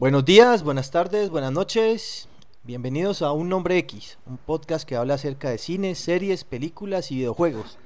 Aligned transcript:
Buenos 0.00 0.24
días, 0.24 0.62
buenas 0.62 0.92
tardes, 0.92 1.28
buenas 1.28 1.50
noches. 1.50 2.28
Bienvenidos 2.62 3.20
a 3.20 3.32
Un 3.32 3.48
Nombre 3.48 3.78
X, 3.78 4.16
un 4.26 4.38
podcast 4.38 4.88
que 4.88 4.94
habla 4.94 5.14
acerca 5.14 5.50
de 5.50 5.58
cines, 5.58 5.98
series, 5.98 6.44
películas 6.44 7.10
y 7.10 7.16
videojuegos. 7.16 7.78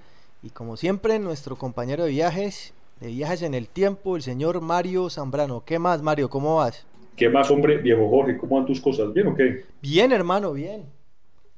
Y 0.43 0.51
como 0.51 0.77
siempre, 0.77 1.19
nuestro 1.19 1.56
compañero 1.56 2.04
de 2.04 2.11
viajes, 2.11 2.75
de 3.01 3.06
viajes 3.06 3.40
en 3.40 3.54
el 3.54 3.67
tiempo, 3.67 4.14
el 4.14 4.21
señor 4.21 4.61
Mario 4.61 5.09
Zambrano. 5.09 5.64
¿Qué 5.64 5.79
más, 5.79 6.03
Mario? 6.03 6.29
¿Cómo 6.29 6.56
vas? 6.56 6.85
¿Qué 7.17 7.30
más, 7.30 7.51
hombre, 7.51 7.79
viejo 7.79 8.06
Jorge? 8.11 8.37
¿Cómo 8.37 8.56
van 8.56 8.67
tus 8.67 8.83
cosas? 8.83 9.10
¿Bien 9.15 9.29
o 9.29 9.35
qué? 9.35 9.65
Bien, 9.81 10.13
hermano, 10.13 10.53
bien. 10.53 10.85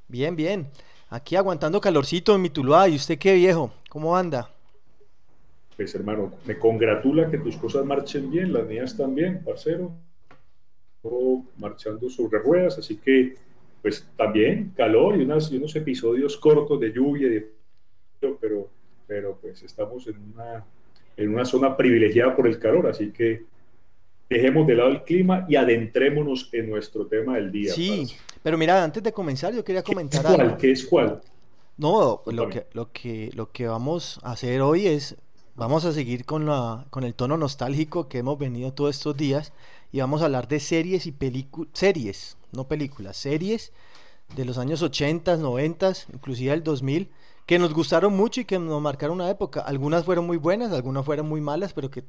Bien, 0.07 0.36
bien. 0.36 0.68
Aquí 1.11 1.34
aguantando 1.34 1.80
calorcito 1.80 2.32
en 2.32 2.43
mi 2.43 2.50
Tuluá. 2.50 2.89
¿Y 2.89 2.95
usted 2.95 3.18
qué, 3.18 3.34
viejo? 3.34 3.73
¿Cómo 3.91 4.16
anda? 4.16 4.48
Pues, 5.77 5.93
hermano, 5.96 6.30
me 6.46 6.57
congratula 6.61 7.29
que 7.29 7.39
tus 7.39 7.57
cosas 7.57 7.84
marchen 7.84 8.30
bien, 8.30 8.52
las 8.52 8.64
mías 8.68 8.96
también, 8.96 9.43
parcero 9.43 9.91
marchando 11.57 12.09
sobre 12.09 12.39
ruedas, 12.39 12.79
así 12.79 12.96
que 12.96 13.36
pues 13.82 14.07
también 14.17 14.72
calor 14.75 15.21
y, 15.21 15.25
unas, 15.25 15.53
y 15.53 15.58
unos 15.58 15.77
episodios 15.77 16.39
cortos 16.39 16.80
de 16.80 16.90
lluvia, 16.93 17.29
de, 17.29 17.50
pero, 18.40 18.68
pero 19.07 19.39
pues 19.40 19.63
estamos 19.63 20.07
en 20.07 20.17
una, 20.32 20.64
en 21.17 21.29
una 21.29 21.44
zona 21.44 21.77
privilegiada 21.77 22.35
por 22.35 22.46
el 22.46 22.58
calor, 22.58 22.86
así 22.86 23.11
que 23.11 23.43
dejemos 24.29 24.67
de 24.67 24.75
lado 24.75 24.90
el 24.90 25.03
clima 25.04 25.44
y 25.49 25.57
adentrémonos 25.57 26.49
en 26.53 26.71
nuestro 26.71 27.07
tema 27.07 27.36
del 27.36 27.52
día. 27.52 27.75
Sí, 27.75 28.07
pero 28.43 28.57
mira, 28.57 28.82
antes 28.82 29.02
de 29.02 29.13
comenzar 29.13 29.55
yo 29.55 29.63
quería 29.63 29.82
comentar 29.82 30.22
¿Qué 30.22 30.30
es 30.30 30.36
cuál? 30.36 30.57
¿Qué 30.57 30.71
es 30.71 30.86
cuál? 30.86 31.21
No, 31.77 32.22
lo 32.27 32.48
que, 32.48 32.66
lo, 32.72 32.91
que, 32.92 33.30
lo 33.34 33.50
que 33.50 33.66
vamos 33.66 34.20
a 34.22 34.33
hacer 34.33 34.62
hoy 34.62 34.86
es, 34.86 35.16
vamos 35.56 35.84
a 35.84 35.92
seguir 35.92 36.25
con, 36.25 36.47
la, 36.47 36.86
con 36.91 37.05
el 37.05 37.14
tono 37.14 37.36
nostálgico 37.36 38.08
que 38.08 38.19
hemos 38.19 38.39
venido 38.39 38.72
todos 38.72 38.97
estos 38.97 39.16
días 39.16 39.52
y 39.94 40.00
vamos 40.00 40.22
a 40.22 40.25
hablar 40.25 40.48
de 40.48 40.58
series 40.58 41.06
y 41.06 41.12
películas, 41.12 41.70
series, 41.72 42.36
no 42.50 42.66
películas, 42.66 43.16
series 43.16 43.72
de 44.34 44.44
los 44.44 44.58
años 44.58 44.82
80, 44.82 45.36
90, 45.36 45.92
inclusive 46.12 46.52
el 46.52 46.64
2000, 46.64 47.10
que 47.46 47.60
nos 47.60 47.72
gustaron 47.72 48.12
mucho 48.12 48.41
y 48.41 48.44
que 48.44 48.58
nos 48.58 48.82
marcaron 48.82 49.20
una 49.20 49.30
época. 49.30 49.60
Algunas 49.60 50.04
fueron 50.04 50.27
muy 50.27 50.36
buenas, 50.36 50.72
algunas 50.72 51.04
fueron 51.04 51.28
muy 51.28 51.41
malas, 51.41 51.74
pero 51.74 51.92
que 51.92 52.02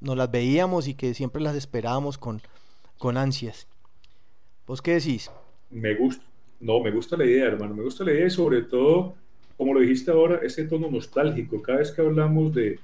nos 0.00 0.16
las 0.16 0.30
veíamos 0.30 0.88
y 0.88 0.94
que 0.94 1.12
siempre 1.12 1.42
las 1.42 1.54
esperábamos 1.56 2.16
con, 2.16 2.40
con 2.96 3.18
ansias. 3.18 3.68
¿Vos 4.66 4.80
qué 4.80 4.94
decís? 4.94 5.30
Me 5.68 5.96
gusta, 5.96 6.24
no, 6.58 6.80
me 6.80 6.90
gusta 6.90 7.18
la 7.18 7.26
idea, 7.26 7.48
hermano, 7.48 7.74
me 7.74 7.82
gusta 7.82 8.02
la 8.02 8.12
idea 8.12 8.30
sobre 8.30 8.62
todo, 8.62 9.14
como 9.58 9.74
lo 9.74 9.80
dijiste 9.80 10.10
ahora, 10.10 10.40
ese 10.42 10.64
tono 10.64 10.90
nostálgico. 10.90 11.60
Cada 11.60 11.80
vez 11.80 11.92
que 11.92 12.00
hablamos 12.00 12.54
de, 12.54 12.80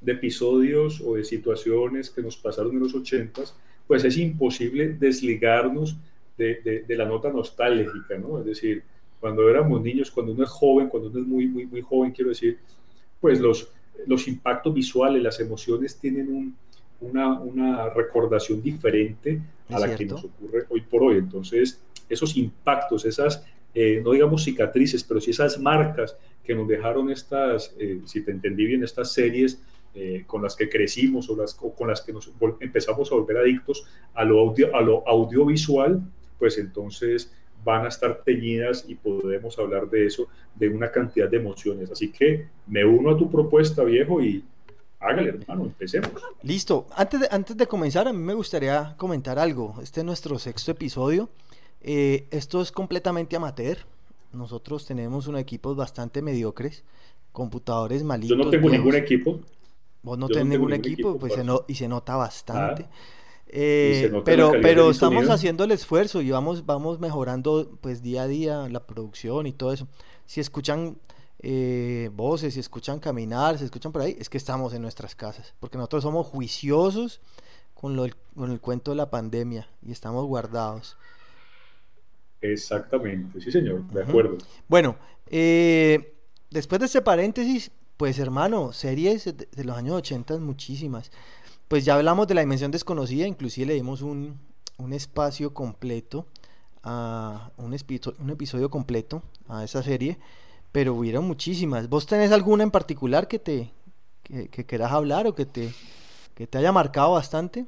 de 0.00 0.12
episodios 0.12 1.00
o 1.00 1.16
de 1.16 1.24
situaciones 1.24 2.08
que 2.08 2.22
nos 2.22 2.36
pasaron 2.36 2.70
en 2.70 2.78
los 2.78 2.94
ochentas, 2.94 3.56
pues 3.90 4.04
es 4.04 4.16
imposible 4.18 4.90
desligarnos 4.90 5.96
de, 6.38 6.84
la 6.90 7.04
nota 7.06 7.28
nostálgica, 7.28 8.16
¿no? 8.18 8.38
Es 8.38 8.44
decir, 8.44 8.84
cuando 9.18 9.50
éramos 9.50 9.82
niños, 9.82 10.12
cuando 10.12 10.30
uno 10.30 10.44
es 10.44 10.48
joven, 10.48 10.88
cuando 10.88 11.08
uno 11.08 11.18
es 11.18 11.26
muy, 11.26 11.48
muy, 11.48 11.66
muy 11.66 11.80
joven, 11.80 12.12
quiero 12.12 12.28
decir, 12.28 12.58
pues 13.20 13.40
los, 13.40 13.68
los 14.06 14.28
impactos 14.28 14.72
visuales, 14.72 15.20
las 15.20 15.40
emociones 15.40 15.98
tienen 15.98 16.54
una, 17.00 17.40
una, 17.40 17.88
recordación 17.90 18.62
diferente 18.62 19.40
a 19.70 19.80
la 19.80 19.96
que 19.96 20.06
nos 20.06 20.22
ocurre 20.24 20.66
hoy 20.68 20.82
por 20.82 21.02
hoy. 21.02 21.16
Entonces, 21.16 21.80
esos 22.08 22.36
impactos, 22.36 23.04
esas, 23.04 23.44
eh, 23.74 24.00
no 24.04 24.12
digamos 24.12 24.44
cicatrices, 24.44 25.02
pero 25.02 25.20
sí 25.20 25.32
esas 25.32 25.58
marcas 25.58 26.16
que 26.44 26.54
nos 26.54 26.68
dejaron 26.68 27.10
estas, 27.10 27.74
eh, 27.76 28.02
si 28.04 28.22
te 28.24 28.30
entendí 28.30 28.66
bien, 28.66 28.84
estas 28.84 29.12
series 29.12 29.60
eh, 29.94 30.24
con 30.26 30.42
las 30.42 30.54
que 30.54 30.68
crecimos 30.68 31.28
o, 31.30 31.36
las, 31.36 31.54
con 31.54 31.88
las 31.88 32.00
que 32.02 32.12
nos 32.12 32.30
empezamos 32.60 33.10
a 33.10 33.14
volver 33.16 33.38
adictos 33.38 33.84
a 34.14 34.24
lo, 34.24 34.40
audio, 34.40 34.74
a 34.74 34.80
lo 34.80 35.06
audiovisual, 35.08 36.00
pues 36.38 36.58
entonces 36.58 37.32
van 37.64 37.84
a 37.84 37.88
estar 37.88 38.22
teñidas 38.24 38.84
y 38.88 38.94
podemos 38.94 39.58
hablar 39.58 39.88
de 39.90 40.06
eso, 40.06 40.28
de 40.54 40.68
una 40.68 40.90
cantidad 40.90 41.28
de 41.28 41.36
emociones. 41.36 41.90
Así 41.90 42.10
que 42.10 42.46
me 42.66 42.84
uno 42.84 43.10
a 43.10 43.16
tu 43.16 43.30
propuesta, 43.30 43.84
viejo, 43.84 44.22
y 44.22 44.44
hágale, 44.98 45.30
hermano, 45.30 45.64
empecemos. 45.64 46.10
Listo. 46.42 46.86
Antes 46.96 47.20
de, 47.20 47.28
antes 47.30 47.56
de 47.56 47.66
comenzar, 47.66 48.08
a 48.08 48.12
mí 48.12 48.18
me 48.18 48.34
gustaría 48.34 48.94
comentar 48.96 49.38
algo. 49.38 49.74
Este 49.82 50.00
es 50.00 50.06
nuestro 50.06 50.38
sexto 50.38 50.70
episodio. 50.70 51.28
Eh, 51.82 52.26
esto 52.30 52.62
es 52.62 52.72
completamente 52.72 53.36
amateur. 53.36 53.78
Nosotros 54.32 54.86
tenemos 54.86 55.26
un 55.26 55.36
equipo 55.36 55.74
bastante 55.74 56.22
mediocres, 56.22 56.84
computadores 57.32 58.04
malitos. 58.04 58.38
Yo 58.38 58.44
no 58.44 58.50
tengo 58.50 58.70
ningún 58.70 58.94
equipo. 58.94 59.40
Vos 60.02 60.18
no 60.18 60.28
tenés 60.28 60.46
ningún 60.46 60.72
equipo, 60.72 61.18
pues 61.18 61.34
se 61.34 61.44
y 61.68 61.74
se 61.74 61.88
nota 61.88 62.16
bastante. 62.16 62.86
Ah, 62.88 62.94
eh, 63.52 64.12
pero 64.24 64.52
pero 64.62 64.90
estamos 64.90 65.28
haciendo 65.28 65.64
el 65.64 65.72
esfuerzo 65.72 66.22
y 66.22 66.30
vamos, 66.30 66.64
vamos 66.66 67.00
mejorando 67.00 67.78
pues 67.80 68.00
día 68.00 68.22
a 68.22 68.26
día 68.28 68.68
la 68.68 68.86
producción 68.86 69.46
y 69.46 69.52
todo 69.52 69.72
eso. 69.72 69.88
Si 70.24 70.40
escuchan 70.40 70.96
eh, 71.40 72.10
voces, 72.14 72.54
si 72.54 72.60
escuchan 72.60 73.00
caminar, 73.00 73.58
si 73.58 73.64
escuchan 73.64 73.92
por 73.92 74.02
ahí, 74.02 74.16
es 74.18 74.28
que 74.28 74.38
estamos 74.38 74.72
en 74.72 74.82
nuestras 74.82 75.14
casas, 75.14 75.54
porque 75.58 75.78
nosotros 75.78 76.02
somos 76.02 76.26
juiciosos 76.26 77.20
con, 77.74 77.96
lo, 77.96 78.06
con 78.34 78.52
el 78.52 78.60
cuento 78.60 78.92
de 78.92 78.98
la 78.98 79.10
pandemia 79.10 79.68
y 79.82 79.90
estamos 79.90 80.26
guardados. 80.26 80.96
Exactamente, 82.40 83.40
sí 83.40 83.50
señor, 83.50 83.86
de 83.88 84.02
acuerdo. 84.02 84.38
Bueno, 84.68 84.96
eh, 85.26 86.14
después 86.50 86.78
de 86.78 86.86
este 86.86 87.02
paréntesis, 87.02 87.72
pues 88.00 88.18
hermano, 88.18 88.72
series 88.72 89.26
de 89.26 89.64
los 89.64 89.76
años 89.76 89.96
80 89.96 90.38
muchísimas. 90.38 91.12
Pues 91.68 91.84
ya 91.84 91.96
hablamos 91.96 92.26
de 92.28 92.34
la 92.34 92.40
dimensión 92.40 92.70
desconocida, 92.70 93.26
inclusive 93.26 93.66
le 93.66 93.74
dimos 93.74 94.00
un, 94.00 94.40
espacio 94.90 95.52
completo, 95.52 96.26
a 96.82 97.50
un, 97.58 97.76
un 98.18 98.30
episodio 98.30 98.70
completo 98.70 99.22
a 99.48 99.64
esa 99.64 99.82
serie, 99.82 100.16
pero 100.72 100.94
hubieron 100.94 101.26
muchísimas. 101.26 101.90
¿Vos 101.90 102.06
tenés 102.06 102.32
alguna 102.32 102.64
en 102.64 102.70
particular 102.70 103.28
que 103.28 103.38
te 103.38 103.70
que, 104.22 104.48
quieras 104.48 104.92
hablar 104.92 105.26
o 105.26 105.34
que 105.34 105.44
te, 105.44 105.68
que 106.34 106.46
te 106.46 106.56
haya 106.56 106.72
marcado 106.72 107.12
bastante? 107.12 107.66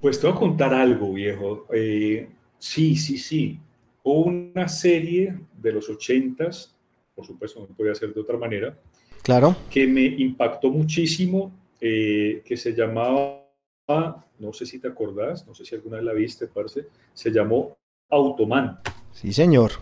Pues 0.00 0.20
te 0.20 0.28
voy 0.28 0.36
a 0.36 0.38
contar 0.38 0.72
algo, 0.72 1.14
viejo. 1.14 1.66
Eh, 1.72 2.28
sí, 2.60 2.94
sí, 2.94 3.18
sí. 3.18 3.58
Hubo 4.04 4.26
una 4.26 4.68
serie 4.68 5.36
de 5.60 5.72
los 5.72 5.90
ochentas, 5.90 6.76
por 7.16 7.26
supuesto 7.26 7.66
no 7.68 7.74
podía 7.74 7.96
ser 7.96 8.14
de 8.14 8.20
otra 8.20 8.38
manera, 8.38 8.78
Claro. 9.24 9.56
Que 9.70 9.86
me 9.86 10.04
impactó 10.04 10.70
muchísimo, 10.70 11.50
eh, 11.80 12.42
que 12.44 12.58
se 12.58 12.74
llamaba, 12.74 13.40
no 14.38 14.52
sé 14.52 14.66
si 14.66 14.78
te 14.78 14.88
acordás, 14.88 15.46
no 15.46 15.54
sé 15.54 15.64
si 15.64 15.74
alguna 15.74 15.96
vez 15.96 16.04
la 16.04 16.12
viste, 16.12 16.46
parce, 16.46 16.88
se 17.14 17.30
llamó 17.30 17.74
Automan. 18.10 18.80
Sí, 19.12 19.32
señor. 19.32 19.72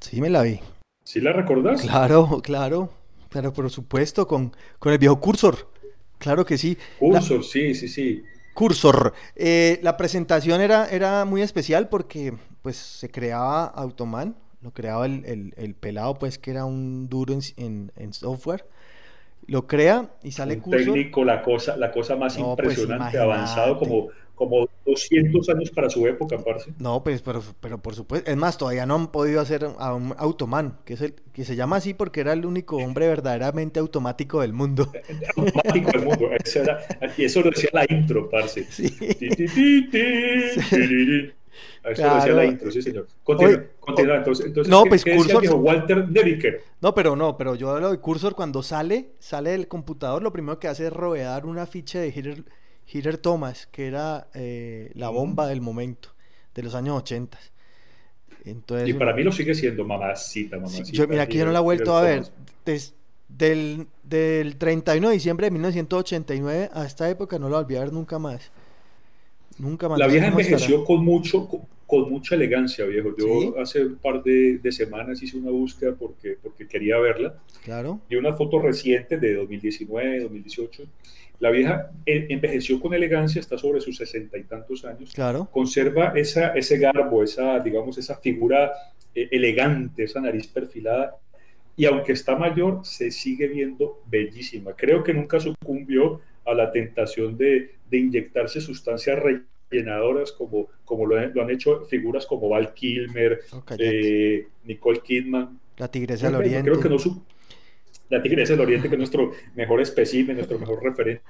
Sí, 0.00 0.20
me 0.20 0.28
la 0.28 0.42
vi. 0.42 0.60
¿Sí 1.02 1.22
la 1.22 1.32
recordás? 1.32 1.80
Claro, 1.80 2.40
claro. 2.42 2.90
Pero 3.30 3.54
por 3.54 3.70
supuesto, 3.70 4.26
con, 4.26 4.54
con 4.78 4.92
el 4.92 4.98
viejo 4.98 5.18
Cursor. 5.18 5.70
Claro 6.18 6.44
que 6.44 6.58
sí. 6.58 6.76
Cursor, 6.98 7.42
sí, 7.42 7.74
sí, 7.74 7.88
sí. 7.88 8.22
Cursor. 8.52 9.14
Eh, 9.34 9.80
la 9.82 9.96
presentación 9.96 10.60
era, 10.60 10.86
era 10.90 11.24
muy 11.24 11.40
especial 11.40 11.88
porque 11.88 12.34
pues 12.60 12.76
se 12.76 13.08
creaba 13.08 13.64
Automan, 13.64 14.36
lo 14.62 14.72
creaba 14.72 15.06
el, 15.06 15.54
el, 15.56 15.74
pelado, 15.74 16.14
pues 16.14 16.38
que 16.38 16.50
era 16.50 16.64
un 16.64 17.08
duro 17.08 17.36
en, 17.56 17.92
en, 17.96 18.12
software. 18.12 18.66
Lo 19.46 19.66
crea 19.66 20.10
y 20.22 20.32
sale 20.32 20.60
un 20.62 20.70
técnico, 20.70 21.24
la 21.24 21.42
cosa, 21.42 21.76
la 21.76 21.90
cosa 21.90 22.14
más 22.14 22.36
pues, 22.36 22.46
impresionante, 22.46 23.18
avanzado 23.18 23.78
como, 23.78 24.08
como 24.34 24.68
200 24.84 25.48
años 25.48 25.70
para 25.70 25.88
su 25.88 26.06
época, 26.06 26.38
parce. 26.38 26.72
No, 26.78 27.02
pues, 27.02 27.22
pero, 27.22 27.42
pero 27.60 27.78
por 27.78 27.94
supuesto, 27.94 28.30
es 28.30 28.36
más, 28.36 28.58
todavía 28.58 28.84
no 28.84 28.96
han 28.96 29.08
podido 29.08 29.40
hacer 29.40 29.66
a 29.78 29.94
un 29.94 30.14
Automan, 30.18 30.78
que 30.84 30.94
es 30.94 31.00
el 31.00 31.14
que 31.32 31.44
se 31.44 31.56
llama 31.56 31.76
así 31.76 31.94
porque 31.94 32.20
era 32.20 32.34
el 32.34 32.44
único 32.44 32.76
hombre 32.76 33.08
verdaderamente 33.08 33.80
automático 33.80 34.42
del 34.42 34.52
mundo. 34.52 34.92
automático 35.36 35.90
del 35.90 36.04
mundo, 36.04 36.28
eso 36.44 36.62
era, 36.62 36.80
y 37.16 37.24
eso 37.24 37.40
lo 37.40 37.50
decía 37.50 37.70
la 37.72 37.86
intro, 37.88 38.28
parce. 38.28 38.64
Sí. 38.70 41.32
Eso 41.84 42.14
decía 42.14 42.32
la 42.32 42.44
intro, 42.44 42.70
sí, 42.70 42.82
señor. 42.82 43.06
Continúa, 43.24 43.62
continúa. 43.80 44.16
Entonces, 44.16 44.46
entonces 44.46 44.70
no, 44.70 44.84
pues 44.84 45.04
Cursor. 45.04 45.44
Walter 45.54 46.06
Devicker. 46.06 46.62
No, 46.80 46.94
pero 46.94 47.16
no, 47.16 47.36
pero 47.36 47.54
yo 47.54 47.70
hablo 47.70 47.90
de 47.90 47.98
Cursor 47.98 48.34
cuando 48.34 48.62
sale, 48.62 49.10
sale 49.18 49.50
del 49.50 49.68
computador, 49.68 50.22
lo 50.22 50.32
primero 50.32 50.58
que 50.58 50.68
hace 50.68 50.86
es 50.86 50.92
rodear 50.92 51.46
una 51.46 51.66
ficha 51.66 52.00
de 52.00 52.08
Hitter, 52.08 52.44
Hitter 52.86 53.18
Thomas, 53.18 53.66
que 53.66 53.86
era 53.86 54.28
eh, 54.34 54.90
la 54.94 55.08
bomba 55.08 55.46
del 55.46 55.60
momento, 55.60 56.10
de 56.54 56.62
los 56.62 56.74
años 56.74 56.96
80. 56.98 57.38
Entonces, 58.44 58.88
y 58.88 58.94
para 58.94 59.14
mí 59.14 59.22
lo 59.22 59.32
sigue 59.32 59.54
siendo 59.54 59.84
mamacita, 59.84 60.56
mamacita. 60.56 60.90
yo, 60.92 61.06
mira, 61.06 61.22
aquí 61.22 61.38
yo 61.38 61.44
no 61.44 61.52
la 61.52 61.58
he 61.58 61.62
vuelto 61.62 61.96
a 61.96 62.02
ver. 62.02 62.24
Desde, 62.64 63.00
del, 63.36 63.86
del 64.02 64.56
31 64.56 65.08
de 65.08 65.14
diciembre 65.14 65.46
de 65.46 65.50
1989 65.52 66.70
a 66.72 66.84
esta 66.84 67.08
época 67.08 67.38
no 67.38 67.48
la 67.48 67.58
volví 67.58 67.76
a 67.76 67.80
ver 67.80 67.92
nunca 67.92 68.18
más. 68.18 68.50
Nunca. 69.60 69.88
La 69.96 70.06
vieja 70.06 70.28
envejeció 70.28 70.84
con 70.84 71.04
mucho, 71.04 71.48
con 71.86 72.10
mucha 72.10 72.34
elegancia, 72.34 72.86
viejo. 72.86 73.14
Yo 73.16 73.60
hace 73.60 73.84
un 73.84 73.96
par 73.96 74.22
de, 74.22 74.60
semanas 74.72 75.22
hice 75.22 75.36
una 75.36 75.50
búsqueda 75.50 75.94
porque, 75.98 76.38
porque 76.42 76.66
quería 76.66 76.98
verla. 76.98 77.34
Claro. 77.62 78.00
Y 78.08 78.16
una 78.16 78.32
foto 78.32 78.58
reciente 78.58 79.18
de 79.18 79.34
2019, 79.34 80.20
2018. 80.20 80.84
La 81.40 81.50
vieja 81.50 81.90
envejeció 82.06 82.80
con 82.80 82.94
elegancia, 82.94 83.40
está 83.40 83.56
sobre 83.58 83.80
sus 83.80 83.96
sesenta 83.96 84.38
y 84.38 84.44
tantos 84.44 84.84
años. 84.84 85.12
Claro. 85.14 85.48
Conserva 85.50 86.12
esa, 86.14 86.48
ese 86.54 86.78
garbo, 86.78 87.22
esa, 87.22 87.58
digamos, 87.60 87.96
esa 87.98 88.16
figura 88.16 88.72
eh, 89.14 89.28
elegante, 89.30 90.04
esa 90.04 90.20
nariz 90.20 90.46
perfilada. 90.46 91.16
Y 91.76 91.86
aunque 91.86 92.12
está 92.12 92.36
mayor, 92.36 92.80
se 92.84 93.10
sigue 93.10 93.48
viendo 93.48 94.02
bellísima. 94.06 94.72
Creo 94.74 95.02
que 95.02 95.14
nunca 95.14 95.40
sucumbió 95.40 96.20
a 96.50 96.54
la 96.54 96.70
tentación 96.70 97.36
de, 97.36 97.72
de 97.90 97.98
inyectarse 97.98 98.60
sustancias 98.60 99.18
llenadoras 99.70 100.32
como, 100.32 100.68
como 100.84 101.06
lo, 101.06 101.16
han 101.16 101.50
hecho 101.50 101.84
figuras 101.86 102.26
como 102.26 102.48
Val 102.48 102.74
Kilmer, 102.74 103.40
eh, 103.78 104.46
Nicole 104.64 105.00
Kidman. 105.00 105.60
La 105.76 105.88
Tigresa 105.88 106.26
del 106.26 106.36
Oriente. 106.36 106.70
Creo 106.70 106.80
que 106.80 106.88
no 106.88 106.98
la 108.10 108.20
Tigresa 108.20 108.54
del 108.54 108.62
Oriente, 108.62 108.88
que 108.88 108.96
es 108.96 108.98
nuestro 108.98 109.32
mejor 109.54 109.80
espécimen, 109.80 110.36
nuestro 110.36 110.58
mejor 110.58 110.82
referente, 110.82 111.22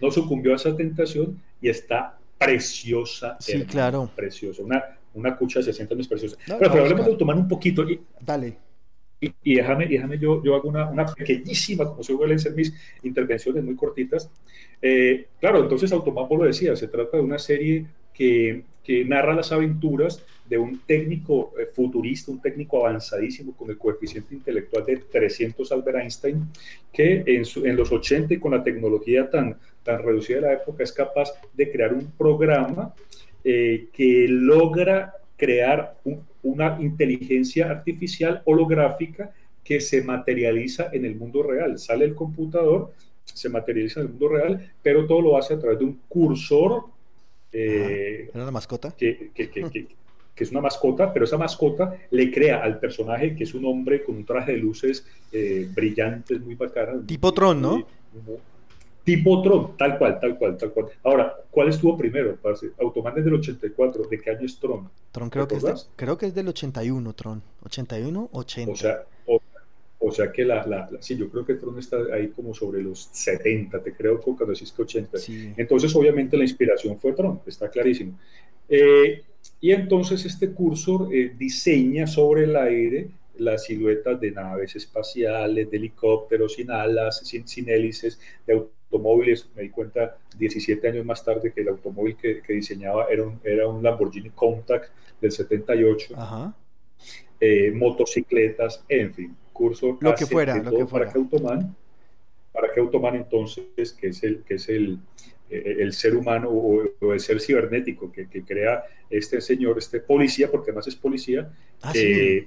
no 0.00 0.10
sucumbió 0.10 0.52
a 0.52 0.56
esa 0.56 0.76
tentación 0.76 1.40
y 1.62 1.68
está 1.68 2.18
preciosa. 2.36 3.36
Sí, 3.38 3.64
claro. 3.64 4.10
Preciosa. 4.16 4.62
Una, 4.62 4.82
una 5.14 5.36
cucha 5.36 5.60
de 5.60 5.66
60 5.66 5.94
años 5.94 6.08
preciosa. 6.08 6.36
pero, 6.46 6.72
hablemos 6.72 7.06
de 7.06 7.16
tomar 7.16 7.36
un 7.36 7.46
poquito. 7.46 7.88
Y, 7.88 8.00
Dale. 8.20 8.56
Y, 9.20 9.32
y, 9.42 9.54
déjame, 9.56 9.86
déjame 9.86 10.18
yo, 10.18 10.42
yo 10.42 10.54
hago 10.54 10.68
una, 10.68 10.88
una 10.88 11.06
pequeñísima, 11.06 11.84
como 11.84 12.02
suelen 12.02 12.38
ser 12.38 12.54
mis 12.54 12.72
intervenciones 13.02 13.62
muy 13.62 13.76
cortitas. 13.76 14.30
Eh, 14.80 15.26
claro, 15.38 15.62
entonces 15.62 15.92
Automapo 15.92 16.36
lo 16.36 16.44
decía, 16.44 16.74
se 16.74 16.88
trata 16.88 17.18
de 17.18 17.22
una 17.22 17.38
serie 17.38 17.86
que, 18.14 18.62
que 18.82 19.04
narra 19.04 19.34
las 19.34 19.52
aventuras 19.52 20.24
de 20.48 20.58
un 20.58 20.80
técnico 20.80 21.52
eh, 21.58 21.66
futurista, 21.72 22.32
un 22.32 22.40
técnico 22.40 22.84
avanzadísimo 22.84 23.56
con 23.56 23.70
el 23.70 23.78
coeficiente 23.78 24.34
intelectual 24.34 24.84
de 24.84 24.96
300 24.96 25.70
Albert 25.70 25.98
Einstein, 25.98 26.48
que 26.92 27.22
en, 27.26 27.44
en 27.64 27.76
los 27.76 27.92
80 27.92 28.34
y 28.34 28.38
con 28.38 28.52
la 28.52 28.62
tecnología 28.62 29.30
tan, 29.30 29.56
tan 29.84 30.02
reducida 30.02 30.36
de 30.36 30.42
la 30.42 30.52
época 30.54 30.82
es 30.82 30.92
capaz 30.92 31.30
de 31.54 31.70
crear 31.70 31.94
un 31.94 32.10
programa 32.12 32.94
eh, 33.44 33.88
que 33.92 34.26
logra 34.28 35.14
crear 35.36 35.96
un, 36.04 36.20
una 36.42 36.78
inteligencia 36.80 37.70
artificial 37.70 38.42
holográfica 38.44 39.32
que 39.62 39.80
se 39.80 40.02
materializa 40.02 40.88
en 40.92 41.04
el 41.04 41.16
mundo 41.16 41.42
real. 41.42 41.78
Sale 41.78 42.04
el 42.04 42.14
computador, 42.14 42.92
se 43.24 43.48
materializa 43.48 44.00
en 44.00 44.06
el 44.06 44.12
mundo 44.12 44.28
real, 44.28 44.72
pero 44.82 45.06
todo 45.06 45.20
lo 45.20 45.36
hace 45.36 45.54
a 45.54 45.58
través 45.58 45.78
de 45.78 45.84
un 45.84 46.00
cursor. 46.08 46.84
Eh, 47.52 48.30
¿Una 48.34 48.50
mascota? 48.50 48.92
Que, 48.96 49.30
que, 49.34 49.50
que, 49.50 49.70
que, 49.70 50.44
es 50.44 50.50
una 50.50 50.60
mascota, 50.60 51.12
pero 51.12 51.26
esa 51.26 51.36
mascota 51.36 51.94
le 52.10 52.30
crea 52.30 52.62
al 52.62 52.78
personaje, 52.78 53.36
que 53.36 53.44
es 53.44 53.54
un 53.54 53.66
hombre 53.66 54.02
con 54.02 54.16
un 54.16 54.24
traje 54.24 54.52
de 54.52 54.58
luces 54.58 55.06
eh, 55.32 55.68
brillantes, 55.74 56.40
muy 56.40 56.54
bacana. 56.54 57.02
Tipo 57.06 57.32
Tron, 57.32 57.60
¿no? 57.60 57.86
Tipo 59.10 59.42
Tron, 59.42 59.76
tal 59.76 59.98
cual, 59.98 60.20
tal 60.20 60.38
cual, 60.38 60.56
tal 60.56 60.70
cual. 60.70 60.86
Ahora, 61.02 61.34
¿cuál 61.50 61.68
estuvo 61.68 61.98
primero? 61.98 62.38
Automan 62.78 63.18
es 63.18 63.24
del 63.24 63.34
84. 63.34 64.04
¿De 64.04 64.20
qué 64.20 64.30
año 64.30 64.46
es 64.46 64.56
Tron? 64.60 64.88
Tron 65.10 65.28
creo 65.28 65.48
que, 65.48 65.56
es 65.56 65.90
creo 65.96 66.16
que 66.16 66.26
es 66.26 66.34
del 66.34 66.46
81, 66.46 67.12
Tron. 67.14 67.42
81, 67.64 68.28
80. 68.30 68.70
O 68.70 68.76
sea, 68.76 69.02
o, 69.98 70.12
sea 70.12 70.30
que 70.30 70.44
la, 70.44 70.64
la, 70.64 70.88
sí, 71.00 71.16
yo 71.16 71.28
creo 71.28 71.44
que 71.44 71.54
Tron 71.54 71.76
está 71.80 71.96
ahí 72.14 72.28
como 72.28 72.54
sobre 72.54 72.82
los 72.82 73.08
70, 73.10 73.82
te 73.82 73.92
creo 73.94 74.20
cuando 74.20 74.46
decís 74.46 74.70
que 74.70 74.82
80. 74.82 75.18
Entonces, 75.56 75.92
obviamente, 75.96 76.36
la 76.36 76.44
inspiración 76.44 76.96
fue 77.00 77.12
Tron, 77.12 77.40
está 77.46 77.68
clarísimo. 77.68 78.16
Eh, 78.68 79.24
y 79.60 79.72
entonces 79.72 80.24
este 80.24 80.52
cursor 80.52 81.12
eh, 81.12 81.34
diseña 81.36 82.06
sobre 82.06 82.44
el 82.44 82.54
aire 82.54 83.08
las 83.40 83.64
siluetas 83.64 84.20
de 84.20 84.30
naves 84.30 84.76
espaciales, 84.76 85.70
de 85.70 85.76
helicópteros 85.76 86.54
sin 86.54 86.70
alas, 86.70 87.20
sin, 87.24 87.48
sin 87.48 87.68
hélices, 87.68 88.20
de 88.46 88.54
automóviles. 88.54 89.48
Me 89.56 89.62
di 89.62 89.70
cuenta 89.70 90.18
17 90.36 90.88
años 90.88 91.04
más 91.04 91.24
tarde 91.24 91.52
que 91.52 91.62
el 91.62 91.68
automóvil 91.68 92.16
que, 92.16 92.42
diseñaba 92.48 93.06
era 93.10 93.24
un, 93.24 93.40
era 93.42 93.66
un 93.66 93.82
Lamborghini 93.82 94.30
Contact 94.30 94.90
del 95.20 95.32
78. 95.32 96.14
Eh, 97.42 97.72
motocicletas, 97.74 98.84
en 98.86 99.14
fin, 99.14 99.36
curso 99.52 99.96
lo 100.00 100.14
que 100.14 100.26
fuera, 100.26 100.56
lo 100.58 100.70
que 100.70 100.86
fuera. 100.86 101.06
para 101.06 101.12
que 101.12 101.18
Automan, 101.18 101.76
para 102.52 102.70
que 102.70 102.80
Automan 102.80 103.16
entonces, 103.16 103.92
que 103.98 104.08
es 104.08 104.22
el, 104.22 104.42
que 104.42 104.54
es 104.54 104.68
el, 104.68 104.98
eh, 105.48 105.76
el 105.80 105.94
ser 105.94 106.14
humano 106.14 106.50
o, 106.50 107.12
el 107.14 107.20
ser 107.20 107.40
cibernético 107.40 108.12
que, 108.12 108.28
que, 108.28 108.44
crea 108.44 108.84
este 109.08 109.40
señor, 109.40 109.78
este 109.78 110.00
policía, 110.00 110.50
porque 110.50 110.70
además 110.70 110.88
es 110.88 110.96
policía, 110.96 111.50
ah, 111.80 111.92
eh, 111.94 112.46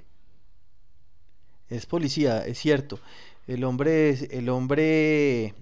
es 1.68 1.86
policía, 1.86 2.44
es 2.46 2.58
cierto. 2.58 2.98
El 3.46 3.64
hombre, 3.64 4.10
el 4.30 4.48
hombre 4.48 5.54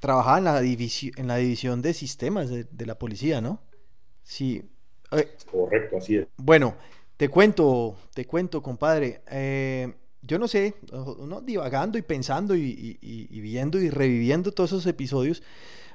trabajaba 0.00 0.38
en 0.38 0.44
la, 0.44 0.60
división, 0.60 1.14
en 1.16 1.26
la 1.28 1.36
división 1.36 1.82
de 1.82 1.94
sistemas 1.94 2.48
de, 2.50 2.86
la 2.86 2.98
policía, 2.98 3.40
¿no? 3.40 3.60
Sí. 4.22 4.62
Correcto, 5.50 5.96
así 5.96 6.16
es. 6.16 6.26
Bueno, 6.36 6.74
te 7.16 7.28
cuento, 7.28 7.96
te 8.14 8.26
cuento, 8.26 8.62
compadre. 8.62 9.22
Eh, 9.30 9.92
yo 10.22 10.38
no 10.38 10.48
sé, 10.48 10.74
uno 10.92 11.40
divagando 11.40 11.96
y 11.96 12.02
pensando 12.02 12.54
y, 12.54 12.98
viendo 13.30 13.80
y 13.80 13.90
reviviendo 13.90 14.52
todos 14.52 14.72
esos 14.72 14.86
episodios, 14.86 15.42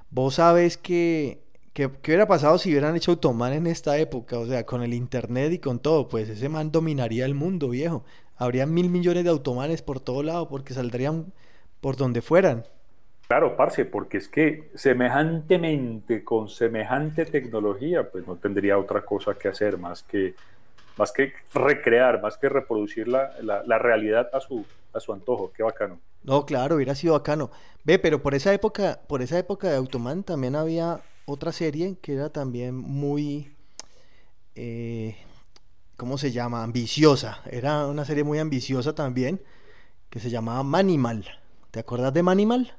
vos 0.10 0.36
sabes 0.36 0.77
que, 0.77 1.44
que, 1.74 1.89
¿qué 2.01 2.12
hubiera 2.12 2.27
pasado 2.27 2.57
si 2.57 2.69
hubieran 2.69 2.95
hecho 2.95 3.12
Automan 3.12 3.54
en 3.54 3.68
esta 3.68 3.98
época? 3.98 4.39
O 4.39 4.48
sea, 4.48 4.65
con 4.65 4.81
el 4.81 4.94
internet 4.94 5.51
y 5.54 5.60
con 5.60 5.80
todo, 5.80 6.07
pues 6.07 6.30
ese 6.30 6.50
man 6.50 6.71
dominaría 6.71 7.25
el 7.25 7.36
mundo, 7.36 7.69
viejo. 7.69 8.04
Habría 8.38 8.66
mil 8.66 8.90
millones 8.90 9.24
de 9.24 9.30
automanes 9.30 9.82
por 9.82 10.00
todo 10.00 10.24
lado 10.24 10.50
porque 10.50 10.74
saldrían 10.74 11.34
por 11.82 11.98
donde 11.98 12.22
fueran. 12.22 12.66
Claro, 13.28 13.56
parce, 13.56 13.86
porque 13.86 14.18
es 14.18 14.28
que 14.28 14.70
semejantemente, 14.76 16.24
con 16.24 16.50
semejante 16.50 17.26
tecnología, 17.26 18.10
pues 18.10 18.28
no 18.28 18.36
tendría 18.36 18.78
otra 18.78 19.04
cosa 19.04 19.34
que 19.34 19.48
hacer 19.48 19.78
más 19.78 20.04
que, 20.04 20.36
más 20.98 21.12
que 21.12 21.34
recrear, 21.54 22.22
más 22.22 22.38
que 22.38 22.50
reproducir 22.50 23.08
la, 23.08 23.34
la, 23.42 23.80
realidad 23.80 24.30
a 24.34 24.40
su, 24.40 24.66
a 24.94 25.00
su 25.00 25.14
antojo. 25.14 25.52
Qué 25.52 25.64
bacano. 25.64 26.00
No, 26.24 26.46
claro, 26.46 26.76
hubiera 26.76 26.96
sido 26.96 27.14
bacano. 27.14 27.50
Ve, 27.84 27.98
pero 27.98 28.22
por 28.22 28.36
esa 28.36 28.54
época, 28.54 29.00
por 29.08 29.22
esa 29.22 29.40
época 29.40 29.70
de 29.70 29.78
Automan 29.78 30.24
también 30.24 30.56
había 30.56 31.00
otra 31.26 31.52
serie 31.52 31.98
que 32.02 32.14
era 32.14 32.30
también 32.30 32.76
muy, 32.76 33.56
eh, 34.56 35.18
¿cómo 35.98 36.18
se 36.18 36.31
llama? 36.31 36.63
Ambiciosa. 36.63 37.42
Era 37.50 37.88
una 37.88 38.06
serie 38.06 38.24
muy 38.24 38.40
ambiciosa 38.40 38.95
también, 38.95 39.42
que 40.10 40.19
se 40.19 40.30
llamaba 40.30 40.63
Manimal. 40.63 41.25
¿Te 41.72 41.80
acuerdas 41.80 42.13
de 42.13 42.24
Manimal? 42.24 42.75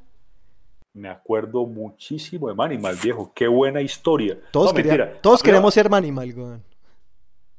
Me 0.93 1.09
acuerdo 1.09 1.67
muchísimo 1.67 2.49
de 2.49 2.55
Manimal, 2.55 2.97
viejo. 3.03 3.33
Qué 3.35 3.49
buena 3.49 3.81
historia. 3.81 4.39
Todos, 4.53 4.73
todos 5.21 5.43
queremos 5.43 5.75
ser 5.75 5.91
Manimal, 5.91 6.63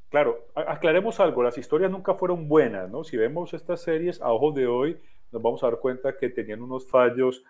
Claro, 0.09 0.47
aclaremos 0.55 1.19
algo. 1.19 1.43
Las 1.43 1.57
historias 1.57 1.91
nunca 1.91 2.13
fueron 2.13 2.47
buenas, 2.47 2.89
¿no? 2.89 3.03
Si 3.03 3.17
vemos 3.17 3.53
estas 3.53 3.81
series 3.81 4.21
a 4.21 4.31
ojos 4.31 4.55
de 4.55 4.65
hoy, 4.65 4.97
nos 5.35 5.43
vamos 5.43 5.61
a 5.63 5.67
dar 5.67 5.79
cuenta 5.79 6.17
que 6.17 6.29
tenían 6.29 6.61
unos 6.61 6.87
fallos, 6.87 7.43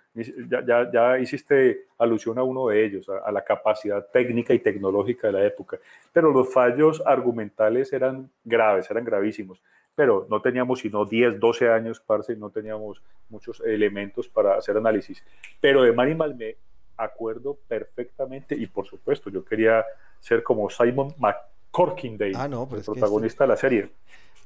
ya, 0.49 0.89
ya, 0.91 1.19
hiciste 1.19 1.85
alusión 1.99 2.39
a 2.39 2.43
uno 2.43 2.67
de 2.69 2.83
ellos, 2.83 3.07
a, 3.09 3.31
la 3.31 3.43
capacidad 3.43 4.07
técnica 4.11 4.55
y 4.55 4.59
tecnológica 4.59 5.27
de 5.27 5.33
la 5.33 5.45
época, 5.45 5.77
pero 6.11 6.31
los 6.31 6.51
fallos 6.51 7.03
argumentales 7.05 7.93
eran 7.93 8.27
graves, 8.43 8.89
eran 8.89 9.05
gravísimos, 9.05 9.61
pero 9.93 10.25
no 10.31 10.41
teníamos 10.41 10.79
sino 10.79 11.05
10, 11.05 11.39
12 11.39 11.69
años, 11.69 11.99
parce, 11.99 12.35
no 12.35 12.49
teníamos 12.49 13.03
muchos 13.29 13.61
elementos 13.61 14.27
para 14.27 14.55
hacer 14.55 14.75
análisis. 14.77 15.23
Pero 15.61 15.83
de 15.83 15.93
Manimal 15.93 16.33
me 16.33 16.55
acuerdo 16.97 17.55
perfectamente 17.67 18.55
y 18.55 18.65
por 18.65 18.87
supuesto 18.87 19.29
yo 19.29 19.45
quería 19.45 19.85
ser 20.19 20.41
como 20.41 20.71
Simon 20.71 21.13
McCorkindale, 21.19 22.33
ah, 22.35 22.47
no, 22.47 22.67
el 22.73 22.81
protagonista 22.81 23.43
de 23.43 23.47
la 23.47 23.57
serie. 23.57 23.89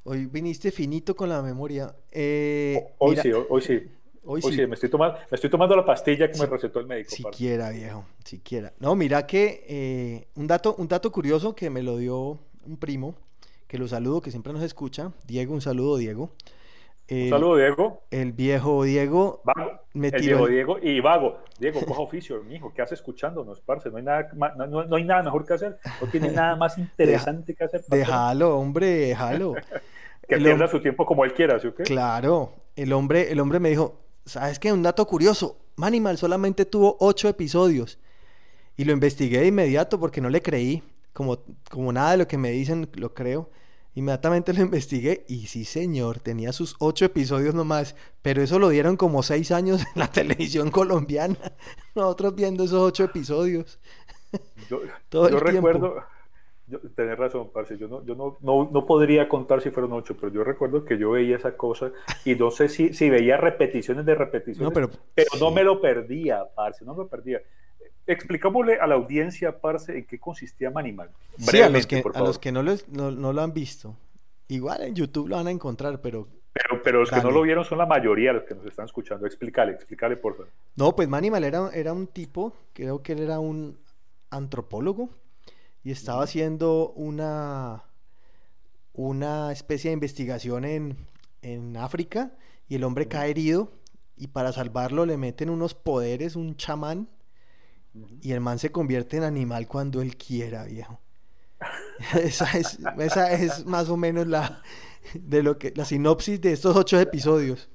Hoy 0.03 0.25
viniste 0.25 0.71
finito 0.71 1.15
con 1.15 1.29
la 1.29 1.41
memoria. 1.41 1.93
Eh, 2.11 2.93
hoy, 2.99 3.17
sí, 3.17 3.31
hoy, 3.31 3.61
sí, 3.61 3.81
hoy, 4.23 4.41
sí. 4.41 4.65
me 4.65 4.73
estoy, 4.73 4.89
tomando, 4.89 5.17
me 5.29 5.35
estoy 5.35 5.49
tomando 5.49 5.75
la 5.75 5.85
pastilla 5.85 6.31
que 6.31 6.39
me 6.39 6.45
recetó 6.45 6.79
el 6.79 6.87
médico. 6.87 7.11
Siquiera, 7.11 7.69
viejo, 7.69 8.05
siquiera. 8.23 8.73
No, 8.79 8.95
mira 8.95 9.27
que 9.27 9.65
eh, 9.67 10.27
un, 10.35 10.47
dato, 10.47 10.75
un 10.77 10.87
dato 10.87 11.11
curioso 11.11 11.53
que 11.53 11.69
me 11.69 11.83
lo 11.83 11.97
dio 11.97 12.39
un 12.65 12.77
primo, 12.77 13.15
que 13.67 13.77
lo 13.77 13.87
saludo, 13.87 14.21
que 14.21 14.31
siempre 14.31 14.53
nos 14.53 14.63
escucha. 14.63 15.11
Diego, 15.27 15.53
un 15.53 15.61
saludo, 15.61 15.97
Diego. 15.97 16.31
Un 17.11 17.29
saludo, 17.29 17.57
Diego. 17.57 18.03
El 18.11 18.31
viejo 18.33 18.83
Diego. 18.83 19.41
Vago. 19.43 19.71
el 19.93 20.11
viejo 20.21 20.47
Diego 20.47 20.79
y 20.81 20.99
vago. 20.99 21.39
Diego, 21.59 21.81
coja 21.85 22.01
oficio, 22.01 22.43
mijo. 22.43 22.73
¿Qué 22.73 22.81
hace 22.81 22.95
escuchándonos, 22.95 23.61
parce? 23.61 23.89
No 23.89 23.97
hay, 23.97 24.03
nada, 24.03 24.29
no, 24.55 24.85
no, 24.85 24.95
hay 24.95 25.03
nada 25.03 25.23
mejor 25.23 25.45
que 25.45 25.53
hacer. 25.53 25.77
No 26.01 26.07
tiene 26.07 26.31
nada 26.31 26.55
más 26.55 26.77
interesante 26.77 27.55
que 27.55 27.63
hacer. 27.63 27.81
Déjalo, 27.87 28.57
hombre, 28.57 28.87
déjalo. 28.87 29.55
que 30.27 30.37
pierda 30.37 30.67
su 30.67 30.79
tiempo 30.79 31.05
como 31.05 31.25
él 31.25 31.33
quiera, 31.33 31.59
¿sí 31.59 31.67
o 31.67 31.75
qué? 31.75 31.83
Claro. 31.83 32.53
El 32.75 32.93
hombre, 32.93 33.31
el 33.31 33.39
hombre 33.39 33.59
me 33.59 33.69
dijo, 33.69 33.99
¿sabes 34.25 34.59
qué? 34.59 34.71
Un 34.71 34.83
dato 34.83 35.05
curioso. 35.05 35.57
Manimal 35.75 36.17
solamente 36.17 36.65
tuvo 36.65 36.97
ocho 36.99 37.27
episodios. 37.27 37.99
Y 38.77 38.85
lo 38.85 38.93
investigué 38.93 39.39
de 39.39 39.47
inmediato 39.47 39.99
porque 39.99 40.21
no 40.21 40.29
le 40.29 40.41
creí. 40.41 40.83
como, 41.11 41.39
como 41.69 41.91
nada 41.91 42.11
de 42.11 42.17
lo 42.17 42.27
que 42.27 42.37
me 42.37 42.51
dicen 42.51 42.87
lo 42.95 43.13
creo. 43.13 43.49
Inmediatamente 43.99 44.53
lo 44.53 44.61
investigué 44.61 45.25
y 45.27 45.47
sí, 45.47 45.65
señor, 45.65 46.19
tenía 46.19 46.53
sus 46.53 46.77
ocho 46.79 47.03
episodios 47.03 47.53
nomás, 47.53 47.97
pero 48.21 48.41
eso 48.41 48.57
lo 48.57 48.69
dieron 48.69 48.95
como 48.95 49.23
seis 49.23 49.51
años 49.51 49.81
en 49.81 49.99
la 49.99 50.07
televisión 50.11 50.71
colombiana. 50.71 51.35
Nosotros 51.95 52.33
viendo 52.33 52.63
esos 52.63 52.79
ocho 52.79 53.03
episodios. 53.03 53.77
Yo, 54.69 54.79
Todo 55.09 55.29
yo 55.29 55.39
recuerdo, 55.41 56.01
tenés 56.95 57.19
razón, 57.19 57.49
parce, 57.53 57.77
yo, 57.77 57.89
no, 57.89 58.05
yo 58.05 58.15
no, 58.15 58.37
no, 58.71 58.85
podría 58.85 59.27
contar 59.27 59.59
si 59.59 59.69
fueron 59.69 59.91
ocho, 59.91 60.15
pero 60.15 60.31
yo 60.31 60.45
recuerdo 60.45 60.85
que 60.85 60.97
yo 60.97 61.11
veía 61.11 61.35
esa 61.35 61.57
cosa 61.57 61.91
y 62.23 62.35
no 62.35 62.51
sé 62.51 62.69
si, 62.69 62.93
si 62.93 63.09
veía 63.09 63.35
repeticiones 63.35 64.05
de 64.05 64.15
repeticiones, 64.15 64.73
pero, 64.73 64.89
pero 65.13 65.29
no 65.41 65.51
me 65.51 65.65
lo 65.65 65.81
perdía, 65.81 66.45
parce, 66.55 66.85
no 66.85 66.93
me 66.93 66.99
lo 66.99 67.09
perdía 67.09 67.41
explicámosle 68.07 68.79
a 68.79 68.87
la 68.87 68.95
audiencia, 68.95 69.59
Parce, 69.59 69.97
en 69.97 70.05
qué 70.05 70.19
consistía 70.19 70.71
Manimal. 70.71 71.09
Sí, 71.37 71.61
a 71.61 71.69
los 71.69 71.85
que, 71.85 72.03
a 72.13 72.19
los 72.19 72.39
que 72.39 72.51
no, 72.51 72.63
no, 72.63 73.33
lo 73.33 73.41
han 73.41 73.53
visto. 73.53 73.95
Igual 74.47 74.81
en 74.81 74.95
YouTube 74.95 75.29
lo 75.29 75.35
van 75.35 75.47
a 75.47 75.51
encontrar, 75.51 76.01
pero... 76.01 76.27
Pero, 76.51 76.81
pero 76.83 76.99
los 77.01 77.11
que 77.11 77.21
no 77.21 77.29
lo 77.29 77.43
vieron 77.43 77.63
son 77.63 77.77
la 77.77 77.85
mayoría 77.85 78.33
de 78.33 78.39
los 78.39 78.47
que 78.47 78.55
nos 78.55 78.65
están 78.65 78.85
escuchando. 78.85 79.27
Explícale, 79.27 79.71
explícale, 79.73 80.17
por 80.17 80.33
favor. 80.33 80.51
No, 80.75 80.95
pues 80.95 81.07
Manimal 81.07 81.43
era, 81.43 81.69
era 81.73 81.93
un 81.93 82.07
tipo, 82.07 82.55
creo 82.73 83.03
que 83.03 83.13
él 83.13 83.19
era 83.19 83.39
un 83.39 83.77
antropólogo 84.31 85.09
y 85.83 85.91
estaba 85.91 86.23
haciendo 86.23 86.89
una, 86.95 87.83
una 88.93 89.51
especie 89.51 89.89
de 89.89 89.93
investigación 89.93 90.65
en, 90.65 90.97
en 91.41 91.77
África 91.77 92.31
y 92.67 92.75
el 92.75 92.83
hombre 92.83 93.07
cae 93.07 93.29
herido 93.29 93.71
y 94.17 94.27
para 94.27 94.51
salvarlo 94.51 95.05
le 95.05 95.17
meten 95.17 95.49
unos 95.49 95.73
poderes, 95.73 96.35
un 96.35 96.57
chamán 96.57 97.07
y 98.21 98.31
el 98.31 98.39
man 98.39 98.59
se 98.59 98.71
convierte 98.71 99.17
en 99.17 99.23
animal 99.23 99.67
cuando 99.67 100.01
él 100.01 100.15
quiera, 100.15 100.65
viejo. 100.65 100.99
esa, 102.23 102.49
es, 102.57 102.79
esa 102.99 103.31
es 103.33 103.65
más 103.65 103.89
o 103.89 103.97
menos 103.97 104.27
la, 104.27 104.61
de 105.13 105.43
lo 105.43 105.57
que, 105.57 105.73
la 105.75 105.85
sinopsis 105.85 106.39
de 106.41 106.53
estos 106.53 106.75
ocho 106.75 106.99
episodios. 106.99 107.69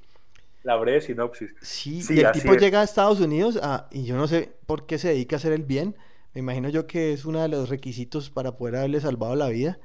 La 0.63 0.77
breve 0.77 1.01
sinopsis. 1.03 1.55
Sí, 1.61 2.03
y 2.09 2.21
el 2.21 2.33
tipo 2.33 2.55
llega 2.55 2.81
a 2.81 2.85
Estados 2.85 3.21
Unidos 3.21 3.61
y 3.91 4.05
yo 4.05 4.17
no 4.17 4.27
sé 4.27 4.53
por 4.67 4.87
qué 4.87 4.99
se 4.99 5.09
dedica 5.09 5.37
a 5.37 5.39
hacer 5.39 5.53
el 5.53 5.63
bien. 5.63 5.95
Me 6.33 6.41
imagino 6.41 6.69
yo 6.71 6.87
que 6.87 7.13
es 7.13 7.27
uno 7.27 7.43
de 7.43 7.49
los 7.49 7.69
requisitos 7.69 8.31
para 8.31 8.57
poder 8.57 8.77
haberle 8.77 9.01
salvado 9.01 9.37
la 9.37 9.49
vida. 9.49 9.79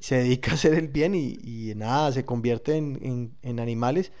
Se 0.00 0.16
dedica 0.16 0.50
a 0.50 0.54
hacer 0.54 0.74
el 0.74 0.88
bien 0.88 1.14
y, 1.14 1.72
nada, 1.76 2.10
se 2.10 2.24
convierte 2.24 2.76
en, 2.76 3.36
en, 3.42 3.60
animales 3.60 4.12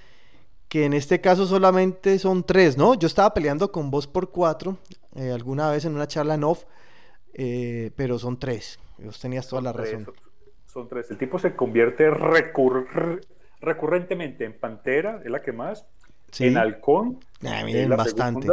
que 0.68 0.84
en 0.84 0.94
este 0.94 1.20
caso 1.20 1.46
solamente 1.46 2.18
son 2.18 2.44
tres, 2.44 2.76
¿no? 2.76 2.94
Yo 2.94 3.06
estaba 3.06 3.34
peleando 3.34 3.70
con 3.70 3.90
vos 3.90 4.06
por 4.06 4.30
cuatro 4.30 4.78
eh, 5.16 5.32
alguna 5.32 5.70
vez 5.70 5.84
en 5.84 5.94
una 5.94 6.06
charla 6.06 6.34
en 6.34 6.44
off, 6.44 6.64
eh, 7.34 7.90
pero 7.96 8.18
son 8.18 8.38
tres. 8.38 8.78
Vos 8.98 9.18
tenías 9.20 9.48
toda 9.48 9.62
la 9.62 9.72
razón. 9.72 10.06
Son, 10.66 10.88
tres. 10.88 11.10
El 11.10 11.18
tipo 11.18 11.38
se 11.38 11.56
convierte 11.56 12.10
recurrentemente 13.60 14.44
en 14.44 14.58
pantera, 14.58 15.22
es 15.24 15.30
la 15.30 15.40
que 15.40 15.52
más, 15.52 15.86
en 16.38 16.58
halcón, 16.58 17.18
ah, 17.46 17.64
bastante. 17.96 18.46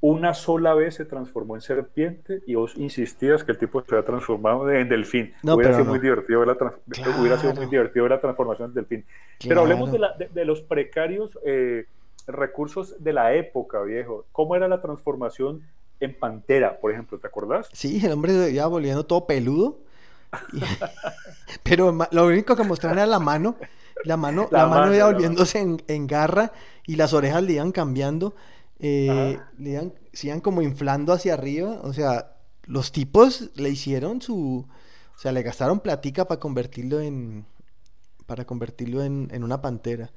una 0.00 0.32
sola 0.32 0.72
vez 0.74 0.94
se 0.94 1.04
transformó 1.04 1.54
en 1.54 1.60
serpiente 1.60 2.40
y 2.46 2.54
vos 2.54 2.74
insistías 2.76 3.44
que 3.44 3.52
el 3.52 3.58
tipo 3.58 3.82
se 3.82 3.94
había 3.94 4.06
transformado 4.06 4.70
en 4.70 4.88
delfín. 4.88 5.34
hubiera, 5.42 5.74
sido 5.74 5.84
muy 5.84 5.98
divertido 5.98 6.44
la 6.46 6.56
hubiera 7.20 7.38
sido 7.38 7.54
muy 7.54 7.66
divertido 7.66 8.08
la 8.08 8.20
transformación 8.20 8.70
en 8.70 8.74
delfín. 8.74 9.04
Pero 9.46 9.60
hablemos 9.60 9.90
de, 9.92 10.44
los 10.46 10.62
precarios 10.62 11.38
eh, 11.44 11.84
recursos 12.26 13.02
de 13.02 13.12
la 13.12 13.34
época, 13.34 13.82
viejo. 13.82 14.26
¿Cómo 14.32 14.56
era 14.56 14.68
la 14.68 14.80
transformación 14.80 15.62
en 16.00 16.18
Pantera, 16.18 16.80
por 16.80 16.92
ejemplo? 16.92 17.18
¿Te 17.18 17.26
acordás? 17.26 17.68
Sí, 17.72 18.04
el 18.04 18.12
hombre 18.12 18.50
iba 18.50 18.66
volviendo 18.66 19.06
todo 19.06 19.26
peludo. 19.26 19.80
Pero 21.62 21.96
lo 22.10 22.26
único 22.26 22.56
que 22.56 22.64
mostraban 22.64 22.98
era 22.98 23.06
la 23.06 23.18
mano. 23.18 23.56
La 24.04 24.16
mano, 24.16 24.48
la, 24.50 24.66
mano, 24.66 24.94
iba 24.94 25.06
volviéndose 25.06 25.60
en, 25.86 26.06
garra 26.06 26.52
y 26.86 26.96
las 26.96 27.12
orejas 27.12 27.42
le 27.42 27.54
iban 27.54 27.70
cambiando. 27.70 28.34
Eh, 28.80 29.38
le 29.58 29.70
iban, 29.70 29.92
se 30.12 30.28
iban 30.28 30.40
como 30.40 30.62
inflando 30.62 31.12
hacia 31.12 31.34
arriba. 31.34 31.80
O 31.82 31.92
sea, 31.92 32.32
los 32.64 32.90
tipos 32.90 33.50
le 33.54 33.68
hicieron 33.68 34.20
su. 34.20 34.66
O 35.14 35.18
sea, 35.18 35.30
le 35.30 35.42
gastaron 35.42 35.80
platica 35.80 36.26
para 36.26 36.40
convertirlo 36.40 37.00
en. 37.00 37.46
Para 38.26 38.44
convertirlo 38.44 39.04
en, 39.04 39.28
en 39.32 39.44
una 39.44 39.60
pantera. 39.60 40.10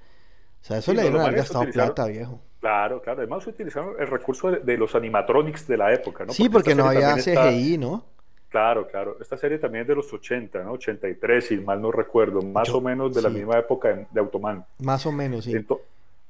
O 0.66 0.68
sea, 0.68 0.78
eso 0.80 0.94
le 0.96 1.04
dieron 1.04 1.22
haber 1.22 1.36
gastado 1.36 1.70
plata, 1.72 2.08
viejo. 2.08 2.42
Claro, 2.60 3.00
claro. 3.00 3.20
Además 3.20 3.46
utilizaron 3.46 3.94
el 4.00 4.08
recurso 4.08 4.50
de, 4.50 4.78
los 4.78 4.96
animatronics 4.96 5.68
de 5.68 5.78
la 5.78 5.94
época, 5.94 6.26
¿no? 6.26 6.34
Sí, 6.34 6.50
porque, 6.50 6.74
no 6.74 6.86
había 6.86 7.18
CGI, 7.18 7.78
¿no? 7.78 8.04
Claro, 8.50 8.88
claro. 8.88 9.16
Esta 9.22 9.38
serie 9.38 9.60
también 9.60 9.84
es 9.84 9.90
de 9.90 9.94
los 9.94 10.12
80, 10.12 10.64
¿no? 10.64 10.72
83, 10.72 11.46
si 11.46 11.58
mal 11.58 11.80
no 11.80 11.92
recuerdo. 11.92 12.42
Más 12.42 12.70
o 12.70 12.82
menos 12.82 13.14
de 13.14 13.22
la 13.22 13.30
misma 13.30 13.60
época 13.60 14.08
de 14.10 14.20
Automan. 14.20 14.66
Más 14.80 15.06
o 15.06 15.12
menos, 15.12 15.46
sí. 15.46 15.54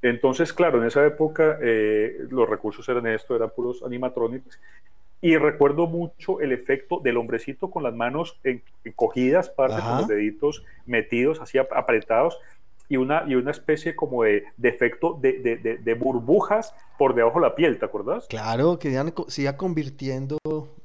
entonces, 0.01 0.51
claro, 0.51 0.81
en 0.81 0.87
esa 0.87 1.05
época 1.05 1.57
eh, 1.61 2.27
los 2.29 2.49
recursos 2.49 2.89
eran 2.89 3.07
esto, 3.07 3.37
eran 3.37 3.51
puros 3.51 3.83
animatronics. 3.83 4.59
Y 5.21 5.37
recuerdo 5.37 5.87
mucho 5.87 6.41
el 6.41 6.51
efecto 6.51 6.99
del 7.01 7.15
hombrecito 7.15 7.69
con 7.71 7.83
las 7.83 7.95
manos 7.95 8.37
encogidas, 8.83 9.49
parte, 9.49 9.81
con 9.81 9.97
los 9.99 10.07
deditos 10.09 10.65
metidos, 10.85 11.39
así 11.39 11.57
apretados 11.57 12.37
y 12.87 12.97
una, 12.97 13.23
y 13.27 13.35
una 13.35 13.51
especie 13.51 13.95
como 13.95 14.23
de, 14.23 14.45
efecto 14.61 15.17
de, 15.19 15.79
de, 15.81 15.93
burbujas 15.95 16.73
por 16.97 17.15
debajo 17.15 17.39
de 17.39 17.47
la 17.47 17.55
piel, 17.55 17.79
¿te 17.79 17.85
acuerdas? 17.85 18.27
Claro, 18.27 18.77
que 18.79 18.95
se 19.27 19.41
iba 19.41 19.57
convirtiendo, 19.57 20.37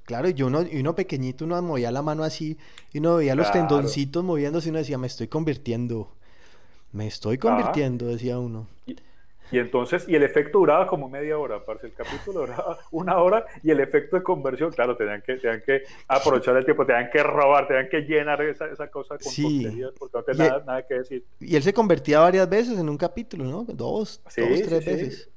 claro, 0.04 0.28
y 0.28 0.42
uno, 0.42 0.62
y 0.62 0.80
uno 0.80 0.94
pequeñito, 0.94 1.44
uno 1.44 1.60
movía 1.62 1.90
la 1.90 2.02
mano 2.02 2.24
así, 2.24 2.58
y 2.92 2.98
uno 2.98 3.16
veía 3.16 3.34
los 3.34 3.52
tendoncitos 3.52 4.24
moviéndose 4.24 4.68
y 4.68 4.70
uno 4.70 4.78
decía, 4.78 4.98
me 4.98 5.06
estoy 5.06 5.28
convirtiendo, 5.28 6.08
me 6.92 7.06
estoy 7.06 7.38
convirtiendo, 7.38 8.06
decía 8.06 8.38
uno. 8.38 8.66
Y 8.86 8.96
entonces, 9.58 10.08
y 10.08 10.14
el 10.14 10.22
efecto 10.22 10.58
duraba 10.58 10.86
como 10.86 11.08
media 11.08 11.38
hora, 11.38 11.64
parce. 11.64 11.86
El 11.86 11.92
capítulo 11.92 12.40
duraba 12.40 12.78
una 12.90 13.18
hora 13.18 13.46
y 13.62 13.70
el 13.70 13.80
efecto 13.80 14.16
de 14.16 14.22
conversión, 14.22 14.70
claro, 14.70 14.96
tenían 14.96 15.22
que, 15.22 15.36
tenían 15.36 15.62
que 15.64 15.82
aprovechar 16.08 16.56
el 16.56 16.64
tiempo, 16.64 16.86
tenían 16.86 17.10
que 17.10 17.22
robar, 17.22 17.66
tenían 17.66 17.88
que 17.88 18.00
llenar 18.02 18.40
esa, 18.42 18.66
esa 18.66 18.88
cosa 18.88 19.18
con 19.18 19.32
sí. 19.32 19.82
porque 19.98 20.18
no 20.18 20.22
tenía 20.22 20.48
nada, 20.48 20.64
nada, 20.66 20.86
que 20.86 20.94
decir. 20.94 21.24
Y 21.40 21.56
él 21.56 21.62
se 21.62 21.72
convertía 21.72 22.20
varias 22.20 22.48
veces 22.48 22.78
en 22.78 22.88
un 22.88 22.96
capítulo, 22.96 23.44
¿no? 23.44 23.64
Dos, 23.64 24.22
dos 24.24 24.32
tres 24.34 24.84
veces. 24.84 25.30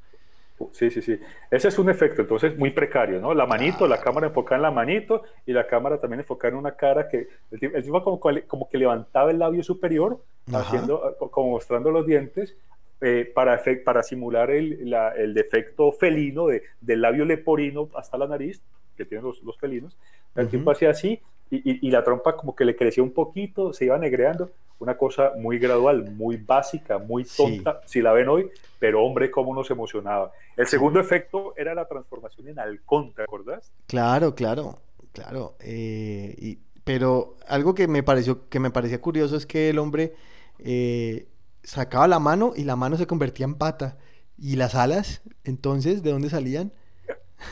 Sí, 0.71 0.89
sí, 0.89 1.01
sí. 1.01 1.19
Ese 1.51 1.67
es 1.67 1.79
un 1.79 1.89
efecto, 1.89 2.21
entonces, 2.21 2.57
muy 2.57 2.71
precario, 2.71 3.19
¿no? 3.19 3.33
La 3.33 3.45
manito, 3.45 3.87
la 3.87 3.99
cámara 3.99 4.27
enfocada 4.27 4.57
en 4.57 4.61
la 4.61 4.71
manito 4.71 5.23
y 5.45 5.51
la 5.51 5.67
cámara 5.67 5.97
también 5.97 6.21
enfocada 6.21 6.53
en 6.53 6.59
una 6.59 6.75
cara 6.75 7.09
que 7.09 7.27
el 7.51 7.59
tipo, 7.59 8.03
como, 8.03 8.19
como, 8.47 8.69
que 8.69 8.77
levantaba 8.77 9.31
el 9.31 9.39
labio 9.39 9.63
superior, 9.63 10.19
haciendo, 10.51 11.17
como 11.31 11.51
mostrando 11.51 11.91
los 11.91 12.05
dientes, 12.05 12.55
eh, 13.01 13.31
para, 13.33 13.61
para 13.83 14.03
simular 14.03 14.51
el, 14.51 14.93
el 15.17 15.33
defecto 15.33 15.91
felino 15.91 16.47
de, 16.47 16.63
del 16.81 17.01
labio 17.01 17.25
leporino 17.25 17.89
hasta 17.95 18.17
la 18.17 18.27
nariz, 18.27 18.61
que 18.95 19.05
tienen 19.05 19.25
los, 19.25 19.43
los 19.43 19.57
felinos. 19.57 19.97
El 20.35 20.47
tiempo 20.47 20.71
hacía 20.71 20.89
así 20.89 21.19
y, 21.51 21.87
y, 21.87 21.91
la 21.91 22.03
trompa 22.03 22.35
como 22.35 22.55
que 22.55 22.65
le 22.65 22.75
crecía 22.75 23.03
un 23.03 23.11
poquito, 23.11 23.73
se 23.73 23.85
iba 23.85 23.97
negreando. 23.97 24.51
Una 24.79 24.97
cosa 24.97 25.33
muy 25.37 25.59
gradual, 25.59 26.11
muy 26.11 26.37
básica, 26.37 26.97
muy 26.97 27.23
tonta, 27.25 27.81
si 27.85 28.01
la 28.01 28.11
ven 28.11 28.27
hoy, 28.27 28.49
pero 28.79 29.03
hombre, 29.03 29.29
cómo 29.29 29.53
nos 29.53 29.69
emocionaba. 29.69 30.31
El 30.57 30.67
segundo 30.67 30.99
efecto 30.99 31.53
era 31.55 31.75
la 31.75 31.87
transformación 31.87 32.49
en 32.49 32.59
halcón, 32.59 33.13
¿te 33.13 33.21
acordás? 33.21 33.71
Claro, 33.87 34.33
claro, 34.35 34.79
claro. 35.13 35.55
Eh, 35.59 36.35
y, 36.37 36.59
pero 36.83 37.37
algo 37.47 37.75
que 37.75 37.87
me 37.87 38.03
pareció 38.03 38.49
que 38.49 38.59
me 38.59 38.71
parecía 38.71 38.99
curioso 38.99 39.37
es 39.37 39.45
que 39.45 39.69
el 39.69 39.79
hombre 39.79 40.13
eh, 40.59 41.27
sacaba 41.63 42.07
la 42.07 42.19
mano 42.19 42.53
y 42.55 42.63
la 42.63 42.75
mano 42.75 42.97
se 42.97 43.07
convertía 43.07 43.45
en 43.45 43.55
pata. 43.55 43.97
¿Y 44.37 44.55
las 44.55 44.75
alas? 44.75 45.21
Entonces, 45.43 46.03
¿de 46.03 46.11
dónde 46.11 46.29
salían? 46.29 46.71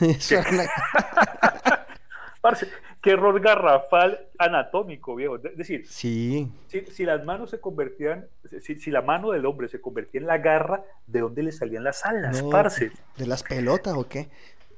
Parce, 2.40 2.66
qué 3.00 3.10
error 3.10 3.40
garrafal 3.40 4.26
anatómico, 4.38 5.14
viejo. 5.14 5.36
Es 5.36 5.56
decir, 5.56 5.86
sí. 5.86 6.50
si, 6.66 7.04
las 7.04 7.24
manos 7.24 7.50
se 7.50 7.60
convertían, 7.60 8.26
si, 8.60 8.90
la 8.90 9.00
mano 9.00 9.30
del 9.30 9.46
hombre 9.46 9.68
se 9.68 9.80
convertía 9.80 10.20
en 10.20 10.26
la 10.26 10.38
garra, 10.38 10.82
¿de 11.06 11.20
dónde 11.20 11.44
le 11.44 11.52
salían 11.52 11.84
las 11.84 12.04
alas, 12.04 12.42
parce? 12.50 12.90
¿De 13.16 13.26
las 13.26 13.44
pelotas 13.44 13.94
o 13.94 14.08
qué? 14.08 14.28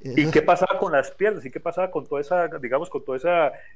¿Y 0.05 0.31
qué 0.31 0.43
pasaba 0.43 0.79
con 0.79 0.93
las 0.93 1.11
piernas? 1.11 1.45
¿Y 1.47 1.51
qué 1.51 1.61
pasaba 1.61 1.91
con 1.91 2.07
toda 2.07 2.21
esa, 2.21 2.47
digamos, 2.59 2.91
con 2.91 3.03
todo 3.05 3.17
ese 3.17 3.29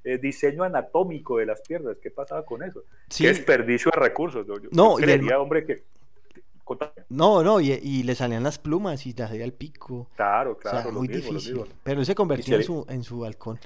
eh, 0.05 0.19
diseño 0.19 0.63
anatómico 0.63 1.39
de 1.39 1.47
las 1.47 1.63
piernas? 1.63 1.97
¿Qué 2.03 2.11
pasaba 2.11 2.45
con 2.45 2.63
eso? 2.63 2.85
¿Qué 3.17 3.29
desperdicio 3.29 3.91
de 3.95 4.01
recursos? 4.01 4.47
Yo, 4.47 4.55
no, 4.71 4.97
creería, 4.97 5.41
hombre, 5.41 5.65
que... 5.65 5.83
No, 7.09 7.43
no, 7.43 7.61
y, 7.63 8.03
le 8.03 8.15
salían 8.15 8.43
las 8.43 8.59
plumas 8.59 9.07
y 9.07 9.15
le 9.15 9.23
hacía 9.23 9.43
el 9.43 9.55
pico. 9.55 10.07
Claro, 10.17 10.59
claro. 10.59 10.93
muy 10.93 11.09
difícil. 11.09 11.65
Pero 11.83 12.01
él 12.01 12.07
se 12.07 12.15
convertía 12.15 12.57
en, 12.57 12.63
su, 12.63 12.85
en 12.91 13.03
su 13.03 13.25
halcón. 13.25 13.59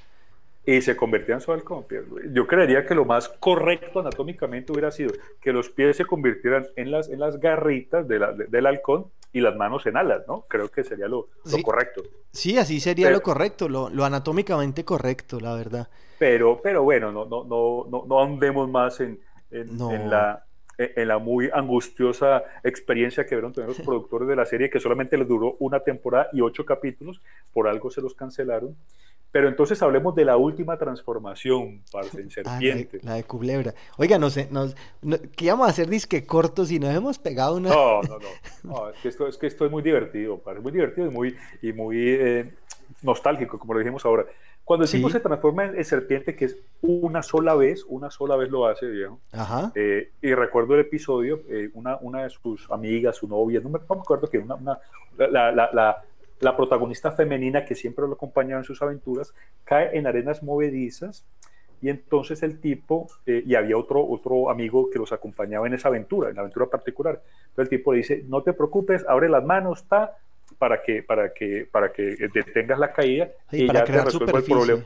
Y 0.65 0.81
se 0.83 0.95
convertía 0.95 1.35
en 1.35 1.41
su 1.41 1.51
halcón. 1.51 1.85
Yo 2.33 2.47
creería 2.47 2.87
que 2.87 2.95
lo 2.95 3.05
más 3.05 3.29
correcto 3.29 3.99
anatómicamente 3.99 4.71
hubiera 4.71 4.93
sido 4.93 5.13
que 5.41 5.53
los 5.53 5.69
pies 5.69 5.97
se 5.97 6.05
convirtieran 6.05 6.69
en 6.77 6.93
las, 6.93 7.09
en 7.09 7.19
las 7.19 7.41
garritas 7.41 8.07
de 8.07 8.21
la, 8.21 8.33
del 8.33 8.67
halcón 8.67 9.07
y 9.33 9.41
las 9.41 9.57
manos 9.57 9.87
en 9.87 9.97
alas, 9.97 10.23
¿no? 10.29 10.43
Creo 10.43 10.69
que 10.69 10.85
sería 10.85 11.09
lo, 11.09 11.29
correcto. 11.63 12.03
Sí, 12.31 12.59
así 12.59 12.81
sería 12.81 13.11
lo 13.11 13.23
correcto, 13.23 13.69
lo, 13.69 14.05
anatómicamente 14.05 14.85
correcto, 14.85 15.41
la 15.41 15.55
verdad. 15.55 15.89
Pero, 16.19 16.61
pero 16.63 16.83
bueno, 16.83 17.11
no, 17.11 17.25
no, 17.25 17.45
no, 17.45 18.05
no, 18.07 18.23
andemos 18.23 18.69
más 18.69 19.01
en, 19.01 19.19
en, 19.51 20.11
la, 20.11 20.45
en 20.79 21.09
la 21.09 21.19
muy 21.19 21.51
angustiosa 21.53 22.45
experiencia 22.63 23.27
que 23.27 23.35
vieron 23.35 23.53
los 23.57 23.81
productores 23.85 24.29
de 24.29 24.37
la 24.37 24.45
serie, 24.45 24.71
que 24.71 24.81
solamente 24.81 25.17
les 25.17 25.27
duró 25.27 25.57
una 25.59 25.81
temporada 25.81 26.29
y 26.33 26.41
ocho 26.41 26.65
capítulos, 26.65 27.21
por 27.53 27.67
algo 27.69 27.91
se 27.91 28.03
los 28.03 28.15
cancelaron. 28.15 28.77
Pero 29.33 29.49
entonces 29.49 29.83
hablemos 29.83 30.15
de 30.15 30.27
la 30.27 30.37
última 30.37 30.77
transformación, 30.77 31.83
parce, 31.91 32.21
en 32.21 32.29
ah, 32.29 32.59
serpiente. 32.59 33.01
la, 33.03 33.15
de, 33.15 33.25
culebra. 33.25 33.75
Oiga, 33.97 34.19
no 34.19 34.29
sé, 34.29 34.47
nos, 34.51 34.77
¿qué 35.35 35.47
íbamos 35.47 35.67
a 35.67 35.71
hacer 35.71 35.89
disque 35.89 36.27
cortos 36.27 36.71
y 36.71 36.79
nos 36.79 36.95
hemos 36.95 37.19
pegado 37.19 37.57
una... 37.57 37.71
No, 37.71 38.03
no, 38.03 38.19
no. 38.63 38.91
es, 38.91 38.99
que 39.01 39.09
esto, 39.09 39.27
es 39.27 39.39
que 39.39 39.47
esto 39.47 39.65
es 39.65 39.71
muy 39.71 39.83
divertido, 39.83 40.39
parce, 40.39 40.61
muy 40.61 40.71
divertido 40.71 41.07
y 41.07 41.11
muy, 41.11 41.37
y 41.63 41.73
muy 41.73 41.97
eh, 41.99 42.55
nostálgico, 43.01 43.59
como 43.59 43.73
lo 43.73 43.79
dijimos 43.79 44.05
ahora. 44.05 44.27
Cuando 44.65 44.85
el 44.85 44.91
tipo 44.91 45.11
se 45.11 45.19
transforma 45.19 45.65
en, 45.65 45.85
serpiente, 45.85 46.37
que 46.37 46.45
es 46.45 46.57
una 46.83 47.23
sola 47.23 47.55
vez, 47.55 47.85
una 47.89 48.11
sola 48.11 48.37
vez 48.37 48.49
lo 48.49 48.67
hace, 48.67 48.87
viejo. 48.87 49.19
Ajá. 49.33 49.73
Eh, 49.75 50.13
y 50.21 50.35
recuerdo 50.35 50.75
el 50.75 50.81
episodio, 50.83 51.41
eh, 51.49 51.71
una, 51.75 51.97
una 51.97 52.23
de 52.23 52.31
sus 52.31 52.71
amigas, 52.71 53.17
su 53.17 53.27
novia, 53.27 53.61
no 53.61 53.71
me, 53.71 53.79
acuerdo 53.79 54.29
que 54.29 54.39
una, 54.39 54.55
una 54.55 54.79
la, 55.17 55.51
la, 55.51 55.71
la 55.73 56.05
la 56.43 56.57
protagonista 56.57 57.13
femenina 57.13 57.65
que 57.65 57.75
siempre 57.75 58.07
lo 58.07 58.15
acompañaba 58.15 58.61
en 58.61 58.65
sus 58.65 58.83
aventuras 58.83 59.33
cae 59.65 59.97
en 59.97 60.07
arenas 60.07 60.43
movedizas 60.43 61.25
y 61.81 61.89
entonces 61.89 62.43
el 62.43 62.61
tipo, 62.61 63.09
eh, 63.27 63.43
y 63.45 63.55
había 63.55 63.77
otro, 63.77 64.07
otro 64.07 64.51
amigo 64.51 64.89
que 64.91 64.99
los 64.99 65.13
acompañaba 65.13 65.67
en 65.67 65.75
esa 65.75 65.89
aventura, 65.89 66.31
en 66.31 66.37
la 66.37 66.43
aventura 66.43 66.67
particular. 66.67 67.21
Entonces 67.49 67.65
el 67.65 67.69
tipo 67.69 67.93
le 67.93 67.99
dice, 67.99 68.25
no 68.29 68.43
te 68.43 68.53
preocupes, 68.53 69.05
abre 69.09 69.29
las 69.29 69.45
manos, 69.45 69.81
está, 69.81 70.17
para 70.59 70.81
que, 70.81 71.03
para 71.03 71.33
que, 71.33 71.67
para 71.71 71.93
que 71.93 72.17
detengas 72.33 72.79
la 72.79 72.93
caída 72.93 73.31
y, 73.51 73.67
ya 73.73 73.85
te 73.85 74.01
resuelva 74.01 74.39
el 74.39 74.45
problema. 74.45 74.85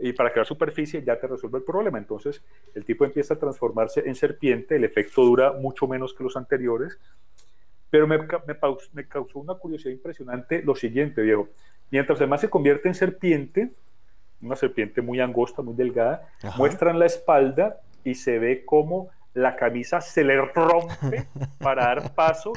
Y 0.00 0.12
para 0.12 0.30
crear 0.30 0.46
superficie 0.46 1.02
ya 1.02 1.18
te 1.18 1.26
resuelve 1.26 1.58
el 1.58 1.64
problema. 1.64 1.98
Entonces 1.98 2.42
el 2.74 2.84
tipo 2.84 3.04
empieza 3.04 3.34
a 3.34 3.38
transformarse 3.38 4.06
en 4.06 4.14
serpiente, 4.14 4.76
el 4.76 4.84
efecto 4.84 5.24
dura 5.24 5.52
mucho 5.52 5.88
menos 5.88 6.12
que 6.12 6.24
los 6.24 6.36
anteriores 6.36 6.98
pero 7.90 8.06
me, 8.06 8.18
me, 8.18 9.08
causó 9.08 9.38
una 9.38 9.54
curiosidad 9.54 9.92
impresionante 9.92 10.62
lo 10.62 10.74
siguiente, 10.74 11.22
viejo. 11.22 11.48
Mientras 11.90 12.18
además 12.18 12.40
se 12.40 12.50
convierte 12.50 12.88
en 12.88 12.94
serpiente, 12.94 13.70
una 14.40 14.56
serpiente 14.56 15.00
muy 15.00 15.20
angosta, 15.20 15.62
muy 15.62 15.74
delgada, 15.74 16.28
muestran 16.56 16.98
la 16.98 17.06
espalda 17.06 17.80
y 18.04 18.14
se 18.14 18.38
ve 18.38 18.64
como 18.64 19.10
la 19.34 19.56
camisa 19.56 20.00
se 20.00 20.24
le 20.24 20.36
rompe 20.36 21.28
para 21.60 21.84
dar 21.84 22.14
paso 22.14 22.52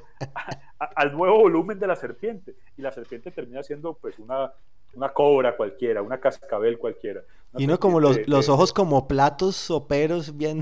al 0.79 1.13
nuevo 1.13 1.39
volumen 1.39 1.79
de 1.79 1.88
la 1.88 1.95
serpiente. 1.95 2.55
Y 2.77 2.81
la 2.81 2.91
serpiente 2.91 3.31
termina 3.31 3.61
siendo 3.63 3.93
pues 3.93 4.17
una, 4.19 4.51
una 4.93 5.09
cobra 5.09 5.55
cualquiera, 5.55 6.01
una 6.01 6.19
cascabel 6.19 6.77
cualquiera. 6.77 7.21
Y 7.57 7.67
no 7.67 7.79
como 7.79 8.00
los, 8.00 8.27
los 8.27 8.50
ojos 8.50 8.73
como 8.73 9.07
platos 9.07 9.55
soperos 9.55 10.35
bien... 10.38 10.61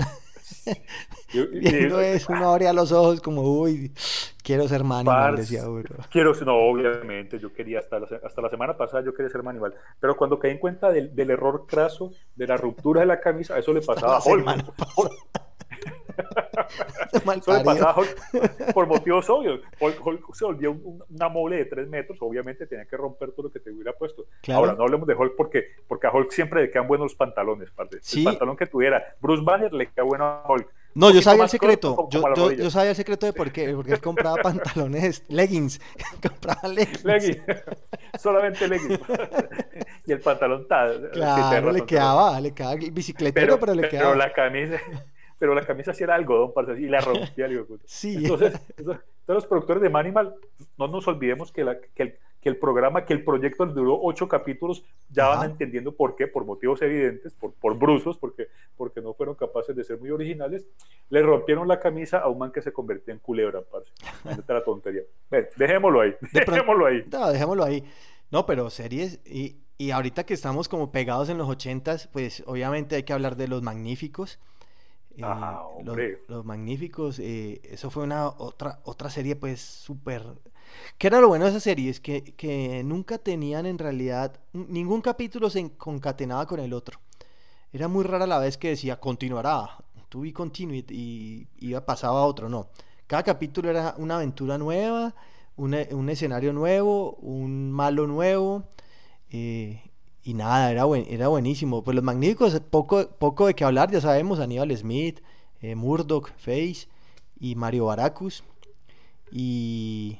Viendo 1.52 2.00
eso, 2.00 2.32
uno 2.32 2.50
abría 2.50 2.72
los 2.72 2.92
ojos 2.92 3.20
como, 3.20 3.42
uy, 3.42 3.92
quiero 4.42 4.66
ser 4.68 4.84
Manimal, 4.84 5.36
decía 5.36 5.62
Quiero, 6.10 6.32
no, 6.44 6.56
obviamente, 6.56 7.38
yo 7.38 7.52
quería, 7.52 7.78
hasta 7.78 8.00
la, 8.00 8.06
hasta 8.24 8.42
la 8.42 8.48
semana 8.48 8.76
pasada 8.76 9.04
yo 9.04 9.14
quería 9.14 9.30
ser 9.30 9.42
Manimal, 9.42 9.74
pero 10.00 10.16
cuando 10.16 10.38
caí 10.38 10.52
en 10.52 10.58
cuenta 10.58 10.90
del, 10.90 11.14
del 11.14 11.30
error 11.30 11.66
craso, 11.66 12.12
de 12.34 12.46
la 12.46 12.56
ruptura 12.56 13.00
de 13.00 13.06
la 13.06 13.20
camisa, 13.20 13.58
eso 13.58 13.72
le 13.72 13.80
pasaba 13.80 14.16
a 14.16 14.22
Hulk. 14.24 14.64
Eso 17.12 17.52
le 17.56 17.64
pasaba 17.64 17.90
a 17.90 17.98
Hulk 17.98 18.72
por 18.72 18.86
motivos 18.86 19.28
obvios. 19.30 19.60
Hulk, 19.80 20.34
se 20.34 20.44
volvió 20.44 20.72
una 20.72 21.28
mole 21.28 21.56
de 21.56 21.64
tres 21.66 21.88
metros, 21.88 22.18
obviamente 22.20 22.66
tenía 22.66 22.84
que 22.84 22.96
romper 22.96 23.32
todo 23.32 23.44
lo 23.44 23.52
que 23.52 23.60
te 23.60 23.70
hubiera 23.70 23.92
puesto. 23.92 24.26
Ahora, 24.48 24.74
no 24.74 24.84
hablemos 24.84 25.06
de 25.06 25.14
Hulk 25.14 25.34
porque, 25.36 25.64
porque 25.88 26.06
a 26.06 26.12
Hulk 26.12 26.30
siempre 26.30 26.62
le 26.62 26.70
quedan 26.70 26.88
buenos 26.88 27.06
los 27.06 27.14
pantalones. 27.14 27.70
Parte. 27.70 27.98
El 28.14 28.24
pantalón 28.24 28.56
que 28.56 28.66
tuviera 28.66 29.16
Bruce 29.20 29.42
Banner 29.42 29.72
le 29.72 29.86
queda 29.86 30.04
bueno 30.04 30.24
a 30.24 30.44
Hulk. 30.46 30.68
No, 30.94 31.10
yo 31.12 31.22
sabía 31.22 31.44
el 31.44 31.48
secreto. 31.48 32.08
yo, 32.10 32.52
yo, 32.52 32.70
sabía 32.70 32.90
el 32.90 32.96
secreto 32.96 33.26
de 33.26 33.32
por 33.32 33.52
qué. 33.52 33.72
Porque 33.72 33.92
él 33.92 34.00
compraba 34.00 34.36
pantalones, 34.42 35.24
leggings. 35.28 35.80
compraba 36.22 36.68
leggings. 36.68 37.04
leggings. 37.04 37.42
Solamente 38.18 38.66
leggings. 38.66 39.00
y 40.06 40.12
el 40.12 40.20
pantalón 40.20 40.66
tal. 40.66 41.10
Claro, 41.12 41.70
le 41.70 41.86
quedaba, 41.86 42.40
le 42.40 42.52
quedaba 42.52 42.74
bicicletero, 42.74 43.58
pero, 43.60 43.74
le 43.74 43.88
quedaba. 43.88 44.10
Pero 44.10 44.18
la 44.18 44.32
camisa, 44.32 44.80
pero 45.40 45.54
la 45.54 45.66
camisa 45.66 45.92
sí 45.92 46.04
era 46.04 46.14
algodón, 46.14 46.52
y 46.78 46.86
la 46.86 47.00
rompía. 47.00 47.48
sí. 47.84 48.18
Entonces, 48.18 48.60
entonces, 48.76 49.04
los 49.26 49.46
productores 49.46 49.82
de 49.82 49.90
Manimal, 49.90 50.36
no 50.78 50.86
nos 50.86 51.08
olvidemos 51.08 51.50
que, 51.50 51.64
la, 51.64 51.80
que 51.80 52.02
el 52.04 52.18
que 52.40 52.48
el 52.48 52.56
programa, 52.56 53.04
que 53.04 53.12
el 53.12 53.22
proyecto 53.22 53.66
duró 53.66 53.98
ocho 54.02 54.26
capítulos, 54.26 54.82
ya 55.10 55.28
van 55.28 55.50
entendiendo 55.50 55.92
por 55.92 56.16
qué, 56.16 56.26
por 56.26 56.44
motivos 56.44 56.80
evidentes, 56.80 57.34
por, 57.34 57.52
por 57.52 57.76
brusos, 57.76 58.16
porque, 58.16 58.48
porque 58.76 59.02
no 59.02 59.12
fueron 59.12 59.34
capaces 59.34 59.76
de 59.76 59.84
ser 59.84 59.98
muy 59.98 60.10
originales, 60.10 60.66
le 61.10 61.22
rompieron 61.22 61.68
la 61.68 61.78
camisa 61.78 62.18
a 62.18 62.28
un 62.28 62.38
man 62.38 62.50
que 62.50 62.62
se 62.62 62.72
convertía 62.72 63.12
en 63.12 63.20
culebra, 63.20 63.60
parce. 63.62 63.90
la 64.48 64.64
tontería. 64.64 65.02
dejémoslo 65.56 66.00
ahí, 66.00 66.14
dejémoslo 66.32 66.86
ahí. 66.86 67.04
No, 67.12 67.30
dejémoslo 67.30 67.64
ahí. 67.64 67.84
No, 68.30 68.46
pero 68.46 68.70
series, 68.70 69.20
y, 69.26 69.58
y 69.76 69.90
ahorita 69.90 70.24
que 70.24 70.34
estamos 70.34 70.68
como 70.68 70.92
pegados 70.92 71.28
en 71.28 71.36
los 71.36 71.48
ochentas, 71.48 72.08
pues 72.08 72.42
obviamente 72.46 72.96
hay 72.96 73.02
que 73.02 73.12
hablar 73.12 73.36
de 73.36 73.48
los 73.48 73.62
magníficos. 73.62 74.38
Eh, 75.16 76.18
los, 76.28 76.44
magníficos, 76.44 77.18
eh, 77.18 77.60
eso 77.64 77.90
fue 77.90 78.04
una 78.04 78.28
otra, 78.28 78.80
otra 78.84 79.10
serie 79.10 79.36
pues 79.36 79.60
súper 79.60 80.24
¿Qué 80.98 81.08
era 81.08 81.20
lo 81.20 81.28
bueno 81.28 81.44
de 81.44 81.50
esa 81.50 81.60
serie? 81.60 81.90
Es 81.90 82.00
que, 82.00 82.22
que 82.36 82.82
nunca 82.84 83.18
tenían 83.18 83.66
en 83.66 83.78
realidad, 83.78 84.38
ningún 84.52 85.00
capítulo 85.00 85.50
se 85.50 85.72
concatenaba 85.76 86.46
con 86.46 86.60
el 86.60 86.72
otro. 86.72 87.00
Era 87.72 87.88
muy 87.88 88.04
rara 88.04 88.26
la 88.26 88.38
vez 88.38 88.56
que 88.56 88.70
decía 88.70 88.98
continuará, 88.98 89.78
to 90.08 90.20
be 90.20 90.32
continued 90.32 90.84
y 90.90 91.48
iba 91.58 91.84
pasaba 91.84 92.20
a 92.20 92.24
otro, 92.24 92.48
no. 92.48 92.68
Cada 93.06 93.22
capítulo 93.22 93.70
era 93.70 93.94
una 93.98 94.16
aventura 94.16 94.58
nueva, 94.58 95.14
un, 95.56 95.76
un 95.92 96.08
escenario 96.10 96.52
nuevo, 96.52 97.14
un 97.16 97.70
malo 97.72 98.06
nuevo. 98.06 98.64
Eh, 99.30 99.89
y 100.22 100.34
nada, 100.34 100.70
era, 100.70 100.84
buen, 100.84 101.06
era 101.08 101.28
buenísimo. 101.28 101.82
Pues 101.82 101.94
los 101.94 102.04
magníficos, 102.04 102.60
poco, 102.70 103.08
poco 103.18 103.46
de 103.46 103.54
qué 103.54 103.64
hablar, 103.64 103.90
ya 103.90 104.00
sabemos, 104.00 104.40
Aníbal 104.40 104.76
Smith, 104.76 105.20
eh, 105.60 105.74
Murdoch, 105.74 106.30
Face 106.36 106.88
y 107.38 107.54
Mario 107.54 107.86
Baracus. 107.86 108.44
Y, 109.32 110.18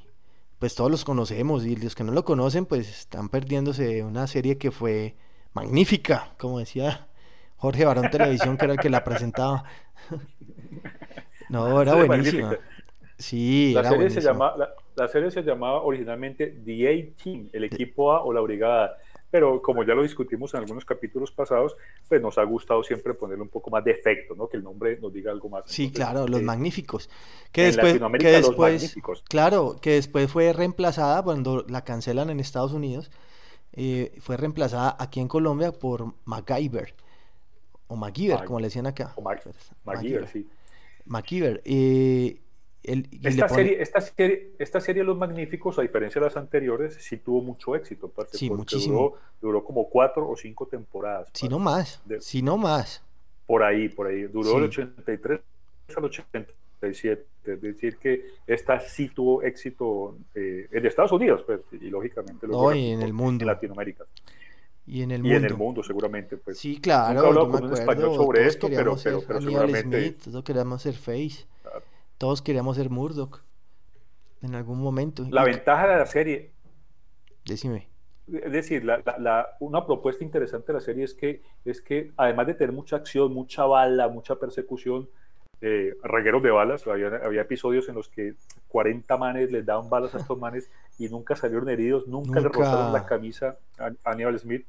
pues 0.60 0.74
todos 0.74 0.90
los 0.90 1.04
conocemos 1.04 1.64
y 1.64 1.74
los 1.74 1.94
que 1.94 2.04
no 2.04 2.12
lo 2.12 2.24
conocen 2.24 2.66
pues 2.66 2.86
están 2.86 3.30
perdiéndose 3.30 4.04
una 4.04 4.26
serie 4.26 4.58
que 4.58 4.70
fue 4.70 5.16
magnífica, 5.54 6.34
como 6.38 6.58
decía 6.58 7.08
Jorge 7.56 7.86
Barón 7.86 8.10
Televisión, 8.10 8.58
que 8.58 8.66
era 8.66 8.74
el 8.74 8.78
que 8.78 8.90
la 8.90 9.02
presentaba. 9.02 9.64
no, 11.48 11.80
era 11.80 11.94
buenísima. 11.94 12.56
Sí, 13.16 13.72
la, 13.74 13.88
serie 13.88 14.10
se 14.10 14.20
llama, 14.20 14.54
la, 14.96 15.08
serie 15.08 15.30
se 15.30 15.42
llamaba 15.42 15.82
originalmente 15.82 16.46
The 16.46 16.88
A-Team, 16.88 17.48
el 17.52 17.64
equipo 17.64 18.12
A 18.12 18.22
o 18.22 18.32
la 18.32 18.40
brigada 18.40 18.98
pero 19.30 19.62
como 19.62 19.84
ya 19.84 19.94
lo 19.94 20.02
discutimos 20.02 20.52
en 20.54 20.60
algunos 20.60 20.84
capítulos 20.84 21.30
pasados, 21.30 21.76
pues 22.08 22.20
nos 22.20 22.36
ha 22.38 22.44
gustado 22.44 22.82
siempre 22.82 23.14
ponerle 23.14 23.42
un 23.42 23.48
poco 23.48 23.70
más 23.70 23.84
de 23.84 23.92
efecto, 23.92 24.34
¿no? 24.34 24.48
Que 24.48 24.56
el 24.56 24.64
nombre 24.64 24.98
nos 25.00 25.12
diga 25.12 25.30
algo 25.30 25.48
más. 25.48 25.64
Sí, 25.66 25.90
claro, 25.90 26.26
los 26.26 26.40
eh, 26.40 26.44
magníficos. 26.44 27.08
Que 27.52 27.64
después, 27.64 28.00
que 28.18 28.28
después 28.28 28.92
claro, 29.28 29.76
que 29.80 29.92
después 29.92 30.30
fue 30.30 30.52
reemplazada 30.52 31.22
cuando 31.22 31.64
la 31.68 31.84
cancelan 31.84 32.30
en 32.30 32.40
Estados 32.40 32.72
Unidos, 32.72 33.10
eh, 33.72 34.12
fue 34.20 34.36
reemplazada 34.36 34.96
aquí 34.98 35.20
en 35.20 35.28
Colombia 35.28 35.72
por 35.72 36.14
MacGyver 36.24 36.94
o 37.90 37.96
MacGyver, 37.96 38.44
como 38.44 38.60
le 38.60 38.66
decían 38.66 38.86
acá. 38.86 39.12
O 39.16 39.22
MacGyver, 39.22 40.28
sí. 40.28 40.48
MacGyver. 41.06 41.60
Eh, 41.64 42.40
esta, 42.82 43.48
serie, 43.48 43.82
esta, 43.82 44.00
serie, 44.00 44.52
esta 44.58 44.80
serie 44.80 45.04
Los 45.04 45.16
Magníficos, 45.18 45.78
a 45.78 45.82
diferencia 45.82 46.20
de 46.20 46.26
las 46.26 46.36
anteriores, 46.36 46.94
sí 46.94 47.18
tuvo 47.18 47.42
mucho 47.42 47.76
éxito. 47.76 48.10
Sí, 48.32 48.50
muchísimo. 48.50 49.14
Duró, 49.40 49.64
como 49.64 49.88
cuatro 49.88 50.28
o 50.28 50.36
cinco 50.36 50.66
temporadas. 50.66 51.28
Si 51.34 51.48
no 51.48 51.58
más, 51.58 52.02
si 52.20 52.42
no 52.42 52.56
más. 52.56 53.02
Por 53.46 53.62
ahí, 53.62 53.88
por 53.88 54.06
ahí. 54.06 54.22
Duró 54.22 54.54
del 54.54 54.64
83 54.64 55.40
al 55.96 56.04
87. 56.04 57.26
Es 57.44 57.60
decir, 57.60 57.96
que 57.98 58.24
esta 58.46 58.80
sí 58.80 59.08
tuvo 59.08 59.42
éxito 59.42 60.16
eh, 60.34 60.68
en 60.70 60.86
Estados 60.86 61.12
Unidos, 61.12 61.42
pues, 61.46 61.60
y 61.72 61.90
lógicamente 61.90 62.46
lo 62.46 62.72
en 62.72 63.02
el 63.02 63.12
mundo. 63.12 63.42
En 63.42 63.46
Latinoamérica. 63.46 64.04
Y 64.86 65.02
en 65.02 65.10
el 65.10 65.22
mundo. 65.22 65.34
Y 65.34 65.36
en 65.36 65.44
el 65.44 65.56
mundo, 65.56 65.82
seguramente. 65.82 66.36
Pues. 66.36 66.58
Sí, 66.58 66.80
claro. 66.80 67.14
Nunca 67.14 67.26
he 67.26 67.28
hablado 67.28 67.50
con 67.50 67.64
un 67.64 67.72
español 67.74 68.14
sobre 68.14 68.46
esto, 68.46 68.68
pero, 68.68 68.96
pero, 69.02 69.22
pero 69.26 69.40
seguramente. 69.40 70.00
Smith, 70.00 70.22
todos 70.24 70.44
queríamos 70.44 70.82
ser 70.82 70.94
Face. 70.94 71.44
Todos 72.20 72.42
queríamos 72.42 72.76
ser 72.76 72.90
Murdoch 72.90 73.42
en 74.42 74.54
algún 74.54 74.78
momento. 74.78 75.26
La 75.30 75.42
ventaja 75.42 75.88
de 75.88 75.96
la 75.96 76.04
serie. 76.04 76.52
Decime. 77.46 77.88
Es 78.30 78.52
decir, 78.52 78.86
una 79.58 79.86
propuesta 79.86 80.22
interesante 80.22 80.66
de 80.66 80.74
la 80.74 80.80
serie 80.82 81.04
es 81.04 81.14
que, 81.14 81.40
es 81.64 81.80
que 81.80 82.12
además 82.18 82.46
de 82.46 82.52
tener 82.52 82.74
mucha 82.74 82.96
acción, 82.96 83.32
mucha 83.32 83.64
bala, 83.64 84.08
mucha 84.08 84.34
persecución, 84.36 85.08
eh, 85.62 85.94
regueros 86.02 86.42
de 86.42 86.50
balas. 86.50 86.86
Había, 86.86 87.08
había, 87.24 87.40
episodios 87.40 87.88
en 87.88 87.94
los 87.94 88.10
que 88.10 88.34
40 88.68 89.16
manes 89.16 89.50
les 89.50 89.64
daban 89.64 89.88
balas 89.88 90.14
a 90.14 90.18
estos 90.18 90.38
manes 90.38 90.70
y 90.98 91.08
nunca 91.08 91.36
salieron 91.36 91.70
heridos, 91.70 92.06
nunca, 92.06 92.38
le 92.38 92.48
rozaron 92.50 92.92
la 92.92 93.06
camisa 93.06 93.56
a 93.78 93.92
Aníbal 94.04 94.38
Smith. 94.38 94.66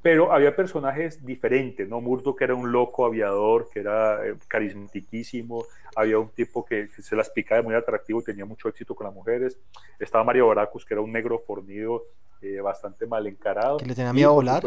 Pero 0.00 0.32
había 0.32 0.54
personajes 0.54 1.24
diferentes, 1.24 1.88
¿no? 1.88 2.00
Murdo, 2.00 2.36
que 2.36 2.44
era 2.44 2.54
un 2.54 2.70
loco 2.70 3.04
aviador, 3.04 3.68
que 3.72 3.80
era 3.80 4.24
eh, 4.26 4.34
carismatiquísimo. 4.46 5.64
Había 5.96 6.18
un 6.18 6.28
tipo 6.28 6.64
que, 6.64 6.88
se 6.88 7.16
las 7.16 7.30
picaba 7.30 7.60
de 7.60 7.66
muy 7.66 7.74
atractivo 7.74 8.20
y 8.20 8.24
tenía 8.24 8.44
mucho 8.44 8.68
éxito 8.68 8.94
con 8.94 9.06
las 9.06 9.14
mujeres. 9.14 9.58
Estaba 9.98 10.22
Mario 10.22 10.46
Baracus, 10.46 10.84
que 10.84 10.94
era 10.94 11.00
un 11.00 11.10
negro 11.10 11.42
fornido, 11.44 12.04
eh, 12.40 12.60
bastante 12.60 13.06
mal 13.06 13.26
encarado. 13.26 13.78
Que 13.78 13.86
le 13.86 13.94
tenía 13.94 14.12
miedo 14.12 14.30
a 14.30 14.34
volar. 14.34 14.62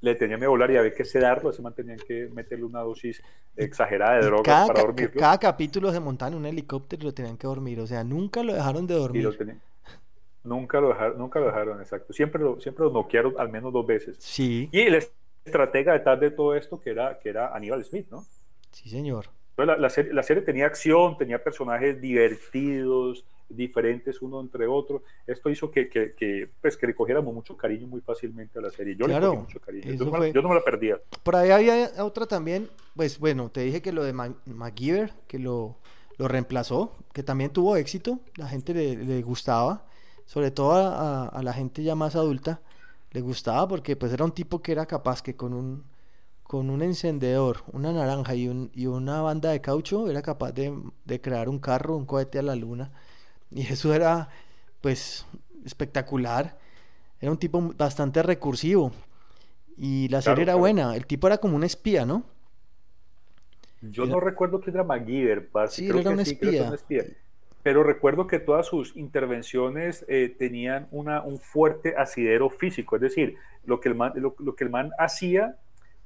le 0.00 0.14
tenía 0.14 0.36
miedo 0.36 0.48
a 0.48 0.50
volar 0.50 0.70
y 0.70 0.76
había 0.76 0.94
que 0.94 1.04
sedarlo, 1.04 1.52
se 1.52 1.60
mantenían 1.60 1.98
que 1.98 2.28
meterle 2.32 2.64
una 2.64 2.80
dosis 2.80 3.22
exagerada 3.56 4.16
de 4.16 4.26
drogas 4.26 4.66
para 4.68 4.80
dormirlo. 4.80 5.20
Cada 5.20 5.38
capítulo 5.38 5.92
se 5.92 6.00
montaban 6.00 6.34
en 6.34 6.40
un 6.40 6.46
helicóptero 6.46 7.02
y 7.02 7.04
lo 7.06 7.14
tenían 7.14 7.36
que 7.36 7.46
dormir, 7.46 7.80
o 7.80 7.86
sea, 7.86 8.04
nunca 8.04 8.42
lo 8.42 8.54
dejaron 8.54 8.86
de 8.86 8.94
dormir. 8.94 9.28
Nunca 10.46 10.80
lo 10.80 10.88
dejaron, 10.88 11.18
nunca 11.18 11.40
lo 11.40 11.46
dejaron, 11.46 11.80
exacto. 11.80 12.12
Siempre 12.12 12.42
lo, 12.42 12.60
siempre 12.60 12.84
lo 12.84 12.90
noquearon 12.90 13.34
al 13.38 13.50
menos 13.50 13.72
dos 13.72 13.86
veces. 13.86 14.16
Sí. 14.20 14.68
Y 14.72 14.80
el 14.80 15.02
estratega 15.44 15.92
detrás 15.92 16.20
de 16.20 16.30
todo 16.30 16.54
esto 16.54 16.80
que 16.80 16.90
era, 16.90 17.18
que 17.18 17.28
era 17.28 17.54
Aníbal 17.54 17.84
Smith, 17.84 18.06
¿no? 18.10 18.24
Sí, 18.72 18.88
señor. 18.88 19.26
la, 19.56 19.88
serie, 19.90 20.12
la 20.12 20.22
serie 20.22 20.42
tenía 20.42 20.66
acción, 20.66 21.16
tenía 21.16 21.42
personajes 21.42 22.00
divertidos, 22.00 23.24
diferentes 23.48 24.20
uno 24.22 24.40
entre 24.40 24.66
otro. 24.66 25.02
Esto 25.26 25.50
hizo 25.50 25.70
que, 25.70 25.88
que, 25.88 26.14
que, 26.14 26.48
pues, 26.60 26.76
que 26.76 26.86
le 26.86 26.94
cogiéramos 26.94 27.32
mucho 27.32 27.56
cariño 27.56 27.86
muy 27.86 28.00
fácilmente 28.00 28.58
a 28.58 28.62
la 28.62 28.70
serie. 28.70 28.96
Yo 28.96 29.06
le 29.06 29.18
cogí 29.18 29.36
mucho 29.36 29.60
cariño. 29.60 29.92
Yo 29.94 30.42
no, 30.42 30.48
me 30.48 30.54
la 30.54 30.62
perdía. 30.62 31.00
Por 31.22 31.36
ahí 31.36 31.50
había 31.50 31.90
otra 32.02 32.26
también, 32.26 32.68
pues 32.94 33.18
bueno, 33.18 33.50
te 33.50 33.60
dije 33.60 33.82
que 33.82 33.92
lo 33.92 34.04
de 34.04 34.12
MacGyver, 34.12 35.12
que 35.26 35.38
lo, 35.38 35.76
lo 36.18 36.28
reemplazó, 36.28 36.92
que 37.12 37.22
también 37.22 37.50
tuvo 37.50 37.76
éxito, 37.76 38.20
la 38.36 38.48
gente 38.48 38.74
le, 38.74 38.96
le 38.96 39.22
gustaba, 39.22 39.86
sobre 40.26 40.50
todo 40.50 40.72
a, 40.72 41.28
a, 41.28 41.42
la 41.42 41.52
gente 41.52 41.82
ya 41.82 41.94
más 41.94 42.16
adulta, 42.16 42.60
le 43.12 43.20
gustaba 43.22 43.66
porque 43.66 43.96
pues 43.96 44.12
era 44.12 44.24
un 44.24 44.32
tipo 44.32 44.60
que 44.60 44.72
era 44.72 44.86
capaz 44.86 45.22
que 45.22 45.34
con 45.36 45.54
un 45.54 45.84
con 46.42 46.70
un 46.70 46.82
encendedor, 46.82 47.64
una 47.72 47.92
naranja 47.92 48.36
y, 48.36 48.46
un, 48.46 48.70
y 48.72 48.86
una 48.86 49.20
banda 49.20 49.50
de 49.50 49.60
caucho 49.60 50.08
era 50.08 50.22
capaz 50.22 50.52
de, 50.52 50.72
de 51.04 51.20
crear 51.20 51.48
un 51.48 51.58
carro, 51.58 51.96
un 51.96 52.06
cohete 52.06 52.38
a 52.38 52.42
la 52.42 52.54
luna 52.54 52.92
y 53.50 53.62
eso 53.62 53.94
era, 53.94 54.28
pues, 54.80 55.26
espectacular. 55.64 56.58
Era 57.20 57.30
un 57.30 57.38
tipo 57.38 57.72
bastante 57.76 58.22
recursivo. 58.22 58.92
Y 59.76 60.08
la 60.08 60.22
serie 60.22 60.42
era 60.42 60.54
buena. 60.54 60.96
El 60.96 61.06
tipo 61.06 61.26
era 61.26 61.38
como 61.38 61.56
un 61.56 61.64
espía, 61.64 62.04
¿no? 62.04 62.24
Yo 63.82 64.06
no 64.06 64.20
recuerdo 64.20 64.60
que 64.60 64.70
era 64.70 64.82
MacGyver, 64.84 65.48
Sí, 65.68 65.88
era, 65.88 66.10
un 66.10 66.20
espía. 66.20 66.72
Pero 67.66 67.82
recuerdo 67.82 68.28
que 68.28 68.38
todas 68.38 68.64
sus 68.64 68.96
intervenciones 68.96 70.04
eh, 70.06 70.32
tenían 70.38 70.86
una, 70.92 71.22
un 71.22 71.40
fuerte 71.40 71.96
asidero 71.96 72.48
físico. 72.48 72.94
Es 72.94 73.02
decir, 73.02 73.34
lo 73.64 73.80
que, 73.80 73.88
el 73.88 73.96
man, 73.96 74.12
lo, 74.14 74.54
que 74.54 74.62
el 74.62 74.70
man 74.70 74.92
hacía 75.00 75.56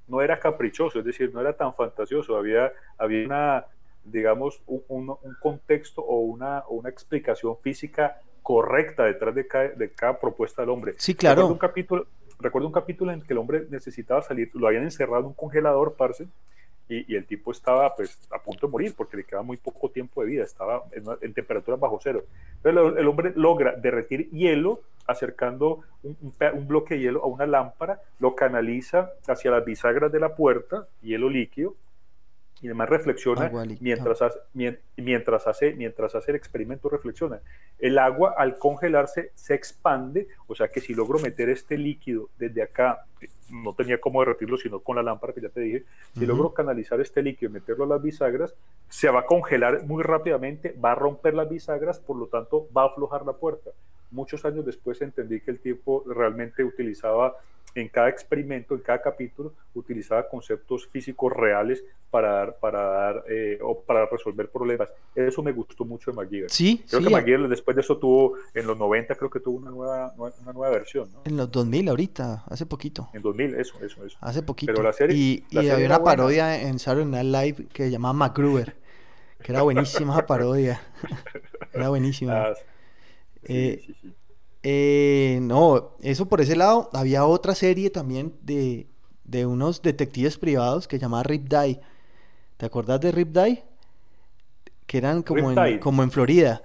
no 0.08 0.22
era 0.22 0.40
caprichoso, 0.40 1.00
es 1.00 1.04
decir, 1.04 1.34
no 1.34 1.40
era 1.42 1.52
tan 1.52 1.74
fantasioso. 1.74 2.38
Había, 2.38 2.72
había 2.96 3.26
una, 3.26 3.66
digamos, 4.04 4.62
un, 4.66 5.14
contexto 5.38 6.00
o 6.00 6.20
una, 6.20 6.64
una, 6.70 6.88
explicación 6.88 7.58
física 7.58 8.22
correcta 8.42 9.04
detrás 9.04 9.34
de 9.34 9.46
cada, 9.46 9.68
de 9.68 9.90
cada 9.90 10.18
propuesta 10.18 10.62
del 10.62 10.70
hombre. 10.70 10.94
Sí, 10.96 11.14
claro. 11.14 11.42
Recuerdo 11.42 11.52
un, 11.52 11.58
capítulo, 11.58 12.06
recuerdo 12.38 12.68
un 12.68 12.72
capítulo 12.72 13.12
en 13.12 13.20
que 13.20 13.34
el 13.34 13.38
hombre 13.38 13.66
necesitaba 13.68 14.22
salir, 14.22 14.48
lo 14.54 14.66
habían 14.66 14.84
encerrado 14.84 15.20
en 15.20 15.26
un 15.26 15.34
congelador, 15.34 15.94
parce, 15.94 16.26
y, 16.90 17.14
el 17.14 17.24
tipo 17.24 17.52
estaba 17.52 17.94
pues 17.94 18.18
a 18.30 18.42
punto 18.42 18.66
de 18.66 18.72
morir 18.72 18.94
porque 18.96 19.16
le 19.16 19.24
quedaba 19.24 19.44
muy 19.44 19.56
poco 19.56 19.90
tiempo 19.90 20.22
de 20.22 20.28
vida, 20.28 20.44
estaba 20.44 20.82
en, 20.92 21.32
temperatura 21.32 21.76
bajo 21.76 22.00
cero. 22.02 22.24
Pero 22.62 22.98
el, 22.98 23.06
hombre 23.06 23.32
logra 23.36 23.76
derretir 23.76 24.28
hielo 24.30 24.80
acercando 25.06 25.80
un, 26.02 26.16
un, 26.20 26.68
bloque 26.68 26.94
de 26.94 27.00
hielo 27.00 27.22
a 27.22 27.26
una 27.26 27.46
lámpara, 27.46 28.00
lo 28.18 28.34
canaliza 28.34 29.10
hacia 29.26 29.50
las 29.50 29.64
bisagras 29.64 30.10
de 30.10 30.20
la 30.20 30.34
puerta, 30.34 30.86
hielo 31.02 31.30
líquido, 31.30 31.74
y 32.62 32.66
además 32.66 32.90
reflexiona 32.90 33.50
mientras 33.80 34.20
hace, 34.20 34.38
mientras, 34.96 35.46
hace, 35.46 35.72
mientras 35.74 36.14
hace 36.14 36.30
el 36.30 36.36
experimento, 36.36 36.88
reflexiona. 36.88 37.40
El 37.78 37.98
agua 37.98 38.34
al 38.36 38.58
congelarse 38.58 39.32
se 39.34 39.54
expande, 39.54 40.28
o 40.46 40.54
sea 40.54 40.68
que 40.68 40.80
si 40.80 40.94
logro 40.94 41.18
meter 41.18 41.48
este 41.48 41.78
líquido 41.78 42.28
desde 42.38 42.62
acá, 42.62 43.06
no 43.50 43.74
tenía 43.74 44.00
cómo 44.00 44.20
derretirlo 44.20 44.56
sino 44.56 44.80
con 44.80 44.96
la 44.96 45.02
lámpara 45.02 45.32
que 45.32 45.40
ya 45.40 45.48
te 45.48 45.60
dije, 45.60 45.84
si 46.18 46.26
logro 46.26 46.52
canalizar 46.52 47.00
este 47.00 47.22
líquido 47.22 47.50
y 47.50 47.54
meterlo 47.54 47.84
a 47.84 47.88
las 47.88 48.02
bisagras, 48.02 48.54
se 48.88 49.08
va 49.08 49.20
a 49.20 49.26
congelar 49.26 49.84
muy 49.84 50.02
rápidamente, 50.02 50.76
va 50.84 50.92
a 50.92 50.94
romper 50.94 51.34
las 51.34 51.48
bisagras, 51.48 51.98
por 51.98 52.16
lo 52.16 52.26
tanto 52.26 52.68
va 52.76 52.82
a 52.82 52.86
aflojar 52.86 53.24
la 53.24 53.32
puerta. 53.32 53.70
Muchos 54.10 54.44
años 54.44 54.66
después 54.66 55.00
entendí 55.02 55.40
que 55.40 55.52
el 55.52 55.60
tipo 55.60 56.04
realmente 56.06 56.64
utilizaba 56.64 57.36
en 57.74 57.88
cada 57.88 58.08
experimento, 58.08 58.74
en 58.74 58.80
cada 58.80 59.00
capítulo, 59.00 59.54
utilizaba 59.74 60.28
conceptos 60.28 60.86
físicos 60.88 61.32
reales 61.32 61.84
para 62.10 62.32
dar, 62.32 62.56
para 62.58 62.82
dar 62.82 63.24
eh, 63.28 63.58
o 63.62 63.80
para 63.80 64.06
resolver 64.06 64.50
problemas. 64.50 64.88
Eso 65.14 65.42
me 65.42 65.52
gustó 65.52 65.84
mucho 65.84 66.10
de 66.10 66.16
McGear. 66.16 66.50
Sí, 66.50 66.84
creo 66.88 67.02
que 67.02 67.10
McGear 67.10 67.48
después 67.48 67.76
de 67.76 67.82
eso 67.82 67.98
tuvo, 67.98 68.34
en 68.54 68.66
los 68.66 68.76
90 68.76 69.14
creo 69.14 69.30
que 69.30 69.40
tuvo 69.40 69.58
una 69.58 69.70
nueva, 69.70 70.12
una 70.16 70.52
nueva 70.52 70.70
versión. 70.70 71.10
¿no? 71.12 71.22
En 71.24 71.36
los 71.36 71.50
2000 71.50 71.88
ahorita, 71.88 72.44
hace 72.48 72.66
poquito. 72.66 73.08
En 73.12 73.22
2000, 73.22 73.54
eso, 73.54 73.74
eso, 73.84 74.04
eso. 74.04 74.18
Hace 74.20 74.42
poquito. 74.42 74.72
Pero 74.72 74.84
la 74.84 74.92
serie, 74.92 75.16
y, 75.16 75.44
y 75.50 75.68
había 75.68 75.86
una 75.86 76.02
parodia 76.02 76.60
en 76.60 76.78
Saturday 76.78 77.24
Night 77.24 77.58
Live 77.58 77.68
que 77.72 77.84
se 77.84 77.90
llamaba 77.90 78.14
MacGruber, 78.14 78.76
que 79.42 79.52
era 79.52 79.62
buenísima 79.62 80.14
esa 80.14 80.26
parodia. 80.26 80.80
era 81.72 81.88
buenísima. 81.88 82.42
Ah, 82.42 82.54
eh, 83.44 83.82
sí, 83.86 83.94
sí. 84.02 84.14
Eh, 84.62 85.38
no, 85.42 85.96
eso 86.02 86.28
por 86.28 86.40
ese 86.40 86.56
lado. 86.56 86.90
Había 86.92 87.24
otra 87.24 87.54
serie 87.54 87.90
también 87.90 88.34
de, 88.42 88.86
de 89.24 89.46
unos 89.46 89.82
detectives 89.82 90.36
privados 90.38 90.86
que 90.86 90.98
llamaba 90.98 91.22
Rip 91.22 91.48
Die. 91.48 91.80
¿Te 92.56 92.66
acuerdas 92.66 93.00
de 93.00 93.12
Rip 93.12 93.28
Die? 93.28 93.62
Que 94.86 94.98
eran 94.98 95.22
como, 95.22 95.52
en, 95.52 95.78
como 95.78 96.02
en 96.02 96.10
Florida. 96.10 96.62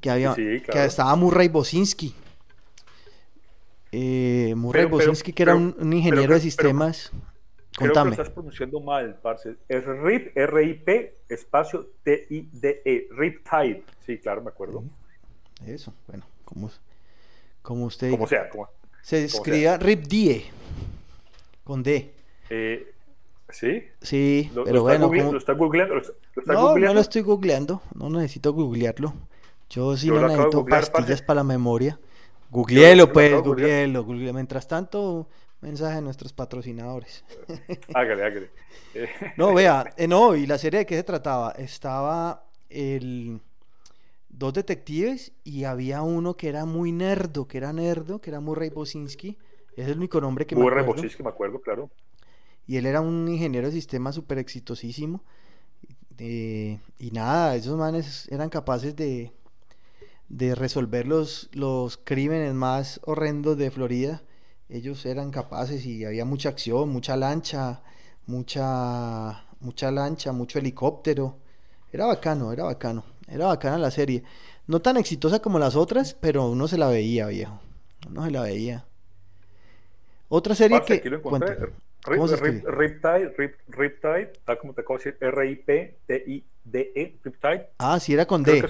Que, 0.00 0.10
había, 0.10 0.34
que 0.34 0.84
estaba 0.84 1.16
Murray 1.16 1.48
Bosinski. 1.48 2.14
Eh, 3.92 4.54
Murray 4.56 4.84
Bosinski, 4.84 5.32
que 5.32 5.42
era 5.42 5.56
un, 5.56 5.92
ingeniero 5.92 6.34
de 6.34 6.40
sistemas. 6.40 7.10
Contame. 7.76 8.10
Que 8.10 8.22
estás 8.22 8.30
pronunciando 8.30 8.80
mal, 8.80 9.18
parce. 9.22 9.56
Es 9.68 9.84
RIP, 9.84 10.36
R-I-P, 10.36 11.14
espacio 11.28 11.88
T-I-D-E. 12.04 13.08
Rip 13.12 13.48
Tide. 13.48 13.84
Sí, 14.04 14.18
claro, 14.18 14.42
me 14.42 14.50
acuerdo. 14.50 14.84
Eso, 15.66 15.92
bueno, 16.06 16.24
como 16.44 16.70
como 17.62 17.86
usted. 17.86 18.10
Como 18.10 18.26
sea. 18.26 18.48
Como, 18.48 18.68
se 19.02 19.24
escribía 19.24 19.76
Rip 19.76 20.06
Die. 20.06 20.44
Con 21.64 21.82
D. 21.82 22.14
Eh, 22.50 22.92
¿Sí? 23.48 23.84
Sí, 24.00 24.50
pero 24.64 24.82
bueno. 24.82 25.10
¿Lo 25.12 25.38
está 25.38 25.54
googleando? 25.54 26.00
no, 26.46 26.76
no 26.76 26.94
lo 26.94 27.00
estoy 27.00 27.22
googleando. 27.22 27.82
No 27.94 28.10
necesito 28.10 28.52
googlearlo. 28.52 29.14
Yo 29.68 29.96
sí 29.96 30.08
no 30.08 30.26
necesito 30.26 30.64
pastillas 30.64 31.22
para 31.22 31.36
la 31.36 31.44
memoria. 31.44 31.98
Googleelo, 32.50 33.12
pues, 33.12 33.32
googleelo, 33.40 34.04
googleelo. 34.04 34.34
Mientras 34.34 34.66
tanto, 34.66 35.28
mensaje 35.60 35.98
a 35.98 36.00
nuestros 36.00 36.32
patrocinadores. 36.32 37.24
hágale, 37.94 38.24
hágale. 38.24 38.50
no, 39.36 39.54
vea, 39.54 39.92
eh, 39.96 40.08
no, 40.08 40.34
y 40.34 40.46
la 40.46 40.58
serie 40.58 40.80
de 40.80 40.86
qué 40.86 40.96
se 40.96 41.04
trataba. 41.04 41.52
Estaba 41.52 42.44
el 42.68 43.40
dos 44.40 44.54
detectives 44.54 45.32
y 45.44 45.64
había 45.64 46.02
uno 46.02 46.36
que 46.36 46.48
era 46.48 46.64
muy 46.64 46.92
nerdo, 46.92 47.46
que 47.46 47.58
era 47.58 47.72
nerdo, 47.72 48.20
que 48.20 48.30
era 48.30 48.40
Murray 48.40 48.70
Bosinski. 48.70 49.38
Es 49.76 49.88
el 49.88 49.98
único 49.98 50.20
nombre 50.20 50.46
que 50.46 50.56
me 50.56 50.64
acuerdo. 50.64 50.84
Murray 50.84 50.84
Bosinski, 51.02 51.22
me 51.22 51.28
acuerdo, 51.30 51.60
claro. 51.60 51.90
Y 52.66 52.76
él 52.76 52.86
era 52.86 53.00
un 53.02 53.28
ingeniero 53.28 53.66
de 53.68 53.72
sistema 53.72 54.12
súper 54.12 54.38
exitosísimo. 54.38 55.22
Eh, 56.18 56.80
y 56.98 57.10
nada, 57.12 57.56
esos 57.56 57.78
manes 57.78 58.28
eran 58.30 58.50
capaces 58.50 58.94
de, 58.96 59.32
de 60.28 60.54
resolver 60.54 61.06
los, 61.06 61.50
los 61.52 61.98
crímenes 61.98 62.54
más 62.54 63.00
horrendos 63.04 63.58
de 63.58 63.70
Florida. 63.70 64.22
Ellos 64.68 65.04
eran 65.06 65.30
capaces 65.30 65.84
y 65.86 66.04
había 66.04 66.24
mucha 66.24 66.50
acción, 66.50 66.90
mucha 66.90 67.16
lancha, 67.16 67.82
mucha, 68.26 69.44
mucha 69.60 69.90
lancha, 69.90 70.32
mucho 70.32 70.58
helicóptero. 70.58 71.38
Era 71.92 72.06
bacano, 72.06 72.52
era 72.52 72.64
bacano. 72.64 73.04
Era 73.30 73.46
bacana 73.46 73.78
la 73.78 73.90
serie. 73.90 74.22
No 74.66 74.80
tan 74.80 74.96
exitosa 74.96 75.40
como 75.40 75.58
las 75.58 75.76
otras, 75.76 76.14
pero 76.14 76.48
uno 76.48 76.68
se 76.68 76.78
la 76.78 76.88
veía, 76.88 77.26
viejo. 77.26 77.60
Uno 78.08 78.24
se 78.24 78.30
la 78.30 78.42
veía. 78.42 78.84
Otra 80.28 80.54
serie 80.54 80.82
que. 80.82 80.94
Aquí 80.94 81.08
lo 81.08 81.18
encontré. 81.18 81.56
Riptide, 82.06 83.34
Rip, 83.36 83.54
Riptide, 83.68 84.32
tal 84.44 84.58
como 84.58 84.72
te 84.72 84.80
acabo 84.80 84.98
de 84.98 85.04
decir, 85.04 85.18
R-I-P-T-I-D-E, 85.20 87.18
Riptide. 87.22 87.68
Ah, 87.78 88.00
sí 88.00 88.14
era 88.14 88.26
con 88.26 88.42
D. 88.42 88.64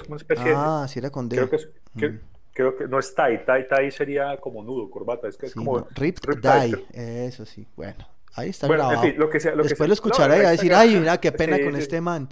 ah, 0.53 0.85
sí 0.89 0.99
era 0.99 1.09
con 1.09 1.29
D. 1.29 1.37
Creo 1.37 1.49
que, 1.49 1.55
es, 1.55 1.69
mm. 1.93 2.05
creo 2.53 2.75
que 2.75 2.87
no 2.87 2.99
es 2.99 3.15
tie, 3.15 3.37
tie, 3.39 3.63
tie 3.63 3.91
sería 3.91 4.37
como 4.37 4.63
nudo, 4.63 4.89
corbata, 4.89 5.29
es 5.29 5.37
que 5.37 5.45
es 5.45 5.55
como... 5.55 5.87
Riptide, 5.95 6.83
eso 6.93 7.45
sí, 7.45 7.65
bueno. 7.77 8.05
Ahí 8.33 8.49
está 8.49 8.67
grabado. 8.67 9.01
lo 9.17 9.29
que 9.29 9.39
sea, 9.39 9.55
lo 9.55 9.63
Después 9.63 9.87
lo 9.87 9.93
escuchará 9.93 10.37
y 10.37 10.41
va 10.41 10.49
a 10.49 10.51
decir, 10.51 10.73
ay, 10.73 10.95
mira, 10.97 11.19
qué 11.19 11.31
pena 11.31 11.57
con 11.63 11.75
este 11.75 12.01
man. 12.01 12.29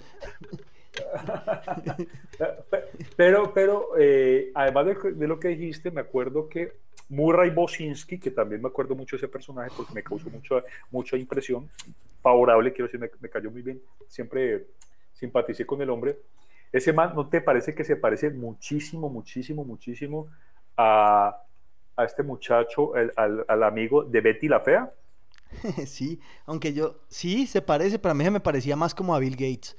pero, 3.16 3.52
pero 3.54 3.88
eh, 3.98 4.50
además 4.54 4.86
de, 4.86 5.28
lo 5.28 5.38
que 5.38 5.48
dijiste, 5.48 5.90
me 5.90 6.00
acuerdo 6.00 6.48
que 6.48 6.72
Murray 7.08 7.50
Bosinski, 7.50 8.18
que 8.18 8.30
también 8.30 8.62
me 8.62 8.68
acuerdo 8.68 8.94
mucho 8.94 9.16
de 9.16 9.18
ese 9.18 9.28
personaje 9.28 9.70
porque 9.76 9.94
me 9.94 10.02
causó 10.02 10.30
mucha, 10.30 10.62
mucha 10.90 11.16
impresión, 11.16 11.68
favorable, 12.20 12.72
quiero 12.72 12.90
decir, 12.90 13.10
me, 13.20 13.28
cayó 13.28 13.50
muy 13.50 13.62
bien, 13.62 13.80
siempre 14.08 14.66
simpaticé 15.12 15.66
con 15.66 15.80
el 15.82 15.90
hombre. 15.90 16.18
Ese 16.72 16.92
man, 16.92 17.12
¿no 17.14 17.28
te 17.28 17.40
parece 17.40 17.74
que 17.74 17.84
se 17.84 17.96
parece 17.96 18.30
muchísimo, 18.30 19.08
muchísimo, 19.08 19.64
muchísimo 19.64 20.28
a, 20.76 21.42
a 21.96 22.04
este 22.04 22.22
muchacho, 22.22 22.92
al, 22.94 23.62
amigo 23.62 24.04
de 24.04 24.20
Betty 24.20 24.48
la 24.48 24.60
Fea? 24.60 24.92
Sí, 25.86 26.20
aunque 26.46 26.72
yo, 26.72 27.00
sí, 27.08 27.46
se 27.46 27.60
parece, 27.60 27.98
pero 27.98 28.12
a 28.12 28.14
mí 28.14 28.28
me 28.30 28.40
parecía 28.40 28.76
más 28.76 28.94
como 28.94 29.14
a 29.14 29.18
Bill 29.18 29.32
Gates. 29.32 29.76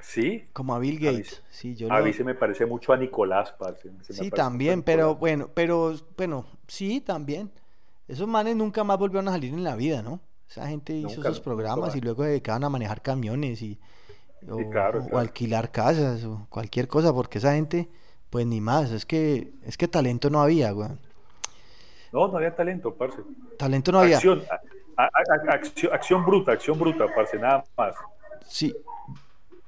Sí. 0.00 0.44
Como 0.52 0.74
a 0.74 0.78
Bill 0.78 0.98
Gates. 0.98 1.42
A 1.48 1.52
sí, 1.52 1.74
yo 1.74 1.92
a 1.92 2.00
mí 2.00 2.12
se 2.12 2.24
me 2.24 2.34
parece 2.34 2.66
mucho 2.66 2.92
a 2.92 2.96
Nicolás, 2.96 3.52
parce. 3.58 3.90
sí, 4.10 4.30
también, 4.30 4.82
pero 4.82 5.16
bueno, 5.16 5.48
pero 5.52 5.94
bueno, 6.16 6.46
sí, 6.66 7.00
también. 7.00 7.50
Esos 8.06 8.26
manes 8.26 8.56
nunca 8.56 8.84
más 8.84 8.98
volvieron 8.98 9.28
a 9.28 9.32
salir 9.32 9.52
en 9.52 9.64
la 9.64 9.76
vida, 9.76 10.00
¿no? 10.02 10.20
Esa 10.48 10.66
gente 10.66 10.94
hizo 10.94 11.22
sus 11.22 11.40
programas 11.40 11.94
y 11.94 12.00
luego 12.00 12.22
se 12.22 12.30
dedicaban 12.30 12.64
a 12.64 12.70
manejar 12.70 13.02
camiones 13.02 13.60
y 13.60 13.78
o, 14.48 15.18
alquilar 15.18 15.70
casas 15.70 16.24
o 16.24 16.46
cualquier 16.48 16.88
cosa, 16.88 17.12
porque 17.12 17.36
esa 17.36 17.52
gente, 17.52 17.88
pues 18.30 18.46
ni 18.46 18.60
más, 18.60 18.90
es 18.92 19.04
que 19.04 19.52
es 19.64 19.76
que 19.76 19.88
talento 19.88 20.30
no 20.30 20.40
había, 20.40 20.70
güey. 20.70 20.88
No, 22.12 22.28
no 22.28 22.38
había 22.38 22.54
talento, 22.54 22.94
parce. 22.94 23.18
Talento 23.58 23.92
no 23.92 23.98
había. 23.98 24.16
Acción, 24.16 24.42
acción, 24.96 25.92
acción 25.92 26.24
bruta, 26.24 26.52
acción 26.52 26.78
bruta, 26.78 27.06
parce, 27.14 27.38
nada 27.38 27.64
más. 27.76 27.94
Sí, 28.46 28.74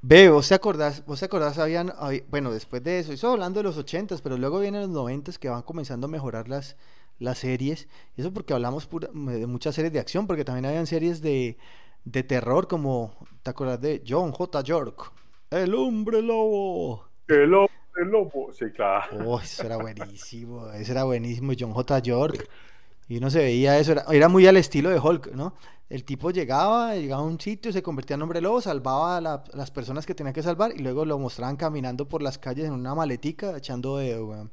Ve, 0.03 0.31
vos 0.31 0.49
te 0.49 0.55
acordás, 0.55 1.05
vos 1.05 1.21
te 1.21 1.27
acordás, 1.27 1.59
habían, 1.59 1.93
bueno, 2.31 2.51
después 2.51 2.83
de 2.83 3.01
eso, 3.01 3.13
eso 3.13 3.33
hablando 3.33 3.61
de 3.61 3.65
los 3.65 3.77
ochentas, 3.77 4.23
pero 4.23 4.39
luego 4.39 4.59
vienen 4.59 4.81
los 4.81 4.91
noventas 4.91 5.39
que 5.39 5.51
van 5.51 5.61
comenzando 5.63 6.07
a 6.07 6.11
mejorar 6.11 6.49
las, 6.49 6.77
las 7.19 7.39
series. 7.39 7.87
Eso 8.17 8.33
porque 8.33 8.55
hablamos 8.55 8.89
de 8.91 9.47
muchas 9.47 9.75
series 9.75 9.93
de 9.93 10.01
acción, 10.01 10.27
porque 10.27 10.45
también 10.45 10.65
habían 10.65 10.87
series 10.87 11.21
de, 11.21 11.59
de 12.07 12.23
terror, 12.23 12.67
como, 12.67 13.15
¿te 13.43 13.51
acordás 13.51 13.81
de 13.83 14.03
John 14.09 14.33
J. 14.33 14.63
York? 14.63 15.13
El 15.51 15.75
hombre 15.75 16.23
lobo. 16.23 17.05
El 17.29 17.53
hombre 17.53 18.07
lobo, 18.07 18.53
sí, 18.55 18.71
claro. 18.75 19.19
Oh, 19.27 19.39
eso 19.39 19.65
era 19.65 19.77
buenísimo, 19.77 20.71
eso 20.71 20.93
era 20.93 21.05
buenísimo, 21.05 21.53
John 21.59 21.73
J. 21.73 21.99
York. 21.99 22.49
Y 23.07 23.19
uno 23.19 23.29
se 23.29 23.41
veía 23.41 23.79
eso, 23.79 23.93
era, 23.93 24.07
era 24.11 24.29
muy 24.29 24.47
al 24.47 24.57
estilo 24.57 24.89
de 24.89 24.99
Hulk, 24.99 25.33
¿no? 25.33 25.55
El 25.91 26.05
tipo 26.05 26.31
llegaba, 26.31 26.95
llegaba 26.95 27.23
a 27.23 27.25
un 27.25 27.41
sitio, 27.41 27.73
se 27.73 27.83
convertía 27.83 28.15
en 28.15 28.23
hombre 28.23 28.41
lobo, 28.41 28.61
salvaba 28.61 29.17
a, 29.17 29.21
las 29.53 29.71
personas 29.73 30.07
que 30.07 30.15
tenía 30.15 30.33
que 30.33 30.41
salvar 30.41 30.71
y 30.73 30.79
luego 30.79 31.05
lo 31.05 31.19
mostraban 31.19 31.57
caminando 31.57 32.07
por 32.07 32.23
las 32.23 32.39
calles 32.39 32.67
en 32.67 32.73
una 32.73 32.95
maletica 32.95 33.57
echando 33.57 33.97
dedo, 33.97 34.49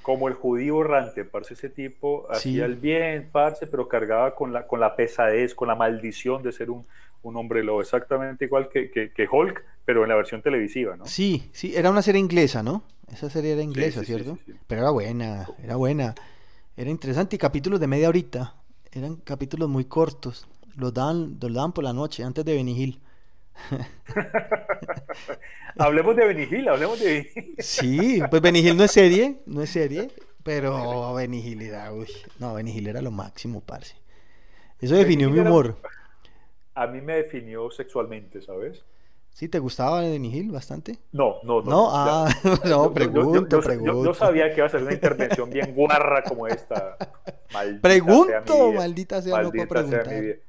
Como 0.00 0.28
el 0.28 0.34
judío 0.34 0.80
errante, 0.80 1.26
parce, 1.26 1.52
ese 1.52 1.68
tipo 1.68 2.26
hacía 2.30 2.64
el 2.64 2.76
bien, 2.76 3.28
parce, 3.30 3.66
pero 3.66 3.88
cargaba 3.88 4.34
con 4.34 4.54
la, 4.54 4.66
con 4.66 4.80
la 4.80 4.96
pesadez, 4.96 5.54
con 5.54 5.68
la 5.68 5.74
maldición 5.74 6.42
de 6.42 6.50
ser 6.50 6.70
un, 6.70 6.86
hombre 7.22 7.62
lobo, 7.62 7.82
exactamente 7.82 8.46
igual 8.46 8.70
que, 8.70 8.90
que, 8.90 9.28
Hulk, 9.30 9.62
pero 9.84 10.02
en 10.04 10.08
la 10.08 10.14
versión 10.14 10.40
televisiva, 10.40 10.96
¿no? 10.96 11.04
Sí, 11.04 11.50
sí, 11.52 11.76
era 11.76 11.90
una 11.90 12.00
serie 12.00 12.20
inglesa, 12.20 12.62
¿no? 12.62 12.84
Esa 13.12 13.28
serie 13.28 13.52
era 13.52 13.62
inglesa, 13.62 14.02
¿cierto? 14.02 14.38
pero 14.66 14.80
era 14.80 14.90
buena, 14.90 15.46
era 15.62 15.76
buena. 15.76 16.14
Era 16.74 16.88
interesante 16.88 17.36
y 17.36 17.38
capítulos 17.38 17.80
de 17.80 17.86
media 17.86 18.08
horita. 18.08 18.54
Eran 18.92 19.16
capítulos 19.16 19.68
muy 19.68 19.84
cortos. 19.84 20.48
Los 20.76 20.94
daban, 20.94 21.38
los 21.40 21.52
daban 21.52 21.72
por 21.72 21.84
la 21.84 21.92
noche, 21.92 22.24
antes 22.24 22.44
de 22.44 22.54
Benihil. 22.54 23.00
hablemos 25.78 26.16
de 26.16 26.26
Benihil, 26.26 26.68
hablemos 26.68 26.98
de 26.98 27.06
Benihil. 27.06 27.54
sí, 27.58 28.20
pues 28.30 28.42
Benihil 28.42 28.76
no 28.76 28.84
es 28.84 28.92
serie, 28.92 29.40
no 29.46 29.62
es 29.62 29.70
serie, 29.70 30.10
pero 30.42 31.14
Benihil 31.14 31.62
era, 31.62 31.92
uy, 31.92 32.08
no, 32.38 32.54
Benihil 32.54 32.88
era 32.88 33.02
lo 33.02 33.10
máximo, 33.10 33.60
parce. 33.60 33.96
Eso 34.80 34.94
definió 34.94 35.30
mi 35.30 35.40
humor. 35.40 35.76
a 36.74 36.86
mí 36.86 37.00
me 37.00 37.14
definió 37.16 37.70
sexualmente, 37.70 38.40
¿sabes? 38.40 38.82
¿Sí 39.32 39.48
te 39.48 39.58
gustaba 39.58 40.02
Nihil 40.02 40.50
bastante? 40.50 40.98
No, 41.12 41.36
no, 41.44 41.62
no. 41.62 41.70
No, 41.70 41.88
ah, 41.90 42.28
no, 42.68 42.92
pregunto, 42.92 43.60
pregunto. 43.60 44.04
Yo, 44.04 44.14
sabía 44.14 44.50
que 44.50 44.56
iba 44.56 44.66
a 44.66 44.70
ser 44.70 44.82
una 44.82 44.92
intervención 44.92 45.48
bien 45.48 45.74
guarra 45.74 46.22
como 46.22 46.46
esta. 46.46 46.96
Maldita 47.52 47.80
pregunto, 47.80 48.54
sea 48.54 48.78
maldita 48.78 49.22
sea, 49.22 49.42
no 49.42 49.50
puedo 49.50 49.66
preguntar. 49.66 50.06
Eh, 50.12 50.42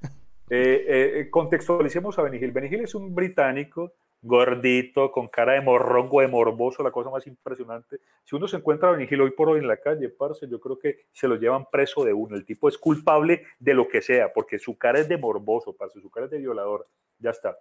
eh, 0.50 1.28
contextualicemos 1.32 2.20
a 2.20 2.24
Benigil. 2.24 2.52
Benigil 2.52 2.82
es 2.82 2.94
un 2.94 3.16
británico 3.16 3.94
gordito, 4.22 5.12
con 5.12 5.30
cara 5.30 5.54
de 5.54 5.62
morrongo, 5.62 6.22
de 6.22 6.28
morboso, 6.28 6.84
la 6.84 6.92
cosa 6.92 7.10
más 7.10 7.26
impresionante. 7.26 8.00
Si 8.24 8.36
uno 8.36 8.48
se 8.48 8.58
encuentra 8.58 8.90
a 8.90 8.92
Benigil 8.92 9.22
hoy 9.22 9.32
por 9.32 9.50
hoy 9.50 9.60
en 9.60 9.68
la 9.68 9.78
calle, 9.78 10.10
parce, 10.10 10.48
yo 10.48 10.60
creo 10.60 10.78
que 10.78 11.06
se 11.12 11.28
lo 11.28 11.38
llevan 11.38 11.66
preso 11.72 12.04
de 12.04 12.14
uno. 12.14 12.36
El 12.36 12.46
tipo 12.46 12.68
es 12.68 12.78
culpable 12.78 13.44
de 13.60 13.74
lo 13.74 13.88
que 13.88 14.02
sea, 14.02 14.32
porque 14.34 14.60
su 14.60 14.78
cara 14.78 15.00
es 15.00 15.08
de 15.08 15.18
morboso, 15.18 15.74
parce, 15.74 16.00
su 16.02 16.10
cara 16.10 16.26
es 16.26 16.32
de 16.32 16.40
violador. 16.40 16.86
Ya 17.20 17.32
está 17.32 17.58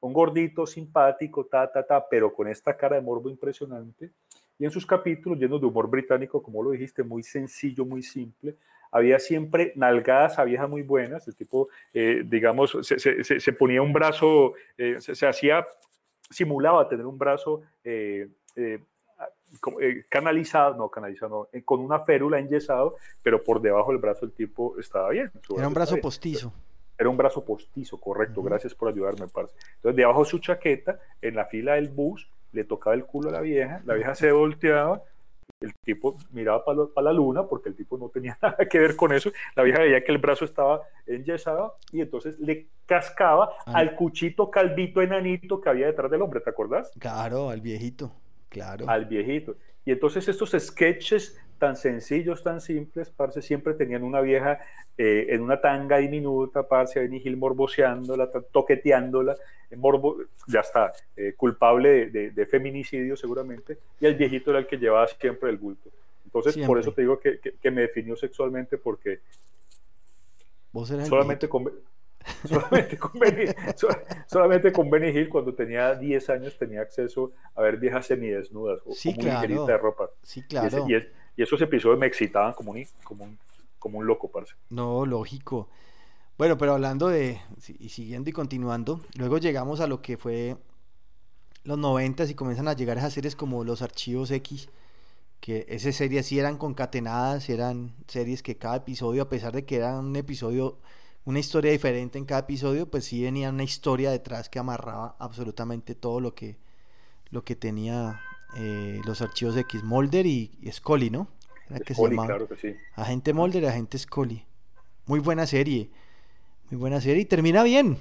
un 0.00 0.12
gordito 0.12 0.66
simpático, 0.66 1.46
ta, 1.46 1.70
ta, 1.70 1.84
ta, 1.84 2.08
pero 2.08 2.32
con 2.32 2.48
esta 2.48 2.76
cara 2.76 2.96
de 2.96 3.02
morbo 3.02 3.30
impresionante. 3.30 4.10
Y 4.58 4.64
en 4.64 4.70
sus 4.70 4.84
capítulos 4.84 5.38
llenos 5.38 5.60
de 5.60 5.66
humor 5.66 5.88
británico, 5.88 6.42
como 6.42 6.62
lo 6.62 6.70
dijiste, 6.70 7.02
muy 7.02 7.22
sencillo, 7.22 7.84
muy 7.84 8.02
simple. 8.02 8.56
Había 8.90 9.18
siempre 9.18 9.72
nalgadas 9.76 10.38
a 10.38 10.44
viejas 10.44 10.68
muy 10.68 10.82
buenas. 10.82 11.26
El 11.28 11.36
tipo, 11.36 11.68
eh, 11.92 12.22
digamos, 12.24 12.76
se, 12.82 13.52
ponía 13.52 13.82
un 13.82 13.92
brazo, 13.92 14.54
eh, 14.76 14.96
se, 15.00 15.26
hacía, 15.26 15.64
simulaba 16.30 16.88
tener 16.88 17.06
un 17.06 17.18
brazo 17.18 17.62
eh, 17.84 18.28
canalizado, 20.08 20.74
no 20.74 20.88
canalizado, 20.88 21.48
con 21.64 21.80
una 21.80 22.00
férula 22.00 22.38
enyesado, 22.38 22.96
pero 23.22 23.42
por 23.42 23.60
debajo 23.60 23.92
del 23.92 24.00
brazo 24.00 24.24
el 24.24 24.32
tipo 24.32 24.78
estaba 24.78 25.10
bien. 25.10 25.30
Era 25.56 25.68
un 25.68 25.74
brazo 25.74 25.96
postizo. 25.98 26.52
Era 26.98 27.08
un 27.08 27.16
brazo 27.16 27.44
postizo, 27.44 27.98
correcto. 27.98 28.42
Gracias 28.42 28.74
por 28.74 28.88
ayudarme, 28.88 29.28
parce. 29.28 29.54
Entonces, 29.76 29.96
debajo 29.96 30.24
de 30.24 30.30
su 30.30 30.38
chaqueta, 30.40 30.98
en 31.22 31.36
la 31.36 31.46
fila 31.46 31.74
del 31.74 31.88
bus, 31.88 32.28
le 32.52 32.64
tocaba 32.64 32.94
el 32.94 33.04
culo 33.04 33.28
a 33.28 33.32
la 33.32 33.40
vieja, 33.40 33.82
la 33.84 33.94
vieja 33.94 34.14
se 34.14 34.32
volteaba, 34.32 35.02
el 35.60 35.74
tipo 35.84 36.16
miraba 36.30 36.64
para 36.64 37.04
la 37.04 37.12
luna, 37.12 37.44
porque 37.44 37.68
el 37.68 37.74
tipo 37.74 37.98
no 37.98 38.08
tenía 38.08 38.38
nada 38.42 38.56
que 38.68 38.78
ver 38.78 38.96
con 38.96 39.12
eso, 39.12 39.30
la 39.54 39.62
vieja 39.62 39.80
veía 39.80 40.00
que 40.02 40.12
el 40.12 40.18
brazo 40.18 40.44
estaba 40.44 40.82
enyesado 41.06 41.76
y 41.92 42.00
entonces 42.00 42.38
le 42.38 42.68
cascaba 42.86 43.50
al 43.66 43.94
cuchito 43.96 44.50
calvito 44.50 45.02
enanito 45.02 45.60
que 45.60 45.68
había 45.68 45.86
detrás 45.86 46.10
del 46.10 46.22
hombre, 46.22 46.40
¿te 46.40 46.50
acordás? 46.50 46.90
Claro, 46.98 47.50
al 47.50 47.60
viejito, 47.60 48.12
claro. 48.48 48.88
Al 48.88 49.04
viejito. 49.06 49.56
Y 49.88 49.92
entonces 49.92 50.28
estos 50.28 50.50
sketches 50.50 51.40
tan 51.56 51.74
sencillos, 51.74 52.42
tan 52.42 52.60
simples, 52.60 53.08
parce, 53.08 53.40
siempre 53.40 53.72
tenían 53.72 54.02
una 54.02 54.20
vieja 54.20 54.60
eh, 54.98 55.28
en 55.30 55.40
una 55.40 55.62
tanga 55.62 55.96
diminuta, 55.96 56.68
parce, 56.68 57.00
Benny 57.00 57.20
Gil 57.20 57.38
morboseándola, 57.38 58.28
toqueteándola, 58.52 59.34
morbo, 59.78 60.18
ya 60.46 60.60
está, 60.60 60.92
eh, 61.16 61.32
culpable 61.34 62.10
de, 62.10 62.46
feminicidio 62.46 63.16
seguramente, 63.16 63.78
y 63.98 64.04
el 64.04 64.14
viejito 64.16 64.50
era 64.50 64.58
el 64.58 64.66
que 64.66 64.76
llevaba 64.76 65.06
siempre 65.06 65.48
el 65.48 65.56
bulto. 65.56 65.88
Entonces, 66.26 66.58
por 66.66 66.78
eso 66.78 66.92
te 66.92 67.00
digo 67.00 67.18
que, 67.18 67.70
me 67.70 67.80
definió 67.80 68.14
sexualmente, 68.14 68.76
porque 68.76 69.20
solamente 71.08 71.48
con, 71.48 71.72
solamente, 72.48 72.96
con 72.98 73.18
Benny, 73.18 73.52
solamente 74.26 74.72
con 74.72 74.90
Benny 74.90 75.08
Hill, 75.08 75.28
cuando 75.28 75.54
tenía 75.54 75.94
10 75.94 76.30
años, 76.30 76.56
tenía 76.58 76.82
acceso 76.82 77.32
a 77.54 77.62
ver 77.62 77.76
viejas 77.76 78.06
semidesnudas 78.06 78.80
o 78.86 78.92
sí, 78.92 79.14
claro. 79.14 79.66
de 79.66 79.76
ropa. 79.76 80.10
Sí, 80.22 80.42
claro. 80.42 80.86
y, 80.88 80.94
y 81.36 81.42
esos 81.42 81.60
episodios 81.60 81.98
me 81.98 82.06
excitaban 82.06 82.52
como 82.52 82.72
un, 82.72 82.84
como 83.04 83.24
un, 83.24 83.38
como 83.78 83.98
un 83.98 84.06
loco, 84.06 84.30
parce. 84.30 84.54
No, 84.70 85.06
lógico. 85.06 85.68
Bueno, 86.38 86.56
pero 86.56 86.74
hablando 86.74 87.08
de, 87.08 87.40
y 87.80 87.88
siguiendo 87.88 88.30
y 88.30 88.32
continuando, 88.32 89.00
luego 89.16 89.38
llegamos 89.38 89.80
a 89.80 89.88
lo 89.88 90.02
que 90.02 90.16
fue 90.16 90.56
los 91.64 91.76
noventas 91.76 92.30
y 92.30 92.34
comienzan 92.34 92.68
a 92.68 92.74
llegar 92.74 92.96
esas 92.96 93.12
series 93.12 93.34
como 93.34 93.64
los 93.64 93.82
archivos 93.82 94.30
X, 94.30 94.68
que 95.40 95.66
esas 95.68 95.96
series 95.96 96.26
sí 96.26 96.38
eran 96.38 96.56
concatenadas, 96.56 97.48
eran 97.50 97.94
series 98.06 98.42
que 98.42 98.56
cada 98.56 98.76
episodio, 98.76 99.22
a 99.22 99.28
pesar 99.28 99.52
de 99.52 99.64
que 99.64 99.76
era 99.76 99.98
un 99.98 100.14
episodio, 100.16 100.78
una 101.28 101.40
historia 101.40 101.72
diferente 101.72 102.16
en 102.16 102.24
cada 102.24 102.40
episodio, 102.40 102.90
pues 102.90 103.04
sí 103.04 103.22
venía 103.22 103.50
una 103.50 103.62
historia 103.62 104.10
detrás 104.10 104.48
que 104.48 104.58
amarraba 104.58 105.14
absolutamente 105.18 105.94
todo 105.94 106.20
lo 106.20 106.34
que, 106.34 106.56
lo 107.28 107.44
que 107.44 107.54
tenía 107.54 108.22
eh, 108.56 109.02
los 109.04 109.20
archivos 109.20 109.54
X, 109.54 109.84
Molder 109.84 110.24
y, 110.24 110.58
Scully, 110.72 111.10
¿no? 111.10 111.28
claro 111.68 112.48
que 112.48 112.56
sí. 112.56 112.74
Agente 112.94 113.34
Molder 113.34 113.62
y 113.64 113.66
Agente 113.66 113.98
Scully. 113.98 114.46
Muy 115.04 115.20
buena 115.20 115.46
serie. 115.46 115.90
Muy 116.70 116.80
buena 116.80 116.98
serie 116.98 117.20
y 117.20 117.26
termina 117.26 117.62
bien. 117.62 117.98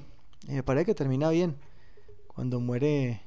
Me 0.48 0.64
parece 0.64 0.86
que 0.86 0.96
termina 0.96 1.30
bien. 1.30 1.58
Cuando 2.28 2.62
muere. 2.62 3.24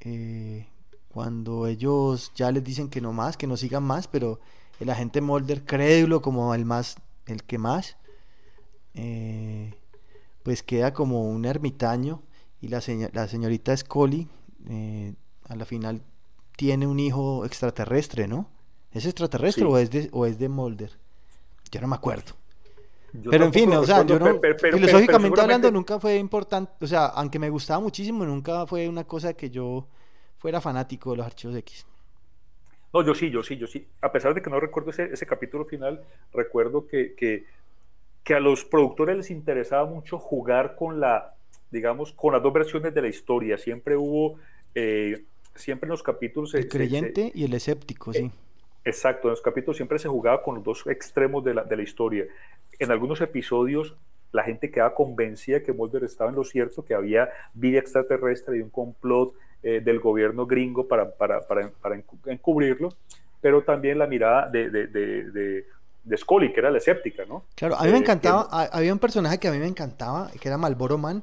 Eh, 0.00 0.66
cuando 1.08 1.66
ellos 1.66 2.30
ya 2.34 2.52
les 2.52 2.62
dicen 2.62 2.90
que 2.90 3.00
no 3.00 3.14
más, 3.14 3.38
que 3.38 3.46
no 3.46 3.56
sigan 3.56 3.84
más, 3.84 4.06
pero 4.06 4.38
el 4.80 4.90
agente 4.90 5.22
Molder 5.22 5.64
crédulo 5.64 6.20
como 6.20 6.54
el 6.54 6.66
más, 6.66 6.96
el 7.24 7.42
que 7.42 7.56
más, 7.56 7.96
eh, 8.94 9.74
pues 10.42 10.62
queda 10.62 10.92
como 10.92 11.30
un 11.30 11.44
ermitaño 11.44 12.22
y 12.60 12.68
la, 12.68 12.82
la 13.12 13.28
señorita 13.28 13.76
Scully 13.76 14.28
eh, 14.68 15.14
a 15.48 15.56
la 15.56 15.64
final 15.64 16.02
tiene 16.56 16.86
un 16.86 17.00
hijo 17.00 17.44
extraterrestre, 17.44 18.28
¿no? 18.28 18.50
¿Es 18.92 19.06
extraterrestre 19.06 19.64
o, 19.64 19.78
es 19.78 19.90
de, 19.90 20.08
o 20.12 20.26
es 20.26 20.38
de 20.38 20.48
Mulder? 20.48 20.90
Yo 21.70 21.80
no 21.80 21.88
me 21.88 21.94
acuerdo. 21.94 22.32
pero 23.30 23.44
en 23.44 23.52
fin, 23.52 23.72
o 23.72 23.84
sea, 23.84 24.04
yo 24.04 24.18
no, 24.18 24.40
filosóficamente 24.58 25.40
hablando 25.40 25.70
nunca 25.70 25.98
fue 26.00 26.16
importante, 26.16 26.72
o 26.84 26.86
sea, 26.86 27.06
aunque 27.06 27.38
me 27.38 27.48
gustaba 27.48 27.80
muchísimo, 27.80 28.24
nunca 28.24 28.66
fue 28.66 28.88
una 28.88 29.04
cosa 29.04 29.32
que 29.34 29.50
yo 29.50 29.86
fuera 30.38 30.60
fanático 30.60 31.12
de 31.12 31.18
los 31.18 31.26
archivos 31.26 31.56
X. 31.56 31.86
No, 32.92 33.04
yo 33.04 33.14
sí, 33.14 33.30
yo 33.30 33.42
sí, 33.42 33.56
yo 33.56 33.66
sí. 33.66 33.86
A 34.00 34.10
pesar 34.10 34.34
de 34.34 34.42
que 34.42 34.50
no 34.50 34.58
recuerdo 34.58 34.90
ese, 34.90 35.04
ese 35.12 35.24
capítulo 35.24 35.64
final, 35.64 36.02
recuerdo 36.32 36.86
que, 36.86 37.14
que, 37.14 37.44
que, 38.24 38.34
a 38.34 38.40
los 38.40 38.64
productores 38.64 39.16
les 39.16 39.30
interesaba 39.30 39.84
mucho 39.86 40.18
jugar 40.18 40.76
con 40.76 41.00
la, 41.00 41.34
digamos, 41.70 42.12
con 42.12 42.32
las 42.32 42.42
dos 42.42 42.52
versiones 42.52 42.94
de 42.94 43.02
la 43.02 43.08
historia. 43.08 43.58
Siempre 43.58 43.96
hubo, 43.96 44.38
eh, 44.74 45.24
siempre 45.54 45.86
en 45.86 45.90
los 45.90 46.02
capítulos... 46.02 46.54
El 46.54 46.68
creyente 46.68 47.32
y 47.34 47.44
el 47.44 47.54
escéptico, 47.54 48.12
sí. 48.12 48.30
Exacto, 48.84 49.28
en 49.28 49.32
los 49.32 49.42
capítulos 49.42 49.76
siempre 49.76 49.98
se 49.98 50.08
jugaba 50.08 50.42
con 50.42 50.54
los 50.54 50.64
dos 50.64 50.86
extremos 50.86 51.44
de 51.44 51.54
la, 51.54 51.64
de 51.64 51.76
la 51.76 51.82
historia. 51.82 52.24
En 52.78 52.90
algunos 52.90 53.20
episodios 53.20 53.94
la 54.32 54.44
gente 54.44 54.70
quedaba 54.70 54.94
convencida 54.94 55.62
que 55.62 55.72
Mulder 55.72 56.04
estaba 56.04 56.30
en 56.30 56.36
lo 56.36 56.44
cierto, 56.44 56.84
que 56.84 56.94
había 56.94 57.30
vida 57.54 57.78
extraterrestre 57.78 58.58
y 58.58 58.60
un 58.60 58.70
complot 58.70 59.34
eh, 59.62 59.80
del 59.80 60.00
gobierno 60.00 60.46
gringo 60.46 60.86
para, 60.86 61.10
para, 61.10 61.46
para, 61.46 61.70
para, 61.70 62.02
encubrirlo, 62.26 62.90
pero 63.40 63.62
también 63.62 63.98
la 63.98 64.06
mirada 64.06 64.48
de, 64.48 64.70
de, 64.70 64.86
de, 64.86 65.66
de, 66.04 66.16
Scully, 66.16 66.52
que 66.52 66.60
era 66.60 66.70
la 66.70 66.78
escéptica, 66.78 67.24
¿no? 67.26 67.44
Claro, 67.54 67.76
a 67.76 67.84
mí 67.84 67.90
me 67.90 67.96
eh, 67.96 68.00
encantaba, 68.00 68.48
había 68.72 68.92
un 68.92 68.98
personaje 68.98 69.38
que 69.38 69.48
a 69.48 69.52
mí 69.52 69.58
me 69.58 69.66
encantaba, 69.66 70.30
que 70.40 70.48
era 70.48 70.58
Malboro 70.58 70.98
Man. 70.98 71.22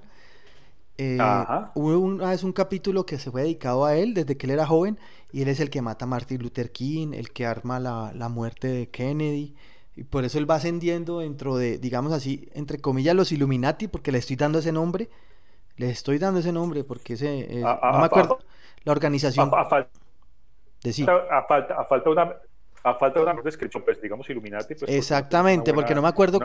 Eh, 0.98 1.18
hubo 1.76 2.00
una 2.00 2.30
vez 2.30 2.44
un 2.44 2.54
capítulo 2.54 3.06
que 3.06 3.20
se 3.20 3.30
fue 3.30 3.44
dedicado 3.44 3.86
a 3.86 3.96
él 3.96 4.16
desde 4.16 4.36
que 4.36 4.48
él 4.48 4.52
era 4.52 4.66
joven 4.66 4.98
y 5.32 5.44
él 5.44 5.48
es 5.48 5.60
el 5.60 5.70
que 5.70 5.82
mata 5.84 6.06
a 6.06 6.08
Martin 6.08 6.42
Luther 6.42 6.72
King, 6.72 7.14
el 7.14 7.32
que 7.32 7.46
arma 7.46 7.80
la, 7.80 8.12
la 8.16 8.30
muerte 8.30 8.68
de 8.68 8.90
Kennedy. 8.90 9.56
Y 9.96 10.04
por 10.04 10.26
eso 10.26 10.38
él 10.38 10.50
va 10.50 10.56
ascendiendo 10.56 11.20
dentro 11.20 11.58
de, 11.58 11.78
digamos 11.78 12.14
así, 12.14 12.50
entre 12.54 12.80
comillas, 12.80 13.16
los 13.16 13.32
Illuminati, 13.32 13.88
porque 13.88 14.12
le 14.12 14.20
estoy 14.20 14.36
dando 14.36 14.60
ese 14.60 14.72
nombre. 14.72 15.10
Le 15.76 15.90
estoy 15.90 16.18
dando 16.18 16.40
ese 16.40 16.52
nombre 16.52 16.84
porque 16.84 17.14
ese. 17.14 17.62
no 17.62 18.00
me 18.00 18.06
acuerdo. 18.06 18.40
la 18.84 18.92
organización. 18.92 19.52
A, 19.54 19.66
falta, 19.66 19.90
a 21.76 21.86
falta 21.86 22.10
una. 22.10 22.36
A 22.84 22.94
falta 22.96 23.20
de 23.20 23.26
una 23.26 23.42
descripción, 23.42 23.84
pues 23.84 24.02
digamos 24.02 24.30
Illuminati. 24.30 24.76
Pues, 24.76 24.92
Exactamente, 24.92 25.74
porque 25.74 25.96
no 25.96 26.02
me 26.02 26.08
acuerdo. 26.08 26.40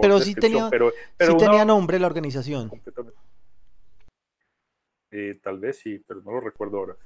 pero, 0.00 0.20
sí 0.20 0.34
tenía, 0.34 0.68
pero, 0.70 0.92
sí 1.18 1.36
tenía 1.36 1.64
nombre 1.64 1.98
la 1.98 2.06
organización. 2.06 2.70
Eh, 5.10 5.38
tal 5.42 5.58
vez 5.58 5.78
sí, 5.78 6.02
pero 6.06 6.20
no 6.22 6.32
lo 6.32 6.40
recuerdo 6.40 6.78
ahora. 6.78 6.96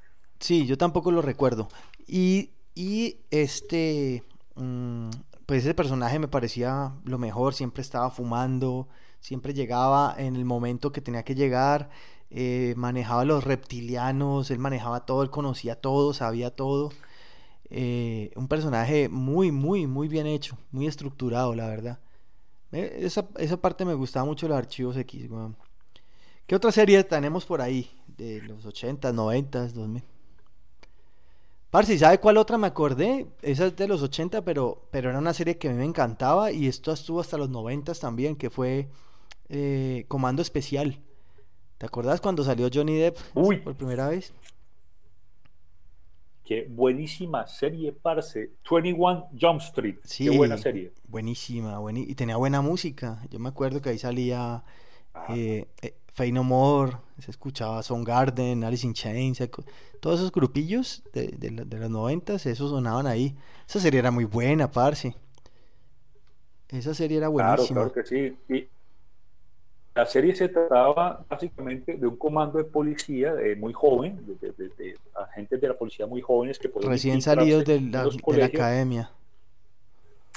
Sí, 0.41 0.67
yo 0.67 0.77
tampoco 0.77 1.13
lo 1.13 1.23
recuerdo. 1.23 1.69
Y, 2.07 2.51
y 2.75 3.21
este. 3.31 4.25
Mm, 4.57 5.11
pues 5.47 5.65
ese 5.65 5.75
personaje 5.75 6.19
me 6.19 6.29
parecía 6.29 6.93
lo 7.05 7.19
mejor, 7.19 7.55
siempre 7.55 7.83
estaba 7.83 8.11
fumando, 8.11 8.89
siempre 9.21 9.55
llegaba 9.55 10.15
en 10.17 10.37
el 10.37 10.45
momento 10.45 10.93
que 10.93 11.01
tenía 11.01 11.25
que 11.25 11.35
llegar, 11.35 11.91
eh, 12.31 12.75
manejaba 12.77 13.25
los 13.25 13.45
reptilianos, 13.45 14.51
él 14.51 14.59
manejaba 14.59 15.05
todo, 15.05 15.23
él 15.23 15.31
conocía 15.31 15.77
todo, 15.77 16.15
sabía 16.15 16.55
todo. 16.55 16.91
Eh, 17.75 18.31
un 18.37 18.49
personaje 18.49 19.09
muy, 19.09 19.51
muy, 19.51 19.87
muy 19.87 20.07
bien 20.07 20.27
hecho, 20.27 20.59
muy 20.73 20.87
estructurado, 20.87 21.55
la 21.55 21.69
verdad. 21.69 22.01
esa, 22.71 23.27
esa, 23.39 23.57
parte 23.57 23.87
me 23.87 23.95
gustaba 23.95 24.27
mucho 24.27 24.47
los 24.47 24.59
archivos 24.59 24.95
X. 24.95 25.31
¿Qué 26.47 26.55
otra 26.55 26.71
serie 26.71 27.03
tenemos 27.03 27.47
por 27.47 27.63
ahí? 27.63 27.91
De 28.07 28.43
los 28.43 28.67
80, 28.67 29.11
90, 29.15 29.69
2000. 29.69 30.03
Parce, 31.71 31.99
¿sabe 31.99 32.21
cuál 32.21 32.37
otra 32.37 32.59
me 32.59 32.67
acordé? 32.67 33.27
Esa 33.41 33.69
es 33.69 33.77
de 33.77 33.89
los 33.89 34.03
80, 34.03 34.45
pero, 34.45 34.87
pero 34.91 35.09
era 35.09 35.19
una 35.19 35.33
serie 35.33 35.57
que 35.57 35.69
a 35.69 35.71
mí 35.71 35.79
me 35.79 35.87
encantaba 35.87 36.53
y 36.53 36.67
esto 36.67 36.93
estuvo 36.93 37.21
hasta 37.21 37.39
los 37.39 37.49
90 37.49 37.95
también, 37.95 38.37
que 38.37 38.51
fue 38.51 38.91
eh, 39.49 40.05
Comando 40.09 40.43
Especial. 40.43 41.01
¿Te 41.79 41.87
acordás 41.87 42.21
cuando 42.21 42.45
salió 42.45 42.69
Johnny 42.71 42.99
Depp 42.99 43.17
por 43.33 43.75
primera 43.77 44.09
vez? 44.09 44.35
Qué 46.45 46.67
buenísima 46.69 47.47
serie, 47.47 47.93
parce. 47.93 48.51
21 48.69 49.29
Jump 49.41 49.61
Street. 49.61 49.97
Sí, 50.05 50.25
Qué 50.25 50.37
buena 50.37 50.59
serie. 50.59 50.93
Buenísima, 51.07 51.81
y 51.95 52.15
tenía 52.15 52.37
buena 52.37 52.61
música. 52.61 53.23
Yo 53.31 53.39
me 53.39 53.49
acuerdo 53.49 53.81
que 53.81 53.91
ahí 53.91 53.99
salía 53.99 54.65
eh, 55.29 55.67
eh, 55.83 55.95
Fey 56.13 56.33
No 56.33 56.43
More, 56.43 56.97
se 57.19 57.31
escuchaba 57.31 57.81
Garden, 58.05 58.65
Alice 58.65 58.87
in 58.87 58.93
Chains, 58.93 59.43
todos 60.01 60.19
esos 60.19 60.33
grupillos 60.33 61.05
de, 61.13 61.29
de, 61.29 61.79
los 61.79 61.91
noventas, 61.91 62.45
esos 62.47 62.71
sonaban 62.71 63.07
ahí. 63.07 63.37
Esa 63.69 63.79
serie 63.79 64.01
era 64.01 64.11
muy 64.11 64.25
buena, 64.25 64.71
parce. 64.71 65.15
Esa 66.69 66.95
serie 66.95 67.19
era 67.19 67.29
buenísima. 67.29 67.83
Claro, 67.83 67.93
claro 67.93 67.93
que 67.93 68.37
sí. 68.49 68.69
La 69.95 70.07
serie 70.07 70.35
se 70.35 70.49
trataba 70.49 71.25
básicamente 71.29 71.97
de 71.97 72.07
un 72.07 72.17
comando 72.17 72.59
de 72.59 72.65
policía 72.65 73.35
muy 73.59 73.73
joven, 73.73 74.19
de, 74.41 74.97
agentes 75.15 75.61
de 75.61 75.69
la 75.69 75.75
policía 75.75 76.07
muy 76.07 76.21
jóvenes 76.21 76.59
que 76.59 76.69
podían 76.69 76.93
recién 76.93 77.21
salidos 77.21 77.65
de 77.65 77.81
la, 77.81 78.05
de 78.05 78.37
la 78.39 78.47
academia 78.47 79.11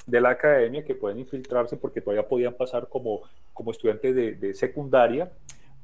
de 0.05 0.21
la 0.21 0.31
academia 0.31 0.83
que 0.83 0.95
pueden 0.95 1.19
infiltrarse 1.19 1.77
porque 1.77 2.01
todavía 2.01 2.27
podían 2.27 2.53
pasar 2.53 2.87
como, 2.87 3.21
como 3.53 3.71
estudiantes 3.71 4.39
de, 4.39 4.53
secundaria 4.53 5.31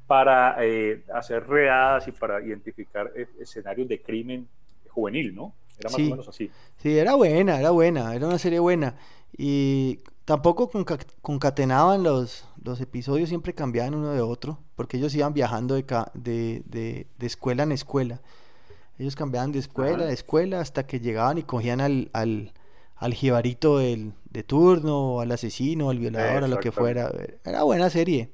para 0.06 0.56
eh, 0.60 1.02
hacer 1.12 1.46
readas 1.46 2.06
y 2.08 2.12
para 2.12 2.40
identificar 2.42 3.12
eh, 3.16 3.26
escenarios 3.40 3.88
de 3.88 4.00
crimen 4.00 4.46
juvenil, 4.88 5.34
¿no? 5.34 5.54
Era 5.78 5.90
más 5.90 5.98
o 5.98 6.02
menos 6.02 6.28
así. 6.28 6.50
Sí, 6.76 6.98
era 6.98 7.14
buena, 7.14 7.58
era 7.58 7.70
buena, 7.70 8.14
era 8.14 8.26
una 8.26 8.38
serie 8.38 8.58
buena. 8.58 8.94
Y 9.36 10.00
tampoco 10.24 10.70
concatenaban 11.20 12.02
los, 12.02 12.46
los 12.62 12.80
episodios, 12.80 13.28
siempre 13.28 13.54
cambiaban 13.54 13.94
uno 13.94 14.12
de 14.12 14.20
otro, 14.20 14.58
porque 14.76 14.96
ellos 14.96 15.14
iban 15.14 15.34
viajando 15.34 15.74
de, 15.74 15.84
de, 16.14 17.06
de, 17.18 17.26
escuela 17.26 17.62
en 17.64 17.72
escuela. 17.72 18.20
Ellos 18.98 19.16
cambiaban 19.16 19.52
de 19.52 19.58
escuela 19.58 20.04
a 20.04 20.12
escuela 20.12 20.60
hasta 20.60 20.86
que 20.86 21.00
llegaban 21.00 21.38
y 21.38 21.42
cogían 21.42 21.80
al, 21.80 22.10
al, 22.12 22.52
al 22.96 23.14
jibarito 23.14 23.78
del, 23.78 24.12
de 24.30 24.42
turno, 24.42 25.20
al 25.20 25.32
asesino, 25.32 25.90
al 25.90 25.98
violador, 25.98 26.44
a 26.44 26.48
lo 26.48 26.60
que 26.60 26.70
fuera. 26.70 27.10
Era 27.44 27.62
buena 27.64 27.90
serie. 27.90 28.30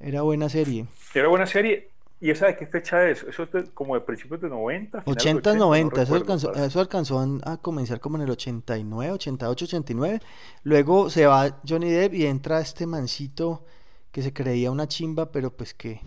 Era 0.00 0.22
buena 0.22 0.48
serie. 0.48 0.86
Era 1.14 1.28
buena 1.28 1.46
serie. 1.46 1.90
¿Y 2.20 2.30
esa 2.30 2.46
de 2.46 2.56
qué 2.56 2.66
fecha 2.66 3.08
es? 3.08 3.22
Eso 3.22 3.44
es 3.44 3.70
como 3.70 3.94
de 3.94 4.00
principios 4.00 4.40
de 4.40 4.48
90. 4.48 5.04
80, 5.06 5.54
90. 5.54 6.02
eso, 6.02 6.14
alcanzó, 6.16 6.52
eso 6.52 6.80
alcanzó 6.80 7.40
a 7.44 7.56
comenzar 7.58 8.00
como 8.00 8.16
en 8.16 8.24
el 8.24 8.30
89, 8.30 9.12
88, 9.12 9.64
89. 9.64 10.20
Luego 10.64 11.10
se 11.10 11.26
va 11.26 11.60
Johnny 11.66 11.90
Depp 11.90 12.14
y 12.14 12.26
entra 12.26 12.60
este 12.60 12.86
mancito 12.86 13.64
que 14.10 14.22
se 14.22 14.32
creía 14.32 14.72
una 14.72 14.88
chimba, 14.88 15.30
pero 15.30 15.52
pues 15.52 15.74
que. 15.74 16.00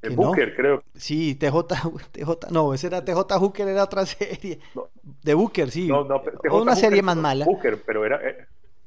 que 0.00 0.08
Booker, 0.08 0.56
creo. 0.56 0.82
Sí, 0.94 1.34
TJ, 1.34 1.52
TJ, 2.12 2.50
no, 2.50 2.72
ese 2.72 2.86
era 2.86 3.04
TJ 3.04 3.38
Hooker, 3.38 3.68
era 3.68 3.84
otra 3.84 4.06
serie. 4.06 4.58
De 5.22 5.34
Booker, 5.34 5.70
sí. 5.70 5.86
No, 5.86 6.04
no, 6.04 6.22
TJ 6.22 6.50
una 6.50 6.76
serie 6.76 7.02
más 7.02 7.16
mala. 7.16 7.44
Booker, 7.44 7.82
pero 7.84 8.06
era. 8.06 8.26
Eh, 8.26 8.46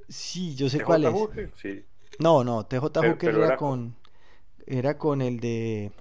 sí, 0.10 0.56
yo 0.56 0.68
sé 0.68 0.82
cuál 0.82 1.06
es. 1.06 1.52
sí. 1.58 1.86
No, 2.18 2.44
no, 2.44 2.66
TJ 2.66 3.02
Hooker 3.02 3.36
era, 3.36 3.58
con, 3.58 3.96
era 4.68 4.98
con 4.98 5.22
el 5.22 5.40
de 5.40 5.92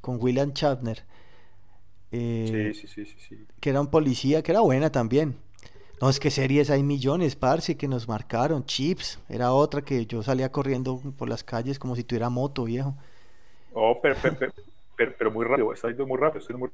con 0.00 0.18
William 0.20 0.52
Shatner. 0.52 1.04
Eh, 2.12 2.72
sí, 2.74 2.86
sí, 2.86 3.04
sí, 3.04 3.16
sí, 3.18 3.46
Que 3.60 3.70
era 3.70 3.80
un 3.80 3.90
policía, 3.90 4.42
que 4.42 4.52
era 4.52 4.60
buena 4.60 4.90
también. 4.90 5.36
No, 6.00 6.10
es 6.10 6.20
que 6.20 6.30
series 6.30 6.70
hay 6.70 6.82
millones, 6.82 7.36
parce, 7.36 7.76
que 7.76 7.88
nos 7.88 8.06
marcaron. 8.06 8.64
Chips, 8.64 9.18
era 9.28 9.52
otra 9.52 9.82
que 9.82 10.06
yo 10.06 10.22
salía 10.22 10.52
corriendo 10.52 11.00
por 11.16 11.28
las 11.28 11.42
calles 11.42 11.78
como 11.78 11.96
si 11.96 12.04
tuviera 12.04 12.28
moto, 12.28 12.64
viejo. 12.64 12.94
Oh, 13.72 13.98
pero, 14.00 14.16
pero, 14.96 15.30
muy 15.30 15.44
rápido, 15.44 15.72
está 15.72 15.88
yendo 15.88 16.06
muy 16.06 16.18
rápido, 16.18 16.40
estoy 16.40 16.56
muy 16.56 16.70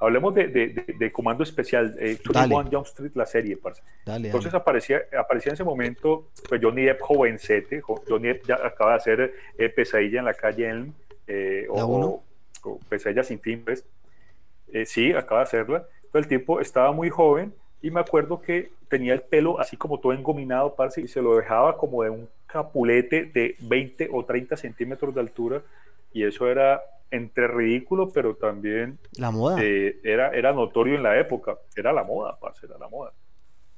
Hablemos 0.00 0.34
de, 0.34 0.48
de, 0.48 0.84
de, 0.98 1.12
Comando 1.12 1.42
Especial, 1.42 1.94
eh, 1.98 2.18
21 2.24 2.70
Jump 2.72 2.86
Street, 2.86 3.12
la 3.14 3.26
serie, 3.26 3.58
parce. 3.58 3.82
Entonces 4.06 4.54
Aparecía, 4.54 5.02
aparecía 5.18 5.50
en 5.50 5.54
ese 5.54 5.64
momento 5.64 6.30
pues, 6.48 6.58
Johnny 6.62 6.84
Depp 6.84 7.02
jovencete, 7.02 7.82
Johnny 8.08 8.28
Depp 8.28 8.46
ya 8.46 8.54
acaba 8.64 8.92
de 8.92 8.96
hacer 8.96 9.34
eh, 9.58 9.68
Pesadilla 9.68 10.20
en 10.20 10.24
la 10.24 10.32
calle 10.32 10.70
Elm, 10.70 10.92
eh, 11.26 11.66
o, 11.68 12.22
Pesadilla 12.88 13.22
sin 13.22 13.40
fin, 13.40 13.62
pues. 13.62 13.84
Eh, 14.72 14.86
sí, 14.86 15.12
acaba 15.12 15.40
de 15.40 15.44
hacerla. 15.44 15.86
Pero 16.10 16.22
el 16.22 16.28
tipo 16.28 16.60
estaba 16.60 16.92
muy 16.92 17.10
joven 17.10 17.52
y 17.82 17.90
me 17.90 18.00
acuerdo 18.00 18.40
que 18.40 18.70
tenía 18.88 19.12
el 19.12 19.20
pelo 19.20 19.60
así 19.60 19.76
como 19.76 20.00
todo 20.00 20.14
engominado, 20.14 20.74
parce, 20.74 21.02
y 21.02 21.08
se 21.08 21.20
lo 21.20 21.36
dejaba 21.36 21.76
como 21.76 22.02
de 22.02 22.10
un 22.10 22.28
capulete 22.46 23.26
de 23.26 23.54
20 23.60 24.08
o 24.12 24.24
30 24.24 24.56
centímetros 24.56 25.14
de 25.14 25.20
altura 25.20 25.62
y 26.12 26.24
eso 26.24 26.48
era 26.48 26.82
entre 27.10 27.48
ridículo, 27.48 28.10
pero 28.10 28.36
también 28.36 28.98
la 29.16 29.30
moda. 29.30 29.62
Eh, 29.62 30.00
era, 30.04 30.30
era 30.30 30.52
notorio 30.52 30.94
en 30.94 31.02
la 31.02 31.18
época, 31.18 31.58
era 31.76 31.92
la 31.92 32.04
moda, 32.04 32.38
parce, 32.38 32.66
era 32.66 32.78
la 32.78 32.88
moda. 32.88 33.12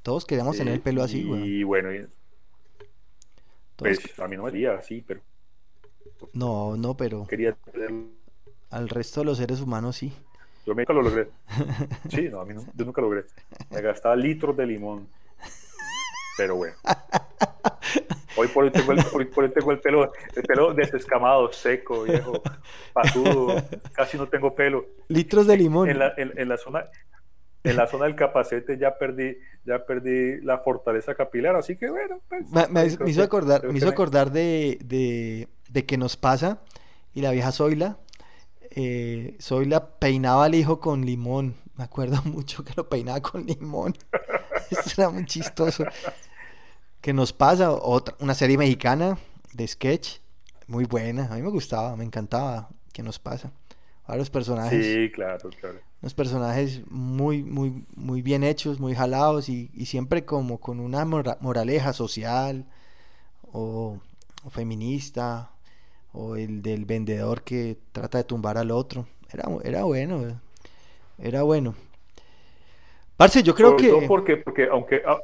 Todos 0.02 0.24
queríamos 0.24 0.56
tener 0.56 0.74
el 0.74 0.80
pelo 0.80 1.02
así, 1.02 1.22
güey. 1.22 1.42
Y 1.42 1.62
bueno, 1.64 1.90
Pues 3.76 4.18
a 4.18 4.28
mí 4.28 4.36
no 4.36 4.44
me 4.44 4.50
diría 4.50 4.74
así, 4.74 5.02
pero. 5.06 5.20
No, 6.32 6.76
no, 6.76 6.96
pero. 6.96 7.26
Quería 7.26 7.56
Al 8.70 8.88
resto 8.88 9.20
de 9.20 9.26
los 9.26 9.38
seres 9.38 9.60
humanos 9.60 9.96
sí. 9.96 10.12
Yo 10.66 10.74
nunca 10.74 10.92
lo 10.92 11.02
logré. 11.02 11.28
Sí, 12.08 12.28
no, 12.28 12.40
a 12.40 12.44
mí 12.44 12.54
no, 12.54 12.64
yo 12.74 12.84
nunca 12.84 13.00
lo 13.00 13.08
logré. 13.08 13.26
Me 13.70 13.80
gastaba 13.80 14.14
litros 14.14 14.56
de 14.56 14.66
limón. 14.66 15.08
Pero 16.36 16.56
bueno. 16.56 16.74
Hoy 18.42 18.48
por 18.48 18.64
hoy 18.64 18.70
tengo 18.70 18.92
el, 18.92 18.98
hoy 19.14 19.24
por 19.26 19.44
hoy 19.44 19.50
tengo 19.52 19.70
el 19.72 19.78
pelo, 19.80 20.12
el 20.34 20.42
pelo 20.42 20.74
desescamado, 20.74 21.52
seco, 21.52 22.02
viejo, 22.02 22.42
patudo, 22.92 23.62
casi 23.92 24.16
no 24.18 24.26
tengo 24.28 24.54
pelo. 24.54 24.84
Litros 25.08 25.46
de 25.46 25.56
limón. 25.56 25.88
En 25.88 25.98
la, 26.00 26.12
en, 26.16 26.32
en 26.36 26.48
la 26.48 26.56
zona, 26.56 26.86
en 27.64 27.76
la 27.76 27.86
zona 27.86 28.06
del 28.06 28.16
capacete 28.16 28.76
ya 28.78 28.98
perdí, 28.98 29.36
ya 29.64 29.86
perdí 29.86 30.40
la 30.40 30.58
fortaleza 30.58 31.14
capilar, 31.14 31.54
así 31.54 31.76
que 31.76 31.88
bueno. 31.88 32.20
Pues, 32.28 32.50
me, 32.50 32.66
me- 32.68 32.96
me 32.98 33.10
hizo 33.10 33.22
acordar, 33.22 33.64
me 33.66 33.78
hizo 33.78 33.88
acordar 33.88 34.32
de, 34.32 34.78
de, 34.84 35.48
de 35.70 35.86
que 35.86 35.96
nos 35.96 36.16
pasa 36.16 36.60
y 37.14 37.20
la 37.20 37.30
vieja 37.30 37.52
Zoila. 37.52 37.98
Eh, 38.74 39.36
Zoila 39.40 39.98
peinaba 39.98 40.46
al 40.46 40.54
hijo 40.54 40.80
con 40.80 41.04
limón. 41.04 41.54
Me 41.76 41.84
acuerdo 41.84 42.20
mucho 42.24 42.64
que 42.64 42.72
lo 42.76 42.88
peinaba 42.88 43.20
con 43.20 43.44
limón. 43.46 43.94
Eso 44.70 45.00
era 45.02 45.10
muy 45.10 45.26
chistoso. 45.26 45.84
Que 47.02 47.12
nos 47.12 47.32
pasa 47.34 47.70
otra, 47.72 48.14
una 48.20 48.34
serie 48.34 48.56
mexicana 48.56 49.18
de 49.52 49.68
sketch, 49.68 50.20
muy 50.68 50.84
buena. 50.84 51.26
A 51.30 51.34
mí 51.34 51.42
me 51.42 51.50
gustaba, 51.50 51.94
me 51.96 52.04
encantaba. 52.04 52.70
Que 52.92 53.02
nos 53.02 53.18
pasa. 53.18 53.50
Varios 54.06 54.30
personajes. 54.30 54.84
Sí, 54.86 55.10
claro, 55.10 55.50
claro. 55.60 55.78
unos 56.02 56.14
personajes 56.14 56.82
muy, 56.90 57.42
muy, 57.42 57.84
muy 57.96 58.20
bien 58.22 58.44
hechos, 58.44 58.78
muy 58.80 58.94
jalados 58.94 59.48
y, 59.48 59.70
y 59.74 59.86
siempre 59.86 60.24
como 60.24 60.58
con 60.58 60.80
una 60.80 61.04
mora- 61.04 61.38
moraleja 61.40 61.92
social 61.92 62.66
o, 63.52 63.98
o 64.44 64.50
feminista 64.50 65.50
o 66.12 66.36
el 66.36 66.62
del 66.62 66.84
vendedor 66.84 67.42
que 67.42 67.78
trata 67.92 68.18
de 68.18 68.24
tumbar 68.24 68.58
al 68.58 68.70
otro. 68.70 69.06
Era, 69.32 69.44
era 69.64 69.84
bueno, 69.84 70.28
eh, 70.28 70.34
era 71.18 71.42
bueno. 71.42 71.74
Parce, 73.16 73.42
yo 73.42 73.54
creo 73.54 73.70
Sobre 73.70 73.82
que... 73.84 73.88
todo 73.90 74.06
porque, 74.08 74.36
porque 74.36 74.68
aunque, 74.70 75.02
a- 75.06 75.16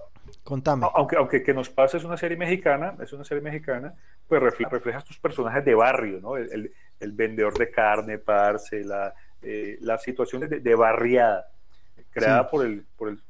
Contame. 0.49 0.87
aunque, 0.95 1.17
aunque 1.17 1.43
que 1.43 1.53
nos 1.53 1.69
pasa 1.69 1.99
es 1.99 2.05
una 2.05 2.17
serie 2.17 2.37
mexicana, 2.39 2.95
es 3.03 3.13
una 3.13 3.23
serie 3.25 3.43
mexicana, 3.43 3.93
pues 4.27 4.41
refleja, 4.43 4.71
refleja 4.71 4.99
estos 4.99 5.19
personajes 5.19 5.63
de 5.63 5.75
barrio, 5.75 6.21
¿no? 6.23 6.37
El, 6.39 6.51
el- 6.53 6.73
el 7.01 7.13
vendedor 7.13 7.57
de 7.59 7.71
carne, 7.71 8.17
parce, 8.19 8.83
la, 8.83 9.13
eh, 9.43 9.77
las 9.83 10.03
situaciones 10.03 10.49
de, 10.51 10.61
de 10.61 10.75
barriada, 10.75 11.47
creada 12.11 12.45
Sí. 12.45 12.49
por, 12.51 12.65
el, 12.67 12.85
por, 12.97 13.09
el, 13.11 13.21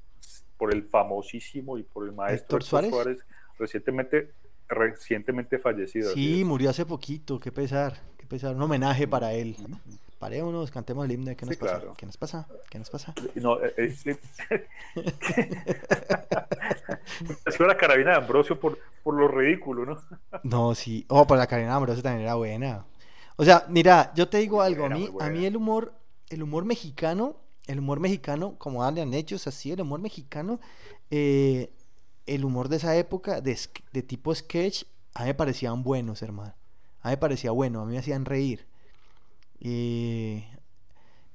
por 0.57 0.73
el 0.73 0.85
famosísimo 0.85 1.77
y 1.77 1.83
por 1.83 2.07
el 2.07 2.13
maestro 2.13 2.59
Héctor 2.59 2.85
Suárez. 2.89 3.19
recientemente, 3.59 4.31
recientemente 4.69 5.59
fallecido. 5.59 6.11
Sí, 6.13 6.45
murió 6.45 6.71
hace 6.71 6.87
poquito, 6.87 7.39
qué 7.41 7.51
pesar, 7.53 7.95
qué 8.17 8.27
pesar. 8.27 8.55
Un 8.55 8.63
homenaje 8.63 9.07
para 9.09 9.33
él. 9.33 9.57
Ujú. 9.59 9.77
Parémonos, 10.19 10.71
cantemos 10.71 11.05
el 11.05 11.13
himno. 11.13 11.37
¿Qué 11.37 11.47
nos 11.47 11.55
Sí, 11.55 11.61
pasa? 11.61 11.77
claro. 11.77 11.95
¿Qué 11.97 12.07
nos 12.07 12.17
pasa? 12.17 12.49
¿Qué 12.71 12.79
nos 12.79 12.91
pasa? 12.91 13.15
No, 13.37 13.63
eh, 13.63 13.75
eh, 13.77 13.91
sí. 13.91 14.11
Es 17.47 17.61
la 17.61 17.77
carabina 17.77 18.11
de 18.13 18.17
Ambrosio 18.17 18.59
por, 18.59 18.79
por 19.03 19.15
lo 19.15 19.29
ridículo, 19.29 19.85
¿no? 19.87 19.99
No, 20.43 20.75
sí. 20.75 21.05
Oh, 21.09 21.27
pero 21.27 21.39
la 21.39 21.47
Karina 21.47 21.75
Ambrosio 21.75 22.03
también 22.03 22.25
era 22.25 22.35
buena. 22.35 22.85
O 23.37 23.45
sea, 23.45 23.65
mira, 23.69 24.13
yo 24.15 24.29
te 24.29 24.39
digo 24.39 24.63
algo. 24.63 24.87
A 24.87 24.89
mí, 24.89 25.09
a 25.21 25.29
mí 25.31 25.47
el 25.47 25.57
humor, 25.57 25.95
el 26.29 26.43
humor 26.43 26.65
mexicano, 26.65 27.37
el 27.67 27.79
humor 27.79 28.01
mexicano, 28.01 28.57
como 28.59 28.85
hablan 28.85 29.15
hechos 29.15 29.47
así, 29.47 29.73
el 29.73 29.81
humor 29.81 30.01
mexicano, 30.01 30.61
eh, 31.11 31.73
el 32.27 32.45
humor 32.45 32.69
de 32.69 32.77
esa 32.77 32.97
época, 32.97 33.41
de, 33.41 33.59
de 33.93 34.03
tipo 34.03 34.35
sketch, 34.35 34.85
a 35.15 35.23
mí 35.23 35.29
me 35.29 35.35
parecían 35.35 35.83
buenos, 35.83 36.23
hermano. 36.23 36.55
A 37.01 37.09
mí 37.09 37.13
me 37.13 37.17
parecía 37.19 37.53
bueno, 37.53 37.83
a 37.83 37.87
mí 37.87 37.93
me 37.93 37.99
hacían 37.99 38.25
reír. 38.25 38.67
Y 39.61 40.45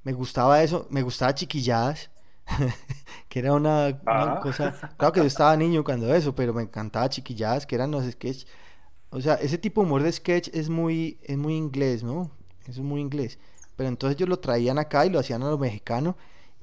me 0.04 0.12
gustaba 0.12 0.62
eso, 0.62 0.86
me 0.90 1.02
gustaba 1.02 1.34
Chiquilladas, 1.34 2.10
que 3.28 3.38
era 3.38 3.52
una, 3.54 4.02
una 4.12 4.32
Ajá. 4.32 4.40
cosa. 4.40 4.74
Claro 4.98 5.12
que 5.12 5.20
yo 5.20 5.26
estaba 5.26 5.56
niño 5.56 5.84
cuando 5.84 6.14
eso, 6.14 6.34
pero 6.34 6.54
me 6.54 6.62
encantaba 6.62 7.08
Chiquilladas, 7.08 7.66
que 7.66 7.74
eran 7.76 7.90
los 7.90 8.04
sketches. 8.10 8.46
O 9.10 9.20
sea, 9.20 9.34
ese 9.36 9.58
tipo 9.58 9.80
de 9.82 9.86
humor 9.86 10.02
de 10.02 10.12
sketch 10.12 10.48
es 10.52 10.68
muy, 10.68 11.18
es 11.24 11.36
muy 11.38 11.54
inglés, 11.56 12.02
¿no? 12.04 12.30
Eso 12.62 12.80
es 12.82 12.86
muy 12.86 13.00
inglés. 13.00 13.38
Pero 13.76 13.88
entonces 13.88 14.16
ellos 14.16 14.28
lo 14.28 14.38
traían 14.40 14.78
acá 14.78 15.06
y 15.06 15.10
lo 15.10 15.18
hacían 15.20 15.42
a 15.42 15.50
los 15.50 15.58
mexicanos 15.60 16.16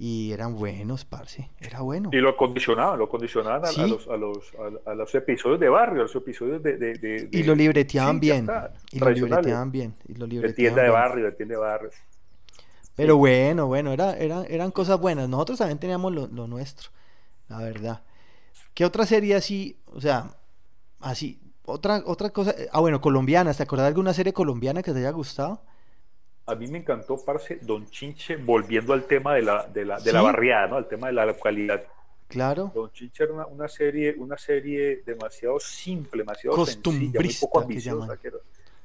y 0.04 0.32
eran 0.32 0.56
buenos, 0.56 1.06
parce. 1.06 1.52
Era 1.60 1.82
bueno. 1.82 2.10
Y 2.12 2.16
lo 2.16 2.30
acondicionaban, 2.30 2.98
lo 2.98 3.06
acondicionaban 3.06 3.64
a, 3.64 3.72
los, 3.86 4.08
a, 4.08 4.18
los, 4.18 4.52
a, 4.88 4.96
los 4.96 5.14
episodios 5.14 5.60
de 5.60 5.70
barrio, 5.70 6.00
a 6.00 6.04
los 6.06 6.16
episodios 6.16 6.64
de... 6.64 6.76
de, 6.76 6.94
de- 6.96 7.30
Y 7.32 7.42
de- 7.42 7.44
lo 7.44 7.54
libreteaban 7.54 8.16
sí, 8.16 8.20
bien. 8.22 8.40
está, 8.40 8.74
Y 8.92 8.98
lo 8.98 9.12
libreteaban 9.12 9.72
bien. 9.72 9.94
Y 10.08 10.16
lo 10.16 10.26
De 10.26 10.32
libreteaban 10.34 10.56
tienda 10.56 10.82
de 10.82 10.90
barrio, 10.90 11.26
de 11.26 11.32
tienda 11.34 11.54
de 11.54 11.62
barrio. 11.62 11.90
Pero 12.96 13.18
bueno, 13.18 13.68
bueno, 13.68 13.92
era, 13.94 14.18
era- 14.18 14.44
eran 14.46 14.72
cosas 14.72 15.00
buenas. 15.00 15.30
Nosotros 15.30 15.60
también 15.60 15.78
teníamos 15.78 16.12
lo, 16.12 16.26
lo 16.26 16.48
nuestro, 16.48 16.90
la 17.48 17.60
verdad. 17.60 18.02
¿Qué 18.74 18.86
otra 18.86 19.06
serie 19.06 19.36
así? 19.36 19.78
O 19.94 20.02
sea, 20.02 20.32
así, 21.00 21.40
otra, 21.64 22.02
otra 22.08 22.32
cosa. 22.32 22.56
Ah, 22.72 22.80
bueno, 22.80 23.02
colombiana. 23.02 23.54
¿Te 23.54 23.62
acordás 23.62 23.84
de 23.84 23.90
alguna 23.90 24.14
serie 24.16 24.34
colombiana 24.34 24.82
que 24.82 24.94
te 24.94 24.98
haya 24.98 25.12
gustado? 25.12 25.62
A 26.52 26.56
mí 26.56 26.68
me 26.68 26.80
encantó, 26.80 27.18
parce, 27.24 27.60
Don 27.62 27.86
Chinche, 27.90 28.36
volviendo 28.36 28.92
al 28.94 29.06
tema 29.06 29.36
de 29.36 29.42
la, 29.42 29.66
de 29.68 29.86
la, 29.86 30.00
de 30.00 30.12
la 30.12 30.22
barriada, 30.22 30.68
¿no? 30.68 30.76
Al 30.76 30.88
tema 30.88 31.08
de 31.08 31.14
la 31.14 31.26
localidad. 31.26 31.82
Claro. 32.28 32.72
Don 32.74 32.92
Chinche 32.92 33.24
era 33.24 33.34
una, 33.34 33.46
una 33.46 33.68
serie, 33.68 34.16
una 34.18 34.38
serie 34.38 35.02
demasiado 35.06 35.60
simple, 35.60 36.24
demasiado 36.24 36.66
sencilla, 36.66 36.84
muy 36.84 37.28
Costumbrista, 37.30 37.46
poco 37.48 37.60
ambiciosa. 37.62 38.18
que. 38.18 38.32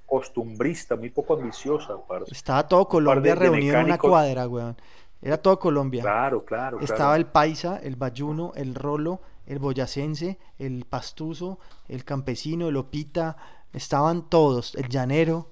Costumbrista, 0.07 0.97
muy 0.97 1.11
poco 1.11 1.35
ambiciosa, 1.35 1.97
parce. 2.07 2.33
Estaba 2.33 2.67
todo 2.69 2.87
Colombia 2.87 3.35
reunido 3.35 3.79
en 3.79 3.87
una 3.87 3.99
cuadra, 3.99 4.47
weón. 4.47 4.77
Era 5.21 5.39
todo 5.39 5.59
Colombia. 5.59 6.03
Claro, 6.03 6.45
claro, 6.45 6.79
Estaba 6.79 6.99
claro. 6.99 7.15
el 7.17 7.27
paisa, 7.27 7.81
el 7.83 7.97
bayuno, 7.97 8.53
el 8.55 8.75
rolo, 8.75 9.21
el 9.47 9.59
boyacense, 9.59 10.39
el 10.59 10.85
pastuso, 10.85 11.59
el 11.89 12.05
campesino, 12.05 12.69
el 12.69 12.77
opita, 12.77 13.37
estaban 13.73 14.29
todos, 14.29 14.75
el 14.77 14.89
llanero, 14.89 15.51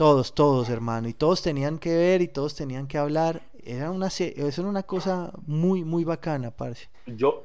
todos, 0.00 0.34
todos, 0.34 0.70
hermano, 0.70 1.08
y 1.08 1.12
todos 1.12 1.42
tenían 1.42 1.78
que 1.78 1.94
ver 1.94 2.22
y 2.22 2.28
todos 2.28 2.54
tenían 2.54 2.86
que 2.86 2.96
hablar. 2.96 3.42
Era 3.62 3.90
una, 3.90 4.06
eso 4.06 4.24
era 4.62 4.66
una 4.66 4.82
cosa 4.82 5.30
muy, 5.46 5.84
muy 5.84 6.04
bacana, 6.04 6.50
parce. 6.50 6.88
Yo, 7.04 7.44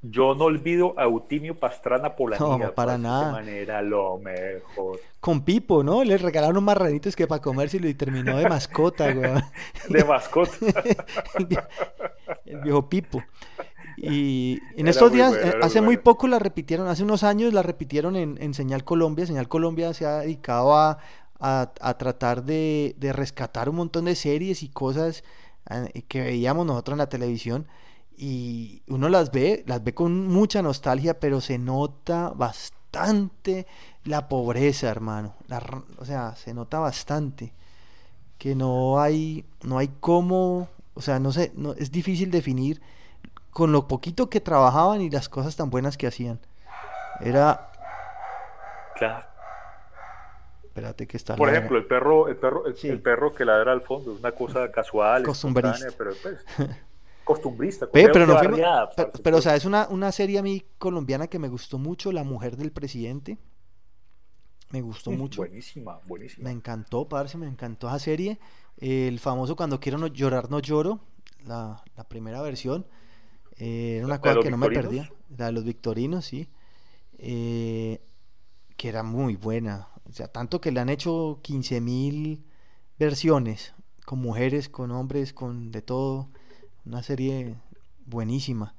yo 0.00 0.34
no 0.34 0.44
olvido 0.44 0.94
a 0.98 1.02
Eutimio 1.04 1.54
Pastrana 1.58 2.16
Polanía. 2.16 2.68
No, 2.68 2.74
para 2.74 2.96
nada. 2.96 3.26
De 3.26 3.32
manera 3.32 3.82
lo 3.82 4.16
mejor. 4.16 4.98
Con 5.20 5.42
Pipo, 5.44 5.84
¿no? 5.84 6.02
Le 6.02 6.16
regalaron 6.16 6.64
marranitos 6.64 7.14
que 7.14 7.26
para 7.26 7.42
comérselo 7.42 7.86
y 7.86 7.92
terminó 7.92 8.38
de 8.38 8.48
mascota, 8.48 9.04
weón. 9.14 9.42
De 9.90 10.02
mascota. 10.02 10.52
el, 11.34 11.48
vie- 11.48 11.68
el 12.46 12.60
viejo 12.62 12.88
Pipo. 12.88 13.22
Y 13.98 14.58
en 14.76 14.86
Era 14.86 14.90
estos 14.92 15.12
días, 15.12 15.32
bueno, 15.32 15.46
eh, 15.50 15.58
hace 15.60 15.82
muy 15.82 15.96
bueno. 15.96 16.04
poco 16.04 16.28
la 16.28 16.38
repitieron, 16.38 16.88
hace 16.88 17.02
unos 17.02 17.22
años 17.24 17.52
la 17.52 17.62
repitieron 17.62 18.16
en, 18.16 18.38
en 18.40 18.54
Señal 18.54 18.84
Colombia. 18.84 19.26
Señal 19.26 19.48
Colombia 19.48 19.92
se 19.92 20.06
ha 20.06 20.20
dedicado 20.20 20.74
a, 20.74 20.96
a- 21.40 21.94
tratar 21.98 22.44
de, 22.44 22.94
rescatar 23.14 23.68
un 23.68 23.76
montón 23.76 24.04
de 24.04 24.14
series 24.14 24.62
y 24.62 24.68
cosas 24.68 25.24
eh, 25.70 26.02
que 26.08 26.20
veíamos 26.22 26.66
nosotros 26.66 26.94
en 26.94 26.98
la 26.98 27.08
televisión. 27.08 27.66
Y 28.16 28.82
uno 28.86 29.08
las 29.08 29.30
ve, 29.32 29.64
las 29.66 29.82
ve 29.82 29.94
con 29.94 30.28
mucha 30.28 30.60
nostalgia, 30.62 31.18
pero 31.18 31.40
se 31.40 31.58
nota 31.58 32.30
bastante 32.34 33.66
la 34.04 34.28
pobreza, 34.28 34.88
hermano. 34.88 35.34
O 35.98 36.04
sea, 36.04 36.36
se 36.36 36.52
nota 36.52 36.78
bastante 36.80 37.54
que 38.38 38.54
no 38.54 39.00
hay, 39.00 39.44
no 39.62 39.78
hay 39.78 39.88
cómo, 40.00 40.68
o 40.94 41.00
sea, 41.02 41.18
no 41.18 41.32
sé, 41.32 41.52
es 41.78 41.90
difícil 41.90 42.30
definir 42.30 42.80
con 43.50 43.72
lo 43.72 43.88
poquito 43.88 44.30
que 44.30 44.40
trabajaban 44.40 45.00
y 45.02 45.10
las 45.10 45.28
cosas 45.28 45.56
tan 45.56 45.70
buenas 45.70 45.96
que 45.96 46.06
hacían. 46.06 46.40
Era, 47.20 47.70
Claro. 48.96 49.29
Espérate 50.70 51.06
que 51.06 51.16
está 51.16 51.34
Por 51.36 51.48
la- 51.50 51.56
ejemplo, 51.58 51.78
el 51.78 51.86
perro, 51.86 52.28
el 52.28 52.36
perro, 52.36 52.66
el, 52.66 52.76
Sí. 52.76 52.88
el 52.88 53.00
perro 53.02 53.34
que 53.34 53.44
ladra 53.44 53.72
al 53.72 53.82
fondo, 53.82 54.12
es 54.14 54.20
una 54.20 54.32
cosa 54.32 54.70
casual, 54.72 55.24
Costumbrista. 55.24 55.86
pero 55.98 56.12
pues, 56.22 56.44
costumbrista. 57.24 57.88
Pero 57.92 58.26
no 58.26 58.34
barriada, 58.34 58.90
pero, 58.96 59.08
parce, 59.10 59.22
pero, 59.22 59.36
o 59.36 59.38
pues. 59.38 59.44
sea, 59.44 59.56
es 59.56 59.64
una, 59.64 59.88
una 59.90 60.12
serie 60.12 60.38
a 60.38 60.42
mí 60.42 60.64
colombiana 60.78 61.26
que 61.26 61.38
me 61.38 61.48
gustó 61.48 61.78
mucho, 61.78 62.12
La 62.12 62.24
mujer 62.24 62.56
del 62.56 62.72
presidente. 62.72 63.38
Me 64.70 64.80
gustó 64.82 65.10
mucho. 65.10 65.42
Buenísima, 65.42 65.98
buenísima. 66.06 66.44
Me 66.48 66.52
encantó, 66.52 67.08
parce, 67.08 67.36
me 67.36 67.48
encantó 67.48 67.88
esa 67.88 67.98
serie. 67.98 68.38
El 68.78 69.18
famoso 69.18 69.56
Cuando 69.56 69.80
quiero 69.80 69.98
no 69.98 70.06
llorar 70.06 70.48
no 70.48 70.60
lloro, 70.60 71.00
la, 71.44 71.82
la 71.96 72.04
primera 72.04 72.40
versión. 72.40 72.86
Eh, 73.56 73.96
era 73.96 74.06
una 74.06 74.14
¿La 74.14 74.18
de 74.18 74.22
cosa 74.34 74.40
que 74.44 74.50
no 74.52 74.56
me 74.56 74.70
perdía. 74.70 75.10
La 75.36 75.46
de 75.46 75.52
los 75.52 75.64
victorinos, 75.64 76.24
sí. 76.24 76.48
Eh, 77.18 78.00
que 78.76 78.88
era 78.88 79.02
muy 79.02 79.34
buena. 79.36 79.88
O 80.08 80.12
sea, 80.12 80.28
tanto 80.28 80.60
que 80.60 80.72
le 80.72 80.80
han 80.80 80.88
hecho 80.88 81.40
15.000 81.42 82.42
versiones, 82.98 83.74
con 84.04 84.20
mujeres, 84.20 84.68
con 84.68 84.90
hombres, 84.90 85.32
con 85.32 85.70
de 85.70 85.82
todo. 85.82 86.28
Una 86.84 87.02
serie 87.02 87.56
buenísima. 88.06 88.74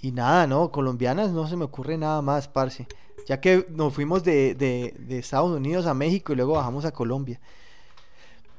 Y 0.00 0.12
nada, 0.12 0.46
no, 0.46 0.70
colombianas 0.70 1.30
no 1.30 1.48
se 1.48 1.56
me 1.56 1.64
ocurre 1.64 1.98
nada 1.98 2.22
más, 2.22 2.48
parce. 2.48 2.86
Ya 3.26 3.40
que 3.40 3.66
nos 3.70 3.92
fuimos 3.94 4.22
de, 4.22 4.54
de, 4.54 4.94
de 4.98 5.18
Estados 5.18 5.50
Unidos 5.50 5.86
a 5.86 5.94
México 5.94 6.32
y 6.32 6.36
luego 6.36 6.54
bajamos 6.54 6.84
a 6.84 6.92
Colombia. 6.92 7.40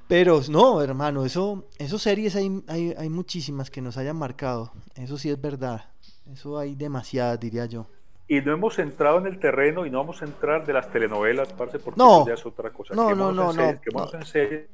Pero 0.07 0.41
no, 0.49 0.81
hermano, 0.81 1.23
eso, 1.23 1.67
esos 1.77 2.01
series 2.01 2.35
hay, 2.35 2.63
hay, 2.67 2.95
hay 2.97 3.09
muchísimas 3.09 3.69
que 3.69 3.79
nos 3.79 3.95
hayan 3.95 4.17
marcado. 4.17 4.71
Eso 4.95 5.19
sí 5.19 5.29
es 5.29 5.39
verdad. 5.39 5.85
Eso 6.25 6.57
hay 6.57 6.75
demasiadas, 6.75 7.39
diría 7.39 7.67
yo. 7.67 7.87
Y 8.29 8.39
no 8.41 8.53
hemos 8.53 8.77
entrado 8.79 9.17
en 9.17 9.25
el 9.27 9.39
terreno 9.39 9.85
y 9.85 9.89
no 9.89 9.97
vamos 9.97 10.21
a 10.21 10.25
entrar 10.25 10.65
de 10.65 10.71
las 10.71 10.89
telenovelas, 10.91 11.51
parce, 11.51 11.79
porque 11.79 11.97
No. 11.97 12.19
eso 12.21 12.27
ya 12.27 12.33
es 12.35 12.45
otra 12.45 12.69
cosa. 12.69 12.93
No, 12.93 13.01
no, 13.01 13.07
Quedémonos 13.09 13.35
no, 13.35 13.49
en 13.49 13.55
series, 13.55 13.75
no, 13.75 13.81
Quedémonos 13.81 14.13
no. 14.13 14.19
en 14.19 14.25
series. 14.25 14.69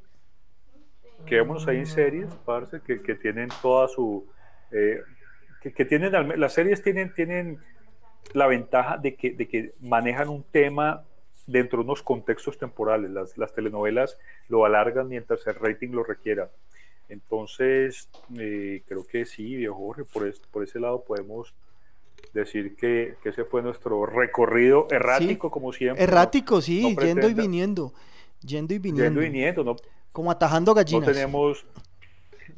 Quedémonos 1.25 1.67
ahí 1.67 1.77
en 1.77 1.87
series, 1.87 2.27
parce, 2.45 2.81
que, 2.81 3.01
que 3.01 3.15
tienen 3.15 3.49
toda 3.61 3.87
su... 3.87 4.27
eh, 4.71 5.01
que, 5.61 5.73
que 5.73 5.85
tienen, 5.85 6.11
las 6.39 6.53
series 6.53 6.83
tienen, 6.83 7.13
tienen 7.13 7.57
la 8.33 8.45
ventaja 8.47 8.97
de 8.97 9.15
que, 9.15 9.31
de 9.31 9.47
que 9.47 9.71
manejan 9.81 10.29
un 10.29 10.43
tema 10.43 11.03
dentro 11.47 11.79
de 11.79 11.85
unos 11.85 12.03
contextos 12.03 12.57
temporales. 12.59 13.09
Las, 13.09 13.37
las 13.37 13.53
telenovelas 13.53 14.19
lo 14.49 14.65
alargan 14.65 15.07
mientras 15.07 15.47
el 15.47 15.55
rating 15.55 15.89
lo 15.91 16.03
requiera. 16.03 16.49
Entonces, 17.09 18.09
eh, 18.37 18.83
creo 18.87 19.07
que 19.07 19.25
sí, 19.25 19.55
viejo 19.55 19.75
Jorge, 19.75 20.03
por, 20.05 20.27
es- 20.27 20.39
por 20.39 20.63
ese 20.63 20.79
lado 20.79 21.03
podemos 21.03 21.53
decir 22.33 22.75
que, 22.75 23.15
que 23.23 23.29
ese 23.29 23.45
fue 23.45 23.61
nuestro 23.61 24.05
recorrido 24.05 24.87
errático, 24.91 25.49
como 25.49 25.71
siempre. 25.71 26.01
¿no? 26.05 26.11
Errático, 26.11 26.61
sí, 26.61 26.93
no 26.95 27.01
yendo 27.01 27.29
y 27.29 27.33
viniendo. 27.33 27.93
Yendo 28.41 28.73
y 28.73 28.79
viniendo. 28.79 29.03
Yendo 29.03 29.21
y 29.23 29.29
viniendo, 29.29 29.63
no, 29.63 29.75
Como 30.11 30.31
atajando 30.31 30.71
no 30.71 30.75
gallinas. 30.75 31.07
tenemos, 31.07 31.65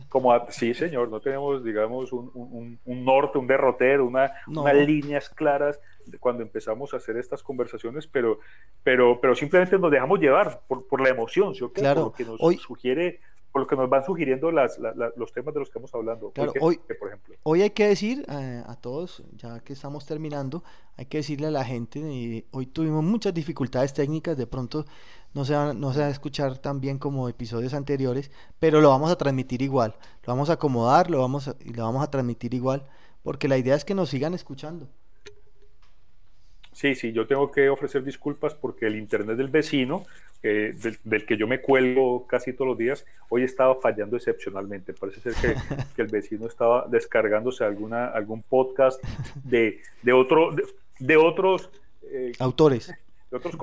como, 0.10 0.32
a- 0.34 0.52
sí 0.52 0.74
señor, 0.74 1.10
no 1.10 1.20
tenemos, 1.20 1.64
digamos, 1.64 2.12
un, 2.12 2.32
un- 2.34 2.80
un 2.86 3.06
norte, 3.06 3.38
un 3.38 3.48
derrotero, 3.48 4.06
una, 4.08 4.32
No. 4.48 4.64
unas 4.64 4.76
líneas 4.76 5.30
claras 5.30 5.80
cuando 6.20 6.42
empezamos 6.42 6.94
a 6.94 6.98
hacer 6.98 7.18
estas 7.18 7.44
conversaciones, 7.44 8.08
pero, 8.08 8.40
pero, 8.84 9.20
pero 9.22 9.36
simplemente 9.36 9.78
nos 9.78 9.92
dejamos 9.92 10.20
llevar 10.20 10.62
por, 10.68 10.88
por 10.88 11.02
la 11.02 11.10
emoción, 11.10 11.54
¿sí 11.54 11.64
o 11.64 11.72
qué? 11.72 11.82
Claro, 11.82 12.04
Por 12.04 12.12
lo 12.12 12.14
que 12.14 12.26
nos 12.26 12.38
hoy- 12.42 12.58
sugiere, 12.58 13.20
por 13.52 13.62
lo 13.62 13.68
que 13.68 13.76
nos 13.76 13.90
van 13.90 14.04
sugiriendo 14.06 14.52
las, 14.52 14.78
la- 14.78 14.94
la- 14.94 15.12
los 15.16 15.32
temas 15.32 15.54
de 15.54 15.60
los 15.62 15.70
que 15.70 15.72
estamos 15.72 15.94
hablando. 15.96 16.32
Claro, 16.32 16.54
¿qué- 16.54 16.60
hoy- 16.62 16.80
qué, 16.88 16.94
por 16.96 17.08
ejemplo. 17.08 17.36
Hoy 17.44 17.62
hay 17.62 17.70
que 17.72 17.88
decir 17.88 18.26
eh, 18.30 18.64
a 18.66 18.76
todos, 18.76 19.24
ya 19.36 19.60
que 19.62 19.74
estamos 19.74 20.06
terminando, 20.06 20.64
hay 20.96 21.06
que 21.06 21.18
decirle 21.18 21.48
a 21.48 21.52
la 21.52 21.64
gente, 21.66 22.00
eh, 22.02 22.46
hoy 22.52 22.68
tuvimos 22.68 23.04
muchas 23.04 23.34
dificultades 23.34 23.94
técnicas, 23.94 24.38
de 24.38 24.46
pronto 24.48 24.86
no 25.34 25.46
se, 25.46 25.56
va, 25.56 25.74
no 25.74 25.94
se 25.94 26.00
va 26.02 26.06
a 26.08 26.10
escuchar 26.10 26.58
tan 26.60 26.80
bien 26.82 26.98
como 27.00 27.30
episodios 27.30 27.74
anteriores, 27.74 28.32
pero 28.60 28.82
lo 28.82 28.90
vamos 28.90 29.12
a 29.12 29.18
transmitir 29.18 29.62
igual, 29.62 29.96
lo 30.26 30.34
vamos 30.34 30.50
a 30.50 30.54
acomodar, 30.54 31.10
lo 31.10 31.20
vamos 31.20 31.48
a- 31.48 31.56
y 31.60 31.74
lo 31.74 31.84
vamos 31.84 32.04
a 32.04 32.12
transmitir 32.12 32.54
igual, 32.54 32.86
porque 33.24 33.48
la 33.48 33.58
idea 33.58 33.76
es 33.76 33.86
que 33.86 33.96
nos 33.96 34.10
sigan 34.10 34.34
escuchando. 34.34 34.88
Sí, 36.78 36.94
sí, 36.94 37.12
yo 37.12 37.26
tengo 37.26 37.50
que 37.50 37.70
ofrecer 37.70 38.04
disculpas 38.04 38.54
porque 38.54 38.86
el 38.86 38.98
internet 38.98 39.36
del 39.36 39.48
vecino, 39.48 40.06
eh, 40.44 40.76
del, 40.76 41.00
del 41.04 41.26
que 41.26 41.36
yo 41.36 41.48
me 41.48 41.60
cuelgo 41.60 42.28
casi 42.28 42.54
todos 42.54 42.68
los 42.68 42.78
días, 42.78 43.04
hoy 43.30 43.42
estaba 43.42 43.74
fallando 43.82 44.16
excepcionalmente. 44.16 44.94
Parece 44.94 45.20
ser 45.22 45.34
que, 45.34 45.56
que 45.96 46.02
el 46.04 46.08
vecino 46.08 46.46
estaba 46.46 46.86
descargándose 46.88 47.64
alguna, 47.64 48.10
algún 48.10 48.44
podcast 48.44 49.04
de, 49.44 49.80
de, 50.04 50.14
otro, 50.14 50.52
de, 50.52 50.66
de 51.00 51.18
otros, 51.18 51.72
eh, 52.12 52.34
Autores, 52.38 52.94
de, 53.32 53.38
otros 53.38 53.58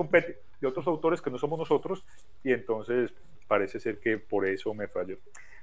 de 0.59 0.67
otros 0.67 0.85
autores 0.85 1.21
que 1.21 1.31
no 1.31 1.37
somos 1.37 1.57
nosotros 1.57 2.03
y 2.43 2.51
entonces 2.51 3.13
parece 3.47 3.79
ser 3.79 3.99
que 3.99 4.17
por 4.17 4.45
eso 4.45 4.73
me 4.73 4.89
falló. 4.89 5.19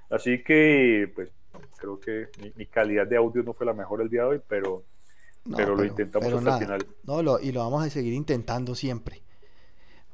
Así 0.08 0.42
que, 0.42 1.12
pues, 1.14 1.30
creo 1.76 2.00
que 2.00 2.28
mi, 2.40 2.50
mi 2.56 2.64
calidad 2.64 3.06
de 3.06 3.18
audio 3.18 3.42
no 3.42 3.52
fue 3.52 3.66
la 3.66 3.74
mejor 3.74 4.00
el 4.00 4.08
día 4.08 4.22
de 4.22 4.28
hoy, 4.28 4.40
pero, 4.48 4.84
no, 5.44 5.56
pero 5.56 5.76
lo 5.76 5.84
intentamos 5.84 6.26
pero 6.26 6.38
hasta 6.38 6.50
nada, 6.50 6.58
el 6.58 6.74
final. 6.82 6.86
no, 7.04 7.22
lo- 7.22 7.40
y 7.40 7.52
lo 7.52 7.60
vamos 7.60 7.84
a 7.84 7.90
seguir 7.90 8.12
intentando 8.14 8.74
siempre. 8.74 9.22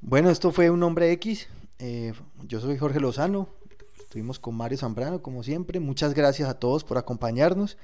Bueno, 0.01 0.31
esto 0.31 0.53
fue 0.53 0.71
Un 0.71 0.83
Hombre 0.83 1.11
X, 1.13 1.49
eh, 1.79 2.13
yo 2.47 2.61
soy 2.61 2.79
Jorge 2.79 3.01
Lozano, 3.01 3.49
estuvimos 4.01 4.39
con 4.39 4.55
Mario 4.55 4.79
Zambrano 4.79 5.23
como 5.23 5.43
siempre, 5.43 5.81
muchas 5.81 6.15
gracias 6.15 6.49
a 6.49 6.55
todos 6.55 6.85
por 6.85 6.99
acompañarnos, 6.99 7.77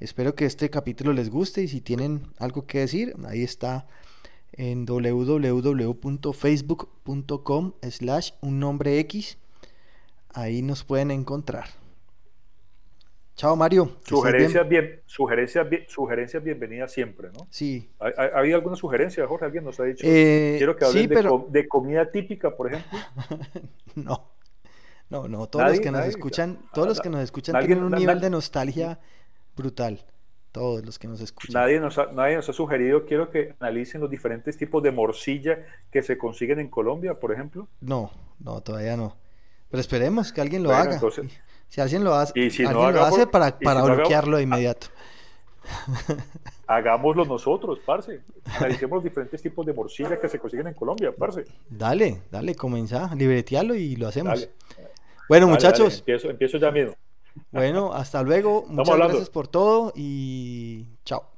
espero 0.00 0.34
que 0.34 0.44
este 0.46 0.70
capítulo 0.70 1.12
les 1.12 1.30
guste 1.30 1.62
y 1.62 1.68
si 1.68 1.80
tienen 1.80 2.28
algo 2.38 2.66
que 2.66 2.78
decir, 2.80 3.14
ahí 3.26 3.42
está 3.42 3.86
en 4.52 4.86
www.facebook.com 4.86 7.72
slash 7.90 8.30
un 8.40 8.60
nombre 8.60 8.98
X, 9.00 9.38
ahí 10.32 10.62
nos 10.62 10.84
pueden 10.84 11.10
encontrar. 11.10 11.68
Chao 13.36 13.54
Mario. 13.54 13.84
bien. 13.84 13.96
Sugerencias, 14.04 14.68
bien, 14.68 15.00
sugerencias, 15.04 15.68
bien, 15.68 15.84
sugerencias 15.88 16.42
bienvenidas 16.42 16.90
siempre, 16.90 17.28
¿no? 17.32 17.46
Sí. 17.50 17.90
¿Ha, 18.00 18.06
ha- 18.06 18.30
ha 18.34 18.38
habido 18.38 18.56
alguna 18.56 18.76
sugerencia, 18.76 19.26
Jorge? 19.26 19.44
¿Alguien 19.44 19.64
nos 19.64 19.78
ha 19.78 19.84
dicho? 19.84 20.06
Eh, 20.06 20.54
Quiero 20.56 20.74
que 20.74 20.86
hablen 20.86 21.02
sí, 21.08 21.14
de, 21.50 21.68
comida 21.68 22.10
típica, 22.10 22.56
por 22.56 22.72
ejemplo. 22.72 22.98
no. 23.94 24.30
No, 25.08 25.28
no, 25.28 25.46
todos 25.48 25.68
los 25.68 25.78
que 25.80 25.90
nos 25.90 26.00
nadie. 26.00 26.10
escuchan, 26.10 26.58
todos 26.74 26.88
los 26.88 26.98
Ah, 26.98 27.02
que 27.02 27.10
nos 27.10 27.20
escuchan 27.22 27.64
tienen 27.64 27.84
un 27.84 27.92
nivel 27.92 28.20
de 28.20 28.30
nostalgia 28.30 28.98
brutal. 29.56 30.04
Todos 30.50 30.84
los 30.84 30.98
que 30.98 31.06
nos 31.06 31.20
escuchan. 31.20 31.52
Nadie 31.60 31.78
nos, 31.78 31.98
ha, 31.98 32.06
nadie 32.12 32.36
nos 32.36 32.48
ha 32.48 32.52
sugerido, 32.54 33.04
quiero 33.04 33.30
que 33.30 33.54
analicen 33.60 34.00
los 34.00 34.10
diferentes 34.10 34.56
tipos 34.56 34.82
de 34.82 34.90
morcilla 34.90 35.58
que 35.92 36.02
se 36.02 36.16
consiguen 36.16 36.58
en 36.58 36.68
Colombia, 36.70 37.12
por 37.14 37.30
ejemplo. 37.32 37.68
No, 37.82 38.10
no, 38.40 38.62
todavía 38.62 38.96
no. 38.96 39.16
Pero 39.70 39.80
esperemos 39.82 40.32
que 40.32 40.40
alguien 40.40 40.62
lo 40.62 40.70
Bueno, 40.70 40.82
haga. 40.84 40.94
entonces- 40.94 41.26
Si 41.68 41.80
alguien 41.80 42.04
lo 42.04 42.14
hace, 42.14 42.32
Y 42.38 42.50
si 42.50 42.62
no 42.62 42.70
alguien 42.70 42.84
lo 42.94 43.00
hagamos- 43.00 43.18
hace 43.18 43.26
para, 43.26 43.48
si 43.58 43.64
para 43.64 43.80
no 43.80 43.86
hagamos- 43.86 43.96
bloquearlo 43.98 44.36
de 44.38 44.42
inmediato. 44.44 44.86
Hagámoslo 46.68 47.24
nosotros, 47.24 47.78
parce. 47.84 48.22
Analicemos 48.58 48.96
los 48.96 49.04
diferentes 49.04 49.40
tipos 49.42 49.64
de 49.66 49.72
morcilla 49.72 50.18
que 50.20 50.28
se 50.28 50.38
consiguen 50.38 50.68
en 50.68 50.74
Colombia, 50.74 51.12
parce. 51.16 51.44
Dale, 51.68 52.22
dale, 52.30 52.54
comenzá, 52.54 53.14
libretealo 53.14 53.74
y 53.74 53.96
lo 53.96 54.08
hacemos. 54.08 54.40
Dale. 54.40 54.52
Bueno, 55.28 55.46
Dale, 55.46 55.56
muchachos, 55.56 55.86
dale, 55.88 55.98
empiezo, 55.98 56.30
empiezo 56.30 56.58
ya 56.58 56.70
mismo. 56.70 56.94
bueno, 57.50 57.92
hasta 57.92 58.22
luego. 58.22 58.64
Muchas 58.68 58.92
hablando. 58.92 59.12
gracias 59.14 59.30
por 59.30 59.48
todo 59.48 59.92
y 59.94 60.86
chao. 61.04 61.28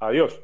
Adiós. 0.00 0.40